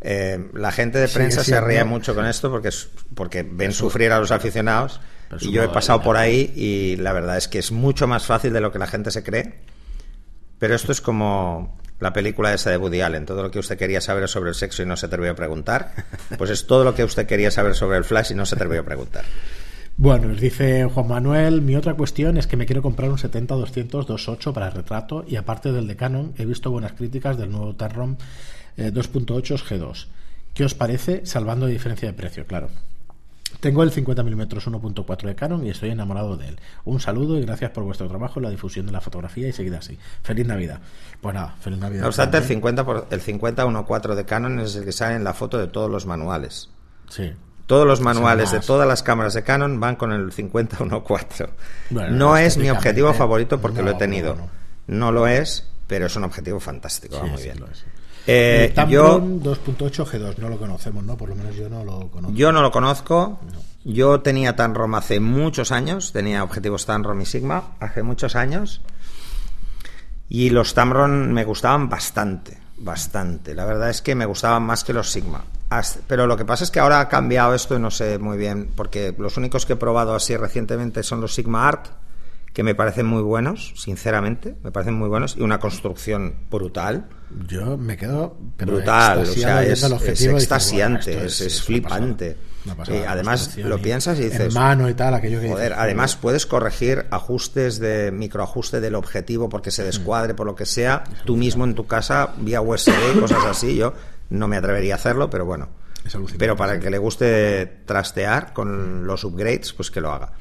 eh, 0.00 0.48
la 0.54 0.72
gente 0.72 0.98
de 0.98 1.08
prensa 1.08 1.44
se 1.44 1.60
ríe 1.60 1.84
mucho 1.84 2.14
con 2.14 2.24
esto 2.24 2.50
porque, 2.50 2.70
porque 3.14 3.42
ven 3.42 3.72
sufrir 3.72 4.12
a 4.12 4.18
los 4.18 4.30
aficionados. 4.30 5.00
Y 5.40 5.52
yo 5.52 5.62
he 5.62 5.68
pasado 5.68 6.02
por 6.02 6.16
ahí 6.16 6.52
y 6.56 6.96
la 6.96 7.12
verdad 7.12 7.36
es 7.36 7.46
que 7.46 7.58
es 7.58 7.70
mucho 7.70 8.06
más 8.06 8.24
fácil 8.24 8.52
de 8.52 8.60
lo 8.60 8.72
que 8.72 8.78
la 8.78 8.86
gente 8.86 9.10
se 9.10 9.22
cree. 9.22 9.60
Pero 10.58 10.74
esto 10.74 10.92
es 10.92 11.00
como 11.00 11.78
la 12.00 12.12
película 12.12 12.52
esa 12.52 12.70
de 12.70 12.76
Woody 12.76 13.02
Allen. 13.02 13.26
Todo 13.26 13.42
lo 13.42 13.50
que 13.50 13.58
usted 13.58 13.78
quería 13.78 14.00
saber 14.00 14.28
sobre 14.28 14.50
el 14.50 14.54
sexo 14.54 14.82
y 14.82 14.86
no 14.86 14.96
se 14.96 15.06
atrevió 15.06 15.30
a 15.30 15.34
preguntar. 15.34 15.92
Pues 16.38 16.50
es 16.50 16.66
todo 16.66 16.84
lo 16.84 16.94
que 16.94 17.04
usted 17.04 17.26
quería 17.26 17.50
saber 17.50 17.74
sobre 17.74 17.98
el 17.98 18.04
flash 18.04 18.32
y 18.32 18.34
no 18.34 18.46
se 18.46 18.54
atrevió 18.54 18.80
a 18.80 18.84
preguntar. 18.84 19.24
Bueno, 19.96 20.28
nos 20.28 20.40
dice 20.40 20.84
Juan 20.86 21.08
Manuel, 21.08 21.60
mi 21.60 21.76
otra 21.76 21.94
cuestión 21.94 22.38
es 22.38 22.46
que 22.46 22.56
me 22.56 22.64
quiero 22.64 22.80
comprar 22.80 23.10
un 23.10 23.18
70-200 23.18 24.06
2.8 24.06 24.52
para 24.54 24.70
retrato 24.70 25.24
y 25.28 25.36
aparte 25.36 25.72
del 25.72 25.86
de 25.86 25.96
Canon 25.96 26.32
he 26.38 26.46
visto 26.46 26.70
buenas 26.70 26.92
críticas 26.92 27.36
del 27.36 27.50
nuevo 27.50 27.74
Tamron 27.74 28.16
eh, 28.78 28.90
2.8 28.92 29.58
G2. 29.58 30.06
¿Qué 30.54 30.64
os 30.64 30.74
parece, 30.74 31.26
salvando 31.26 31.66
de 31.66 31.72
diferencia 31.72 32.08
de 32.08 32.14
precio? 32.14 32.46
Claro. 32.46 32.70
Tengo 33.60 33.82
el 33.82 33.90
50 33.90 34.22
mm 34.22 34.40
1.4 34.40 35.26
de 35.26 35.34
Canon 35.34 35.66
y 35.66 35.70
estoy 35.70 35.90
enamorado 35.90 36.36
de 36.36 36.48
él. 36.48 36.60
Un 36.84 36.98
saludo 36.98 37.38
y 37.38 37.42
gracias 37.42 37.70
por 37.70 37.84
vuestro 37.84 38.08
trabajo 38.08 38.40
en 38.40 38.44
la 38.44 38.50
difusión 38.50 38.86
de 38.86 38.92
la 38.92 39.00
fotografía 39.00 39.48
y 39.48 39.52
seguid 39.52 39.74
así. 39.74 39.98
Feliz 40.22 40.46
Navidad. 40.46 40.80
Pues 41.20 41.34
nada, 41.34 41.54
feliz 41.60 41.78
Navidad. 41.78 42.02
No 42.02 42.08
obstante, 42.08 42.38
el 42.38 42.42
también. 42.42 42.58
50, 42.60 42.84
por, 42.84 43.06
el 43.10 43.20
50-1.4 43.22 44.14
de 44.14 44.24
Canon 44.24 44.60
es 44.60 44.76
el 44.76 44.84
que 44.84 44.92
sale 44.92 45.16
en 45.16 45.24
la 45.24 45.34
foto 45.34 45.58
de 45.58 45.66
todos 45.66 45.90
los 45.90 46.06
manuales. 46.06 46.70
Sí. 47.08 47.32
Todos 47.66 47.86
los 47.86 48.00
manuales 48.00 48.50
de 48.50 48.60
todas 48.60 48.88
las 48.88 49.02
cámaras 49.02 49.34
de 49.34 49.44
Canon 49.44 49.78
van 49.78 49.96
con 49.96 50.10
el 50.12 50.32
50-1.4. 50.32 51.48
Bueno, 51.90 52.10
no 52.10 52.36
es 52.36 52.56
mi 52.56 52.70
objetivo 52.70 53.12
favorito 53.14 53.60
porque 53.60 53.78
no, 53.78 53.84
lo 53.84 53.90
he 53.92 53.94
tenido. 53.94 54.36
No 54.88 55.12
lo 55.12 55.28
es, 55.28 55.68
pero 55.86 56.06
es 56.06 56.16
un 56.16 56.24
objetivo 56.24 56.58
fantástico. 56.58 57.16
va 57.16 57.24
Sí, 57.24 57.30
muy 57.30 57.38
sí, 57.38 57.44
bien. 57.44 57.60
lo 57.60 57.66
es. 57.68 57.84
Eh, 58.32 58.72
yo, 58.88 59.20
2.8 59.20 60.06
G2 60.06 60.36
no 60.38 60.48
lo 60.48 60.56
conocemos, 60.56 61.02
¿no? 61.02 61.16
Por 61.16 61.30
lo 61.30 61.34
menos 61.34 61.56
yo 61.56 61.68
no 61.68 61.84
lo 61.84 62.08
conozco. 62.10 62.36
yo 62.36 62.52
no 62.52 62.62
lo 62.62 62.70
conozco. 62.70 63.40
Yo 63.84 64.20
tenía 64.20 64.54
Tamron 64.54 64.94
hace 64.94 65.18
muchos 65.18 65.72
años. 65.72 66.12
Tenía 66.12 66.44
objetivos 66.44 66.86
Tamron 66.86 67.20
y 67.20 67.26
Sigma 67.26 67.72
hace 67.80 68.04
muchos 68.04 68.36
años. 68.36 68.82
Y 70.28 70.50
los 70.50 70.74
Tamron 70.74 71.32
me 71.32 71.44
gustaban 71.44 71.88
bastante, 71.88 72.56
bastante. 72.78 73.52
La 73.52 73.64
verdad 73.64 73.90
es 73.90 74.00
que 74.00 74.14
me 74.14 74.26
gustaban 74.26 74.62
más 74.62 74.84
que 74.84 74.92
los 74.92 75.10
Sigma. 75.10 75.42
Pero 76.06 76.28
lo 76.28 76.36
que 76.36 76.44
pasa 76.44 76.62
es 76.62 76.70
que 76.70 76.78
ahora 76.78 77.00
ha 77.00 77.08
cambiado 77.08 77.52
esto 77.52 77.74
y 77.74 77.80
no 77.80 77.90
sé 77.90 78.18
muy 78.18 78.38
bien, 78.38 78.70
porque 78.76 79.12
los 79.18 79.36
únicos 79.38 79.66
que 79.66 79.72
he 79.72 79.76
probado 79.76 80.14
así 80.14 80.36
recientemente 80.36 81.02
son 81.02 81.20
los 81.20 81.34
Sigma 81.34 81.66
Art, 81.66 81.88
que 82.52 82.62
me 82.62 82.74
parecen 82.74 83.06
muy 83.06 83.22
buenos, 83.22 83.72
sinceramente, 83.76 84.56
me 84.62 84.72
parecen 84.72 84.94
muy 84.94 85.08
buenos, 85.08 85.36
y 85.36 85.42
una 85.42 85.58
construcción 85.60 86.34
brutal. 86.50 87.08
Yo 87.46 87.76
me 87.78 87.96
quedo 87.96 88.36
pero 88.56 88.72
brutal, 88.72 89.20
o 89.20 89.26
sea, 89.26 89.62
es, 89.62 89.82
es 89.84 90.00
dices, 90.00 90.26
extasiante, 90.26 91.14
"Buah, 91.14 91.24
es, 91.26 91.40
una 91.40 91.64
flipante. 91.64 92.26
pasada, 92.34 92.50
una 92.64 92.74
pasada 92.74 92.98
Eh, 92.98 93.00
de 93.02 93.06
además, 93.06 93.56
lo 93.58 93.78
piensas 93.78 94.18
y 94.18 94.24
dices, 94.24 94.40
En 94.40 94.54
mano 94.54 94.88
y 94.88 94.94
tal, 94.94 95.14
aquello 95.14 95.40
que 95.40 95.48
Joder, 95.48 95.68
dices, 95.70 95.78
además 95.80 96.16
puedes 96.16 96.44
corregir 96.46 97.06
ajustes 97.10 97.78
de 97.78 98.10
microajuste 98.10 98.80
del 98.80 98.96
objetivo 98.96 99.48
porque 99.48 99.70
se 99.70 99.84
descuadre 99.84 100.34
por 100.34 100.46
lo 100.46 100.56
que 100.56 100.66
sea, 100.66 101.04
tú 101.24 101.36
mismo 101.36 101.64
en 101.64 101.74
tu 101.76 101.86
casa 101.86 102.34
vía 102.38 102.60
USB 102.60 102.92
y 103.14 103.20
cosas 103.20 103.44
así. 103.44 103.76
Yo 103.76 103.94
no 104.30 104.48
me 104.48 104.56
atrevería 104.56 104.94
a 104.94 104.96
hacerlo, 104.96 105.30
pero 105.30 105.44
bueno. 105.46 105.68
Es 106.04 106.16
Pero 106.38 106.56
para 106.56 106.74
el 106.74 106.80
que 106.80 106.90
le 106.90 106.98
guste 106.98 107.66
trastear 107.84 108.52
con 108.52 109.06
los 109.06 109.22
upgrades, 109.24 109.72
pues 109.72 109.90
que 109.90 110.00
lo 110.00 110.10
haga. 110.12 110.32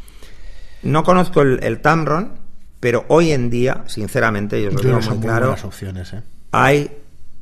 No 0.84 1.04
conozco 1.04 1.42
el, 1.42 1.64
el 1.64 1.82
Tamron, 1.82 2.40
Pero 2.80 3.06
hoy 3.10 3.32
en 3.32 3.50
día, 3.50 3.84
sinceramente, 3.88 4.62
yo 4.62 4.70
os 4.70 4.76
lo 4.76 4.82
digo 4.82 5.02
muy 5.02 5.20
claro, 5.20 5.56
opciones, 5.64 6.14
¿eh? 6.14 6.24
hay 6.52 6.90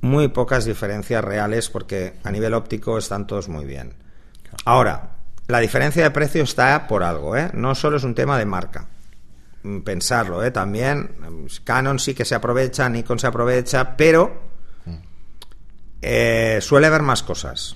muy 0.02 0.28
pocas 0.30 0.66
diferencias 0.66 1.24
reales 1.24 1.70
porque 1.70 2.16
a 2.24 2.32
nivel 2.32 2.54
óptico 2.54 2.98
están 2.98 3.28
todos 3.28 3.48
muy 3.50 3.66
bien. 3.66 3.94
Ahora, 4.66 5.12
la 5.48 5.60
diferencia 5.60 6.04
de 6.04 6.12
precio 6.12 6.44
está 6.44 6.88
por 6.88 7.04
algo, 7.04 7.36
¿eh? 7.38 7.52
No 7.54 7.76
solo 7.76 7.98
es 7.98 8.04
un 8.04 8.16
tema 8.16 8.38
de 8.38 8.46
marca. 8.46 8.88
Mm, 9.64 9.80
Pensarlo, 9.80 10.44
¿eh? 10.44 10.52
También 10.52 11.00
mm, 11.20 11.46
Canon 11.64 12.00
sí 12.00 12.14
que 12.14 12.26
se 12.26 12.36
aprovecha, 12.36 12.90
Nikon 12.90 13.20
se 13.20 13.28
aprovecha, 13.28 13.96
pero 13.96 14.48
eh, 16.02 16.60
suele 16.62 16.88
haber 16.88 17.02
más 17.02 17.24
cosas. 17.24 17.76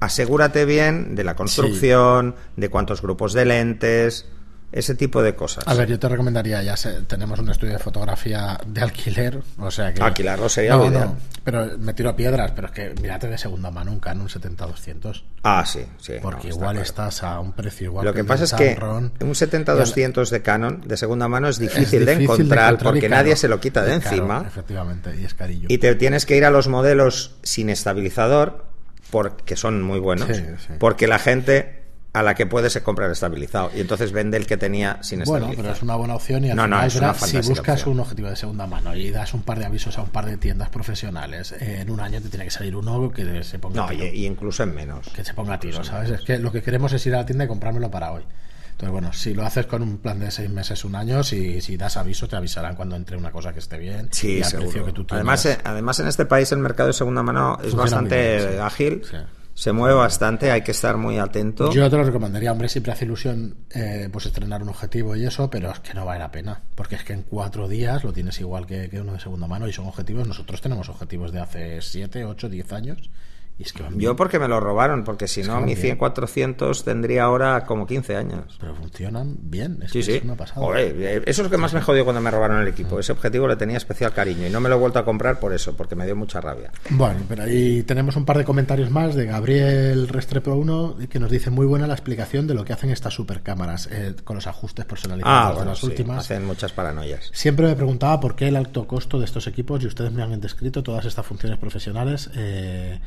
Asegúrate 0.00 0.64
bien 0.64 1.14
de 1.14 1.24
la 1.24 1.36
construcción, 1.36 2.34
de 2.56 2.68
cuántos 2.70 3.02
grupos 3.02 3.32
de 3.32 3.44
lentes, 3.44 4.26
ese 4.72 4.94
tipo 4.94 5.22
de 5.22 5.34
cosas. 5.34 5.64
A 5.66 5.74
ver, 5.74 5.88
yo 5.88 5.98
te 5.98 6.08
recomendaría, 6.08 6.62
ya 6.62 6.76
sé, 6.76 7.02
tenemos 7.02 7.38
un 7.40 7.50
estudio 7.50 7.72
de 7.72 7.78
fotografía 7.80 8.58
de 8.66 8.80
alquiler, 8.80 9.40
o 9.58 9.70
sea 9.70 9.92
que... 9.92 10.00
Alquilarlo 10.02 10.48
sería 10.48 10.72
no, 10.76 10.84
lo 10.84 10.86
ideal. 10.90 11.04
no, 11.08 11.16
pero 11.42 11.76
me 11.78 11.92
tiro 11.94 12.10
a 12.10 12.14
piedras, 12.16 12.52
pero 12.54 12.68
es 12.68 12.72
que 12.72 12.94
mírate 13.02 13.26
de 13.28 13.36
segunda 13.36 13.70
mano 13.72 13.90
un 13.90 13.98
Canon 13.98 14.28
70-200, 14.28 15.22
Ah, 15.42 15.64
sí, 15.66 15.80
sí. 15.98 16.14
porque 16.22 16.48
no, 16.48 16.54
igual 16.54 16.70
claro. 16.76 16.82
estás 16.82 17.22
a 17.24 17.40
un 17.40 17.52
precio 17.52 17.86
igual 17.86 18.04
Lo 18.06 18.14
que 18.14 18.22
pasa 18.24 18.44
es 18.44 18.52
que 18.52 18.78
un 18.80 19.30
70-200 19.34 20.28
de 20.30 20.42
Canon 20.42 20.82
de 20.86 20.96
segunda 20.96 21.26
mano 21.28 21.48
es 21.48 21.58
difícil, 21.58 22.00
Es 22.02 22.06
de, 22.18 22.22
encontrar, 22.24 22.78
porque 22.78 23.08
caro. 23.08 23.14
nadie 23.16 23.36
se 23.36 23.48
lo 23.48 23.60
quita 23.60 23.82
de 23.82 23.98
caro, 24.00 24.10
encima 24.16 24.44
efectivamente, 24.46 25.10
y 25.20 25.24
es 25.24 25.34
carillo. 25.34 25.66
y 25.68 25.78
te 25.78 25.94
tienes 25.96 26.26
que 26.26 26.36
ir 26.36 26.44
a 26.44 26.50
los 26.50 26.68
modelos 26.68 27.34
sin 27.42 27.70
estabilizador 27.70 28.66
porque 29.10 29.56
son 29.56 29.82
muy 29.82 29.98
buenos, 29.98 30.28
Sí, 30.28 30.44
sí. 30.58 30.74
porque 30.78 31.08
la 31.08 31.18
gente 31.18 31.79
a 32.12 32.22
la 32.24 32.34
que 32.34 32.44
puede 32.46 32.70
se 32.70 32.82
compra 32.82 33.06
el 33.06 33.12
estabilizado 33.12 33.70
y 33.74 33.80
entonces 33.80 34.10
vende 34.10 34.36
el 34.36 34.44
que 34.46 34.56
tenía 34.56 34.98
sin 35.00 35.20
Bueno, 35.20 35.46
estabilizar. 35.46 35.62
pero 35.64 35.74
es 35.76 35.82
una 35.82 35.94
buena 35.94 36.14
opción 36.16 36.44
y 36.44 36.50
al 36.50 36.56
No, 36.56 36.66
no, 36.66 36.76
final, 36.76 36.86
es 36.88 36.96
una 36.96 37.06
verás, 37.12 37.28
si 37.30 37.36
buscas 37.38 37.74
opción. 37.78 37.94
un 37.94 38.00
objetivo 38.00 38.28
de 38.30 38.36
segunda 38.36 38.66
mano 38.66 38.96
y 38.96 39.10
das 39.10 39.32
un 39.32 39.42
par 39.42 39.58
de 39.60 39.66
avisos 39.66 39.96
a 39.96 40.02
un 40.02 40.08
par 40.10 40.26
de 40.26 40.36
tiendas 40.36 40.70
profesionales, 40.70 41.54
en 41.60 41.88
un 41.90 42.00
año 42.00 42.20
te 42.20 42.28
tiene 42.28 42.44
que 42.46 42.50
salir 42.50 42.74
uno 42.74 43.10
que 43.12 43.44
se 43.44 43.58
ponga 43.60 43.86
No, 43.86 43.92
y, 43.92 43.96
tiro, 43.96 44.12
y 44.12 44.26
incluso 44.26 44.64
en 44.64 44.74
menos. 44.74 45.06
que 45.10 45.24
se 45.24 45.34
ponga 45.34 45.54
a 45.54 45.60
tiro, 45.60 45.84
¿sabes? 45.84 46.10
Es 46.10 46.20
que 46.22 46.38
lo 46.38 46.50
que 46.50 46.62
queremos 46.62 46.92
es 46.92 47.06
ir 47.06 47.14
a 47.14 47.18
la 47.18 47.26
tienda 47.26 47.44
y 47.44 47.48
comprármelo 47.48 47.88
para 47.90 48.10
hoy. 48.12 48.22
Entonces, 48.72 48.92
bueno, 48.92 49.12
si 49.12 49.34
lo 49.34 49.44
haces 49.44 49.66
con 49.66 49.82
un 49.82 49.98
plan 49.98 50.18
de 50.18 50.30
seis 50.30 50.48
meses, 50.50 50.84
un 50.86 50.94
año, 50.96 51.22
si, 51.22 51.60
si 51.60 51.76
das 51.76 51.96
aviso, 51.98 52.26
te 52.26 52.34
avisarán 52.36 52.74
cuando 52.74 52.96
entre 52.96 53.16
una 53.16 53.30
cosa 53.30 53.52
que 53.52 53.58
esté 53.58 53.78
bien 53.78 54.08
Sí, 54.10 54.38
y 54.38 54.42
al 54.42 54.48
seguro. 54.48 54.68
precio 54.70 54.86
que 54.86 54.92
tú 54.92 55.04
tienes. 55.04 55.20
además, 55.20 55.46
eh, 55.46 55.58
además, 55.62 56.00
en 56.00 56.08
este 56.08 56.24
país 56.24 56.50
el 56.50 56.58
mercado 56.58 56.86
de 56.88 56.94
segunda 56.94 57.22
mano 57.22 57.52
es 57.62 57.70
Funciona 57.72 57.82
bastante 57.82 58.16
muy 58.16 58.46
bien, 58.46 58.52
sí. 58.54 58.58
ágil, 58.58 59.02
Sí. 59.08 59.16
Se 59.60 59.72
mueve 59.72 59.94
bastante, 59.94 60.50
hay 60.50 60.62
que 60.62 60.70
estar 60.70 60.96
muy 60.96 61.18
atento. 61.18 61.70
Yo 61.70 61.90
te 61.90 61.96
lo 61.98 62.02
recomendaría, 62.02 62.50
hombre, 62.50 62.70
siempre 62.70 62.94
hace 62.94 63.04
ilusión 63.04 63.56
eh, 63.74 64.08
pues 64.10 64.24
estrenar 64.24 64.62
un 64.62 64.70
objetivo 64.70 65.14
y 65.16 65.26
eso, 65.26 65.50
pero 65.50 65.70
es 65.70 65.80
que 65.80 65.92
no 65.92 66.06
vale 66.06 66.20
la 66.20 66.30
pena, 66.30 66.62
porque 66.74 66.94
es 66.94 67.04
que 67.04 67.12
en 67.12 67.24
cuatro 67.24 67.68
días 67.68 68.02
lo 68.02 68.10
tienes 68.10 68.40
igual 68.40 68.66
que, 68.66 68.88
que 68.88 69.02
uno 69.02 69.12
de 69.12 69.20
segunda 69.20 69.46
mano 69.46 69.68
y 69.68 69.72
son 69.74 69.86
objetivos, 69.86 70.26
nosotros 70.26 70.62
tenemos 70.62 70.88
objetivos 70.88 71.30
de 71.30 71.40
hace 71.40 71.82
siete, 71.82 72.24
ocho, 72.24 72.48
diez 72.48 72.72
años 72.72 73.10
y 73.60 73.64
es 73.64 73.74
que 73.74 73.82
van 73.82 73.92
bien, 73.92 74.00
Yo 74.00 74.16
porque 74.16 74.38
me 74.38 74.48
lo 74.48 74.58
robaron, 74.58 75.04
porque 75.04 75.28
si 75.28 75.42
no, 75.42 75.60
mi 75.60 75.74
bien. 75.74 75.98
100-400 75.98 76.82
tendría 76.82 77.24
ahora 77.24 77.64
como 77.66 77.86
15 77.86 78.16
años. 78.16 78.56
pero 78.58 78.74
funcionan 78.74 79.36
bien, 79.42 79.82
es 79.82 79.90
Sí, 79.90 79.98
que 79.98 80.04
sí. 80.04 80.12
es 80.14 80.24
una 80.24 80.34
pasada. 80.34 80.62
Joder, 80.62 80.96
eh, 80.98 81.22
eso 81.26 81.42
es 81.42 81.44
lo 81.44 81.50
que 81.50 81.58
más 81.58 81.74
me 81.74 81.82
jodió 81.82 82.04
cuando 82.04 82.22
me 82.22 82.30
robaron 82.30 82.60
el 82.62 82.68
equipo. 82.68 82.98
Ese 82.98 83.12
objetivo 83.12 83.46
le 83.46 83.56
tenía 83.56 83.76
especial 83.76 84.12
cariño 84.14 84.46
y 84.46 84.50
no 84.50 84.60
me 84.60 84.68
lo 84.70 84.76
he 84.76 84.78
vuelto 84.78 84.98
a 84.98 85.04
comprar 85.04 85.38
por 85.38 85.52
eso, 85.52 85.76
porque 85.76 85.94
me 85.94 86.06
dio 86.06 86.16
mucha 86.16 86.40
rabia. 86.40 86.72
Bueno, 86.88 87.20
pero 87.28 87.42
ahí 87.42 87.82
tenemos 87.82 88.16
un 88.16 88.24
par 88.24 88.38
de 88.38 88.44
comentarios 88.44 88.90
más 88.90 89.14
de 89.14 89.26
Gabriel 89.26 90.08
Restrepo 90.08 90.54
1 90.54 90.96
que 91.10 91.18
nos 91.20 91.30
dice 91.30 91.50
muy 91.50 91.66
buena 91.66 91.86
la 91.86 91.92
explicación 91.94 92.46
de 92.46 92.54
lo 92.54 92.64
que 92.64 92.72
hacen 92.72 92.88
estas 92.90 93.12
supercámaras 93.12 93.88
eh, 93.92 94.14
con 94.24 94.36
los 94.36 94.46
ajustes 94.46 94.86
personalizados 94.86 95.20
Ah, 95.44 95.48
de 95.50 95.54
bueno, 95.56 95.70
las 95.72 95.80
sí, 95.80 95.86
últimas. 95.86 96.18
hacen 96.20 96.46
muchas 96.46 96.72
paranoias. 96.72 97.30
Siempre 97.34 97.66
me 97.66 97.76
preguntaba 97.76 98.18
por 98.20 98.36
qué 98.36 98.48
el 98.48 98.56
alto 98.56 98.86
costo 98.86 99.18
de 99.18 99.26
estos 99.26 99.46
equipos 99.46 99.82
y 99.82 99.86
ustedes 99.86 100.12
me 100.12 100.22
han 100.22 100.40
descrito 100.40 100.82
todas 100.82 101.04
estas 101.04 101.26
funciones 101.26 101.58
profesionales, 101.58 102.30
eh, 102.34 103.00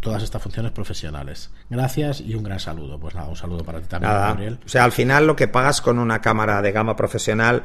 todas 0.00 0.22
estas 0.22 0.42
funciones 0.42 0.72
profesionales. 0.72 1.50
Gracias 1.70 2.20
y 2.20 2.34
un 2.34 2.42
gran 2.42 2.60
saludo. 2.60 2.98
Pues 2.98 3.14
nada, 3.14 3.28
un 3.28 3.36
saludo 3.36 3.64
para 3.64 3.80
ti 3.80 3.86
también, 3.88 4.12
Nada. 4.12 4.28
Gabriel. 4.28 4.58
O 4.64 4.68
sea, 4.68 4.84
al 4.84 4.92
final 4.92 5.26
lo 5.26 5.36
que 5.36 5.48
pagas 5.48 5.80
con 5.80 5.98
una 5.98 6.20
cámara 6.20 6.62
de 6.62 6.72
gama 6.72 6.96
profesional 6.96 7.64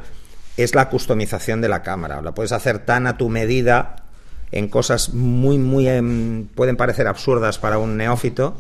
es 0.58 0.76
la 0.76 0.90
customización 0.90 1.62
de 1.62 1.70
la 1.70 1.84
cámara. 1.84 2.22
La 2.22 2.34
puedes 2.34 2.52
hacer 2.52 2.80
tan 2.80 3.08
a 3.08 3.18
tu 3.18 3.30
medida 3.30 4.04
en 4.52 4.68
cosas 4.70 5.14
muy, 5.14 5.58
muy... 5.58 5.88
em, 5.88 6.48
pueden 6.48 6.78
parecer 6.78 7.08
absurdas 7.08 7.60
para 7.60 7.78
un 7.78 7.98
neófito, 7.98 8.58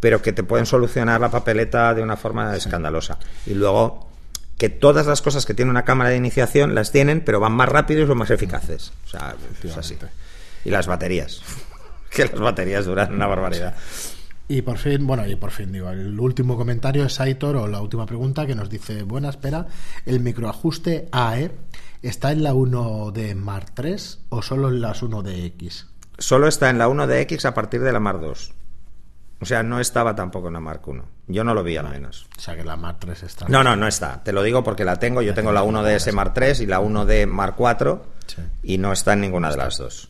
pero 0.00 0.22
que 0.22 0.32
te 0.32 0.42
pueden 0.42 0.66
solucionar 0.66 1.20
la 1.20 1.30
papeleta 1.30 1.94
de 1.94 2.02
una 2.02 2.16
forma 2.16 2.54
escandalosa. 2.56 3.18
Y 3.44 3.54
luego 3.54 4.06
que 4.58 4.70
todas 4.70 5.06
las 5.06 5.20
cosas 5.20 5.44
que 5.44 5.54
tiene 5.54 5.70
una 5.70 5.84
cámara 5.84 6.10
de 6.10 6.16
iniciación 6.16 6.74
las 6.74 6.90
tienen, 6.90 7.20
pero 7.20 7.40
van 7.40 7.52
más 7.52 7.68
rápido 7.68 8.02
y 8.02 8.06
son 8.06 8.18
más 8.18 8.30
eficaces. 8.30 8.92
O 9.06 9.08
sea, 9.08 9.34
es 9.62 9.76
así. 9.76 9.98
Y 10.64 10.70
las 10.70 10.86
baterías. 10.86 11.42
Que 12.16 12.24
las 12.24 12.40
baterías 12.40 12.84
duran 12.86 13.12
una 13.14 13.26
barbaridad. 13.26 13.74
Y 14.48 14.62
por 14.62 14.78
fin, 14.78 15.06
bueno, 15.06 15.26
y 15.26 15.34
por 15.36 15.50
fin 15.50 15.72
digo, 15.72 15.90
el 15.90 16.18
último 16.20 16.56
comentario 16.56 17.04
es 17.04 17.20
Aitor 17.20 17.56
o 17.56 17.66
la 17.66 17.80
última 17.80 18.06
pregunta 18.06 18.46
que 18.46 18.54
nos 18.54 18.70
dice, 18.70 19.02
buena 19.02 19.28
espera, 19.28 19.66
¿el 20.06 20.20
microajuste 20.20 21.08
AE 21.10 21.50
está 22.02 22.30
en 22.30 22.44
la 22.44 22.54
1 22.54 23.10
de 23.12 23.34
Mark 23.34 23.72
3 23.74 24.20
o 24.28 24.42
solo 24.42 24.68
en 24.68 24.80
las 24.80 25.02
1 25.02 25.22
de 25.22 25.46
X? 25.46 25.86
Solo 26.18 26.46
está 26.46 26.70
en 26.70 26.78
la 26.78 26.86
1 26.88 27.06
de 27.08 27.20
X 27.22 27.44
a 27.44 27.54
partir 27.54 27.80
de 27.82 27.92
la 27.92 27.98
Mar 28.00 28.20
2. 28.20 28.52
O 29.38 29.44
sea, 29.44 29.62
no 29.62 29.80
estaba 29.80 30.14
tampoco 30.14 30.46
en 30.46 30.54
la 30.54 30.60
Mark 30.60 30.80
1. 30.86 31.04
Yo 31.26 31.44
no 31.44 31.52
lo 31.52 31.62
vi 31.62 31.76
al 31.76 31.90
menos. 31.90 32.26
O 32.38 32.40
sea 32.40 32.56
que 32.56 32.64
la 32.64 32.76
Mark 32.76 32.98
3 33.00 33.22
está. 33.24 33.48
No, 33.48 33.62
no, 33.64 33.74
no 33.76 33.86
está. 33.88 34.22
Te 34.22 34.32
lo 34.32 34.42
digo 34.42 34.62
porque 34.64 34.84
la 34.84 34.96
tengo. 34.96 35.20
Yo 35.22 35.34
tengo 35.34 35.52
la 35.52 35.62
1 35.64 35.82
de 35.82 35.96
ese 35.96 36.12
Mark 36.12 36.32
3 36.34 36.60
y 36.60 36.66
la 36.66 36.78
1 36.80 37.04
de 37.04 37.26
Mark 37.26 37.54
4 37.56 38.06
Sí. 38.28 38.42
y 38.62 38.78
no 38.78 38.92
está 38.92 39.12
en 39.12 39.20
ninguna 39.20 39.50
de 39.50 39.56
las 39.58 39.76
dos. 39.76 40.08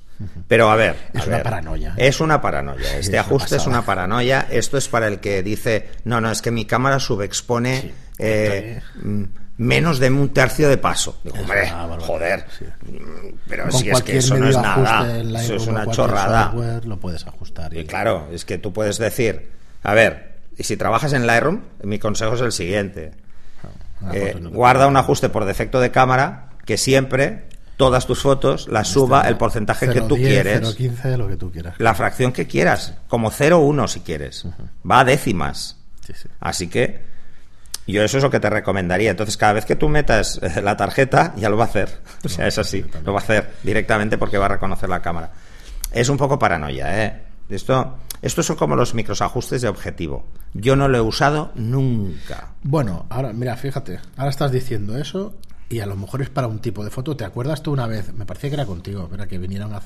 Pero 0.48 0.70
a 0.70 0.76
ver. 0.76 0.96
Es 1.12 1.22
a 1.22 1.26
una 1.26 1.37
ver, 1.37 1.42
paranoia. 1.44 1.94
Es 1.96 2.20
una 2.20 2.40
paranoia. 2.40 2.98
Este 2.98 3.18
ajuste 3.18 3.57
es 3.57 3.66
una 3.66 3.83
paranoia. 3.85 4.46
Esto 4.50 4.79
es 4.79 4.88
para 4.88 5.09
el 5.09 5.20
que 5.20 5.42
dice, 5.42 5.90
no, 6.05 6.20
no, 6.20 6.31
es 6.31 6.40
que 6.42 6.50
mi 6.50 6.64
cámara 6.64 6.98
subexpone 7.00 7.81
Sí. 7.83 7.92
eh, 8.18 8.81
mm, 9.02 9.22
menos 9.59 9.98
de 9.98 10.09
un 10.11 10.31
tercio 10.33 10.68
de 10.70 10.79
paso. 10.79 11.20
Digo, 11.22 11.37
hombre, 11.40 11.70
joder. 12.00 12.44
sí. 12.59 12.64
Mm, 12.90 13.35
Pero 13.48 13.64
Con 13.68 13.81
si 13.81 13.90
es 13.90 14.02
que 14.02 14.16
eso 14.18 14.37
no 14.37 14.48
es 14.48 14.57
nada. 14.57 15.18
Eso 15.42 15.57
es 15.57 15.66
una 15.66 15.87
chorrada. 15.90 16.44
software, 16.52 16.85
lo 16.87 16.98
puedes 16.98 17.26
ajustar. 17.26 17.74
Y, 17.74 17.81
Y 17.81 17.85
claro, 17.85 18.29
es 18.33 18.44
que 18.44 18.57
tú 18.59 18.72
puedes 18.72 18.96
decir, 18.98 19.50
a 19.83 19.92
ver, 19.94 20.37
y 20.57 20.62
si 20.64 20.76
trabajas 20.79 21.12
en 21.12 21.26
Lightroom, 21.26 21.61
mi 21.83 21.98
consejo 21.98 22.35
es 22.35 22.40
el 22.40 22.52
siguiente. 22.52 23.12
Ah, 24.02 24.11
Eh, 24.14 24.37
pues 24.40 24.46
guarda 24.52 24.87
un 24.87 24.96
ajuste 24.96 25.29
por 25.29 25.44
defecto 25.44 25.81
de 25.81 25.90
cámara 25.90 26.48
que 26.64 26.76
siempre 26.79 27.44
todas 27.76 28.06
tus 28.06 28.22
fotos 28.22 28.68
las 28.68 28.88
suba 28.88 29.22
el 29.28 29.36
porcentaje 29.36 29.88
que 29.88 30.00
tú 30.02 30.16
0,10, 30.16 30.18
quieres, 30.18 30.78
0,15, 30.78 31.16
lo 31.16 31.28
que 31.28 31.36
tú 31.36 31.50
quieras. 31.50 31.74
la 31.78 31.94
fracción 31.94 32.32
que 32.32 32.46
quieras, 32.46 32.94
como 33.08 33.30
0,1 33.30 33.88
si 33.88 34.00
quieres. 34.00 34.46
Va 34.88 35.00
a 35.00 35.04
décimas. 35.04 35.76
Sí, 36.06 36.12
sí. 36.14 36.28
Así 36.40 36.68
que 36.68 37.04
yo 37.86 38.02
eso 38.02 38.16
es 38.16 38.22
lo 38.22 38.30
que 38.30 38.40
te 38.40 38.50
recomendaría. 38.50 39.10
Entonces, 39.10 39.36
cada 39.36 39.54
vez 39.54 39.64
que 39.64 39.76
tú 39.76 39.88
metas 39.88 40.40
eh, 40.42 40.60
la 40.62 40.76
tarjeta, 40.76 41.34
ya 41.36 41.48
lo 41.48 41.56
va 41.56 41.64
a 41.64 41.68
hacer. 41.68 42.00
O 42.24 42.28
sea, 42.28 42.46
es 42.46 42.58
así. 42.58 42.84
Lo 43.04 43.12
va 43.12 43.20
a 43.20 43.22
hacer 43.22 43.52
directamente 43.62 44.18
porque 44.18 44.38
va 44.38 44.46
a 44.46 44.50
reconocer 44.50 44.88
la 44.88 45.00
cámara. 45.00 45.30
Es 45.92 46.08
un 46.08 46.16
poco 46.16 46.38
paranoia, 46.38 47.04
¿eh? 47.04 47.22
Esto, 47.48 47.98
estos 48.22 48.44
son 48.44 48.56
como 48.56 48.74
los 48.74 48.94
microajustes 48.94 49.62
de 49.62 49.68
objetivo. 49.68 50.24
Yo 50.52 50.74
no 50.74 50.88
lo 50.88 50.98
he 50.98 51.00
usado 51.00 51.52
nunca. 51.54 52.48
Bueno, 52.64 53.06
ahora, 53.08 53.32
mira, 53.32 53.56
fíjate, 53.56 54.00
ahora 54.16 54.30
estás 54.30 54.50
diciendo 54.50 54.98
eso 54.98 55.36
y 55.68 55.81
a 55.81 55.87
lo 55.87 55.96
mejor 55.96 56.22
es 56.22 56.31
para 56.31 56.46
un 56.46 56.61
tipo 56.61 56.85
de 56.85 56.90
foto. 56.90 57.16
¿Te 57.16 57.24
acuerdas 57.24 57.62
tú 57.62 57.72
una 57.72 57.87
vez? 57.87 58.12
Me 58.12 58.24
parecía 58.26 58.50
que 58.50 58.55
era 58.55 58.66
contigo, 58.66 59.09
que 59.29 59.38
vinieron 59.38 59.74
a, 59.74 59.83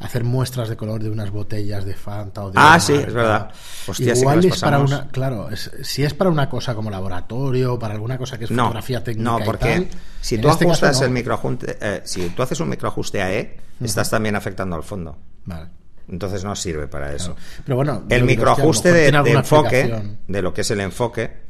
hacer 0.00 0.24
muestras 0.24 0.68
de 0.68 0.76
color 0.76 1.02
de 1.02 1.08
unas 1.08 1.30
botellas 1.30 1.84
de 1.84 1.94
Fanta 1.94 2.44
o 2.44 2.50
de 2.50 2.58
Ah, 2.60 2.78
sí, 2.80 2.92
marca. 2.92 3.08
es 3.08 3.14
verdad. 3.14 3.50
Hostia, 3.86 4.14
Igual 4.14 4.44
es 4.44 4.60
para 4.60 4.78
una, 4.80 5.06
claro, 5.08 5.48
es- 5.50 5.70
si 5.82 6.02
es 6.02 6.12
para 6.14 6.30
una 6.30 6.48
cosa 6.48 6.74
como 6.74 6.90
laboratorio, 6.90 7.78
para 7.78 7.94
alguna 7.94 8.18
cosa 8.18 8.36
que 8.36 8.44
es 8.44 8.50
No, 8.50 8.64
fotografía 8.64 9.02
técnica 9.04 9.30
no, 9.30 9.40
y 9.40 9.44
porque 9.44 9.64
tal, 9.66 9.88
si 10.20 10.38
tú 10.38 10.48
este 10.48 10.64
ajustas 10.66 11.00
no. 11.00 11.06
el 11.06 11.12
microajuste, 11.12 11.78
eh, 11.80 12.00
si 12.04 12.28
tú 12.30 12.42
haces 12.42 12.58
un 12.60 12.68
microajuste 12.70 13.22
AE, 13.22 13.56
estás 13.82 14.10
también 14.10 14.34
afectando 14.36 14.74
al 14.76 14.82
fondo. 14.82 15.16
Vale, 15.46 15.68
Entonces 16.08 16.44
no 16.44 16.54
sirve 16.56 16.86
para 16.88 17.12
eso. 17.12 17.34
claro. 17.34 17.40
Pero 17.64 17.76
bueno, 17.76 18.04
El 18.10 18.24
microajuste 18.24 18.92
de, 18.92 19.08
enfoque, 19.08 20.16
de 20.26 20.42
lo 20.42 20.52
que 20.52 20.60
es 20.62 20.70
el 20.72 20.80
enfoque, 20.80 21.44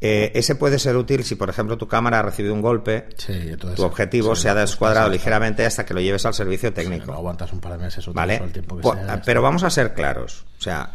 eh, 0.00 0.32
ese 0.34 0.54
puede 0.54 0.78
ser 0.78 0.96
útil 0.96 1.24
si, 1.24 1.34
por 1.34 1.50
ejemplo, 1.50 1.76
tu 1.76 1.86
cámara 1.86 2.20
ha 2.20 2.22
recibido 2.22 2.54
un 2.54 2.62
golpe, 2.62 3.08
Sí, 3.18 3.54
tu 3.58 3.82
objetivo 3.84 4.34
sí, 4.34 4.42
se 4.42 4.48
ha 4.48 4.54
descuadrado 4.54 5.08
ligeramente 5.10 5.66
hasta 5.66 5.84
que 5.84 5.92
lo 5.94 6.00
lleves 6.00 6.24
al 6.26 6.34
servicio 6.34 6.72
técnico. 6.72 7.06
lo 7.12 7.14
aguantas 7.18 7.52
un 7.52 7.60
par 7.60 7.72
de 7.72 7.78
meses 7.78 8.06
o 8.08 8.12
¿Vale? 8.12 8.36
el 8.36 8.50
tiempo 8.52 8.76
que 8.76 8.82
Po- 8.82 8.94
sea. 8.94 9.20
pero 9.24 9.42
vamos 9.42 9.62
a 9.62 9.70
ser 9.70 9.92
claros. 9.94 10.46
O 10.58 10.62
sea, 10.62 10.90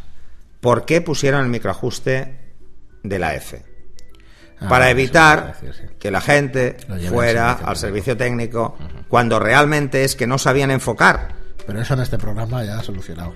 ¿por 0.59 0.85
qué 0.85 1.01
pusieron 1.01 1.41
el 1.43 1.49
microajuste 1.49 2.39
de 3.03 3.19
la 3.19 3.35
F? 3.35 3.63
Ah, 4.59 4.69
Para 4.69 4.89
evitar 4.89 5.59
decir, 5.61 5.91
que 5.99 6.09
la 6.09 6.21
gente 6.21 6.77
fuera 7.09 7.49
servicio 7.49 7.67
al 7.69 7.75
servicio 7.77 8.17
técnico 8.17 8.77
cuando 9.09 9.37
realmente 9.37 10.03
es 10.05 10.15
que 10.15 10.25
no 10.27 10.37
sabían 10.37 10.71
enfocar. 10.71 11.35
Pero 11.67 11.81
eso 11.81 11.93
en 11.93 11.99
este 11.99 12.17
programa 12.17 12.63
ya 12.63 12.79
ha 12.79 12.83
solucionado. 12.83 13.33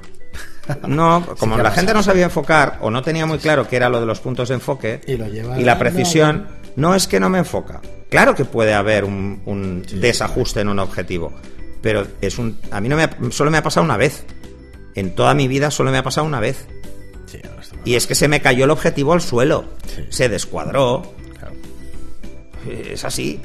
No, 0.87 1.25
como 1.39 1.57
la 1.57 1.71
gente 1.71 1.93
no 1.93 2.03
sabía 2.03 2.25
enfocar 2.25 2.77
o 2.81 2.89
no 2.91 3.01
tenía 3.01 3.25
muy 3.25 3.37
claro 3.39 3.67
qué 3.67 3.75
era 3.75 3.89
lo 3.89 3.99
de 3.99 4.05
los 4.05 4.19
puntos 4.19 4.49
de 4.49 4.55
enfoque 4.55 5.01
Y 5.07 5.17
lo 5.17 5.27
lleva 5.27 5.59
y 5.59 5.63
la 5.63 5.77
precisión, 5.79 6.47
no 6.75 6.95
es 6.95 7.07
que 7.07 7.19
no 7.19 7.29
me 7.29 7.39
enfoca, 7.39 7.81
Claro 8.09 8.33
que 8.35 8.45
puede 8.45 8.73
haber 8.73 9.03
un, 9.05 9.41
un 9.45 9.83
desajuste 10.01 10.61
en 10.61 10.69
un 10.69 10.79
objetivo, 10.79 11.31
pero 11.81 12.05
es 12.21 12.37
un, 12.39 12.57
a 12.71 12.81
mí 12.81 12.89
no 12.89 12.95
me 12.95 13.03
ha- 13.03 13.17
solo 13.31 13.51
me 13.51 13.57
ha 13.59 13.63
pasado 13.63 13.83
una 13.85 13.97
vez. 13.97 14.25
En 14.95 15.13
toda 15.15 15.33
mi 15.35 15.47
vida 15.47 15.69
solo 15.69 15.91
me 15.91 15.97
ha 15.99 16.03
pasado 16.03 16.25
una 16.25 16.39
vez. 16.39 16.67
Y 17.85 17.93
es 17.95 18.07
que 18.07 18.15
se 18.15 18.27
me 18.27 18.41
cayó 18.41 18.65
el 18.65 18.71
objetivo 18.71 19.13
al 19.13 19.21
suelo. 19.21 19.65
Sí. 19.95 20.03
Se 20.09 20.27
descuadró. 20.27 21.13
claro. 21.37 21.53
Es 22.67 23.05
así. 23.05 23.39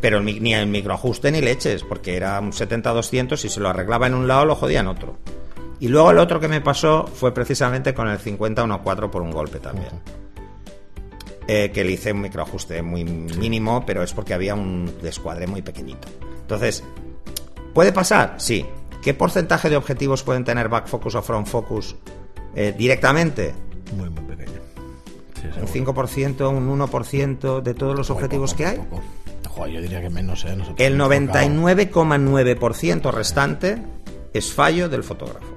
Pero 0.00 0.20
ni 0.22 0.54
el 0.54 0.66
microajuste 0.66 1.30
ni 1.30 1.40
leches, 1.42 1.84
porque 1.84 2.16
era 2.16 2.40
un 2.40 2.50
70-200 2.52 3.44
y 3.44 3.48
se 3.48 3.60
lo 3.60 3.68
arreglaba 3.68 4.06
en 4.06 4.14
un 4.14 4.26
lado, 4.26 4.46
lo 4.46 4.56
jodía 4.56 4.80
en 4.80 4.88
otro. 4.88 5.18
Y 5.82 5.88
luego 5.88 6.12
el 6.12 6.18
otro 6.18 6.38
que 6.38 6.46
me 6.46 6.60
pasó 6.60 7.08
fue 7.12 7.34
precisamente 7.34 7.92
con 7.92 8.06
el 8.06 8.16
50-1-4 8.20 9.10
por 9.10 9.20
un 9.20 9.32
golpe 9.32 9.58
también. 9.58 9.90
Eh, 11.48 11.72
que 11.74 11.82
le 11.82 11.90
hice 11.90 12.12
un 12.12 12.20
microajuste 12.20 12.82
muy 12.82 13.02
mínimo, 13.04 13.84
pero 13.84 14.04
es 14.04 14.12
porque 14.12 14.32
había 14.32 14.54
un 14.54 14.94
descuadre 15.02 15.48
muy 15.48 15.60
pequeñito. 15.60 16.06
Entonces, 16.42 16.84
¿puede 17.74 17.90
pasar? 17.90 18.36
Sí. 18.38 18.64
¿Qué 19.02 19.12
porcentaje 19.12 19.68
de 19.68 19.76
objetivos 19.76 20.22
pueden 20.22 20.44
tener 20.44 20.68
back 20.68 20.86
focus 20.86 21.16
o 21.16 21.22
front 21.22 21.48
focus 21.48 21.96
eh, 22.54 22.72
directamente? 22.78 23.52
Muy, 23.96 24.08
muy 24.08 24.22
pequeño. 24.22 24.60
Sí, 25.34 25.48
Un 25.60 25.66
seguro. 25.66 25.92
5%, 26.06 26.48
un 26.48 26.78
1% 26.78 27.60
de 27.60 27.74
todos 27.74 27.96
los 27.98 28.08
Muy 28.08 28.16
objetivos 28.18 28.52
poco, 28.52 28.58
que 28.62 28.66
hay. 28.66 28.76
poco. 28.78 29.02
Joder, 29.48 29.72
yo 29.74 29.80
diría 29.80 30.00
que 30.00 30.10
menos, 30.10 30.44
¿eh? 30.44 30.54
Nosotros 30.54 30.78
El 30.78 30.92
hemos 30.94 31.08
tocado- 31.08 31.48
99,9% 31.48 33.10
restante 33.10 33.82
es 34.32 34.52
fallo 34.52 34.88
del 34.88 35.02
fotógrafo. 35.02 35.48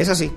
Es 0.00 0.08
así. 0.08 0.32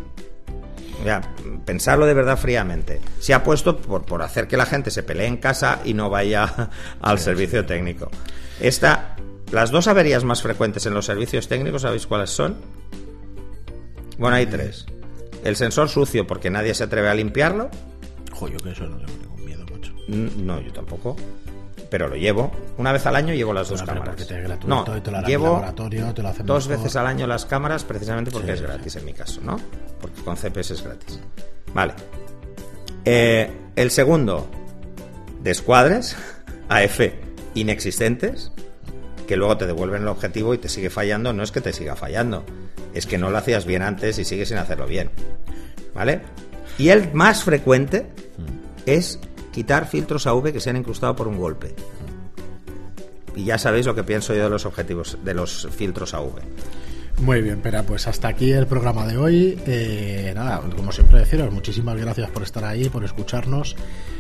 Ya, 1.06 1.22
pensarlo 1.66 2.06
de 2.06 2.14
verdad 2.14 2.38
fríamente. 2.38 3.00
Se 3.20 3.34
ha 3.34 3.44
puesto 3.44 3.78
por, 3.78 4.06
por 4.06 4.22
hacer 4.22 4.48
que 4.48 4.58
la 4.58 4.66
gente 4.66 4.92
se 4.92 5.04
pelee 5.04 5.28
en 5.28 5.38
casa 5.38 5.80
y 5.86 5.94
no 5.94 6.10
vaya 6.10 6.70
al 7.02 7.20
servicio 7.20 7.66
técnico. 7.66 8.10
Esta, 8.60 9.16
las 9.52 9.72
dos 9.72 9.88
averías 9.88 10.24
más 10.26 10.42
frecuentes 10.42 10.86
en 10.86 10.94
los 10.94 11.06
servicios 11.06 11.48
técnicos, 11.48 11.82
¿sabéis 11.84 12.08
cuáles 12.08 12.30
son? 12.30 12.58
Bueno, 14.18 14.36
hay 14.36 14.46
tres. 14.48 14.86
El 15.44 15.56
sensor 15.56 15.88
sucio 15.90 16.28
porque 16.28 16.50
nadie 16.50 16.74
se 16.74 16.84
atreve 16.84 17.10
a 17.10 17.16
limpiarlo. 17.16 17.70
Joder, 18.34 18.58
yo 18.58 18.64
que 18.64 18.72
eso 18.72 18.86
no 18.86 18.98
tengo 18.98 19.12
ningún 19.22 19.46
miedo, 19.46 19.66
mucho. 19.72 19.94
Mm, 20.08 20.46
No, 20.46 20.60
yo 20.62 20.72
tampoco. 20.74 21.16
Pero 21.94 22.08
lo 22.08 22.16
llevo. 22.16 22.52
Una 22.80 22.92
vez 22.92 23.06
al 23.06 23.16
año 23.16 23.36
llevo 23.36 23.54
las 23.54 23.70
dos 23.70 23.84
Pero 23.84 23.94
cámaras. 23.94 24.16
te 24.28 24.42
gratuito 24.42 24.68
No, 24.68 24.98
y 24.98 25.02
te 25.02 25.12
lo 25.12 25.18
harán 25.18 25.30
en 25.30 25.38
llevo 25.38 25.64
te 26.16 26.24
lo 26.24 26.34
dos 26.44 26.68
veces 26.68 26.96
al 26.96 27.06
año 27.06 27.28
las 27.28 27.46
cámaras 27.46 27.84
precisamente 27.84 28.32
porque 28.32 28.48
Sí, 28.48 28.54
es 28.54 28.60
sí, 28.62 28.66
gratis 28.66 28.96
en 28.96 29.06
mi 29.06 29.14
caso, 29.14 29.42
¿no? 29.44 29.60
Porque 30.02 30.20
con 30.24 30.36
CPS 30.36 30.74
es 30.74 30.84
gratis. 30.84 31.20
Vale. 31.72 31.94
Eh, 33.06 33.48
el 33.76 33.92
segundo, 33.92 34.50
descuadres, 35.44 36.16
AF 36.68 37.00
inexistentes, 37.54 38.52
que 39.28 39.38
luego 39.38 39.58
te 39.58 39.68
devuelven 39.68 40.02
el 40.02 40.08
objetivo 40.08 40.56
y 40.56 40.58
te 40.58 40.70
sigue 40.70 40.90
fallando. 40.90 41.32
No 41.32 41.44
es 41.44 41.52
que 41.52 41.62
te 41.62 41.74
siga 41.74 41.96
fallando, 41.96 42.44
es 42.96 43.06
que 43.06 43.20
no 43.20 43.30
lo 43.30 43.38
hacías 43.38 43.66
bien 43.66 43.84
antes 43.84 44.18
y 44.18 44.26
sigues 44.26 44.48
sin 44.48 44.58
hacerlo 44.58 44.88
bien. 44.88 45.12
¿Vale? 45.94 46.22
Y 46.80 46.90
el 46.90 47.14
más 47.14 47.44
frecuente 47.44 48.08
es 48.88 49.20
quitar 49.54 49.88
filtros 49.88 50.28
AV 50.28 50.52
que 50.52 50.60
se 50.60 50.70
han 50.70 50.78
incrustado 50.78 51.16
por 51.16 51.30
un 51.30 51.38
golpe. 51.38 51.74
Y 53.36 53.46
ya 53.46 53.58
sabéis 53.58 53.86
lo 53.86 53.96
que 53.96 54.04
pienso 54.04 54.34
yo 54.34 54.44
de 54.44 54.50
los 54.50 54.66
objetivos, 54.66 55.18
de 55.24 55.34
los 55.34 55.68
filtros 55.72 56.14
AV. 56.14 56.42
Muy 57.22 57.42
bien, 57.42 57.60
pero 57.62 57.84
pues 57.84 58.08
hasta 58.08 58.28
aquí 58.28 58.52
el 58.52 58.68
programa 58.68 59.06
de 59.08 59.18
hoy. 59.18 59.60
Eh, 59.66 60.34
nada, 60.36 60.62
como 60.76 60.92
siempre 60.92 61.20
deciros, 61.20 61.54
muchísimas 61.54 61.96
gracias 61.96 62.30
por 62.32 62.44
estar 62.44 62.66
ahí, 62.66 62.90
por 62.90 63.06
escucharnos 63.06 63.76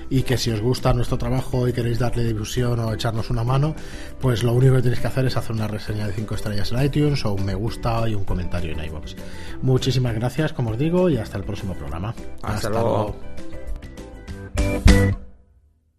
y 0.10 0.24
que 0.24 0.38
si 0.38 0.52
os 0.52 0.62
gusta 0.62 0.94
nuestro 0.94 1.18
trabajo 1.18 1.68
y 1.68 1.74
queréis 1.74 1.98
darle 1.98 2.24
difusión 2.24 2.80
o 2.80 2.94
echarnos 2.94 3.30
una 3.32 3.44
mano, 3.44 3.76
pues 4.22 4.44
lo 4.44 4.54
único 4.54 4.76
que 4.76 4.84
tenéis 4.84 5.02
que 5.02 5.08
hacer 5.08 5.26
es 5.26 5.36
hacer 5.38 5.56
una 5.56 5.68
reseña 5.68 6.08
de 6.08 6.14
5 6.14 6.36
estrellas 6.36 6.72
en 6.72 6.84
iTunes 6.84 7.26
o 7.26 7.34
un 7.34 7.44
me 7.46 7.56
gusta 7.56 8.08
y 8.08 8.14
un 8.14 8.24
comentario 8.24 8.74
en 8.74 8.84
iVoox. 8.86 9.16
Muchísimas 9.64 10.14
gracias, 10.14 10.54
como 10.54 10.72
os 10.72 10.78
digo, 10.78 11.10
y 11.10 11.18
hasta 11.18 11.38
el 11.38 11.44
próximo 11.44 11.74
programa. 11.74 12.14
Hasta 12.44 12.70
luego. 12.70 12.88
luego. 12.88 13.43
thank 14.64 14.90
you 14.90 15.33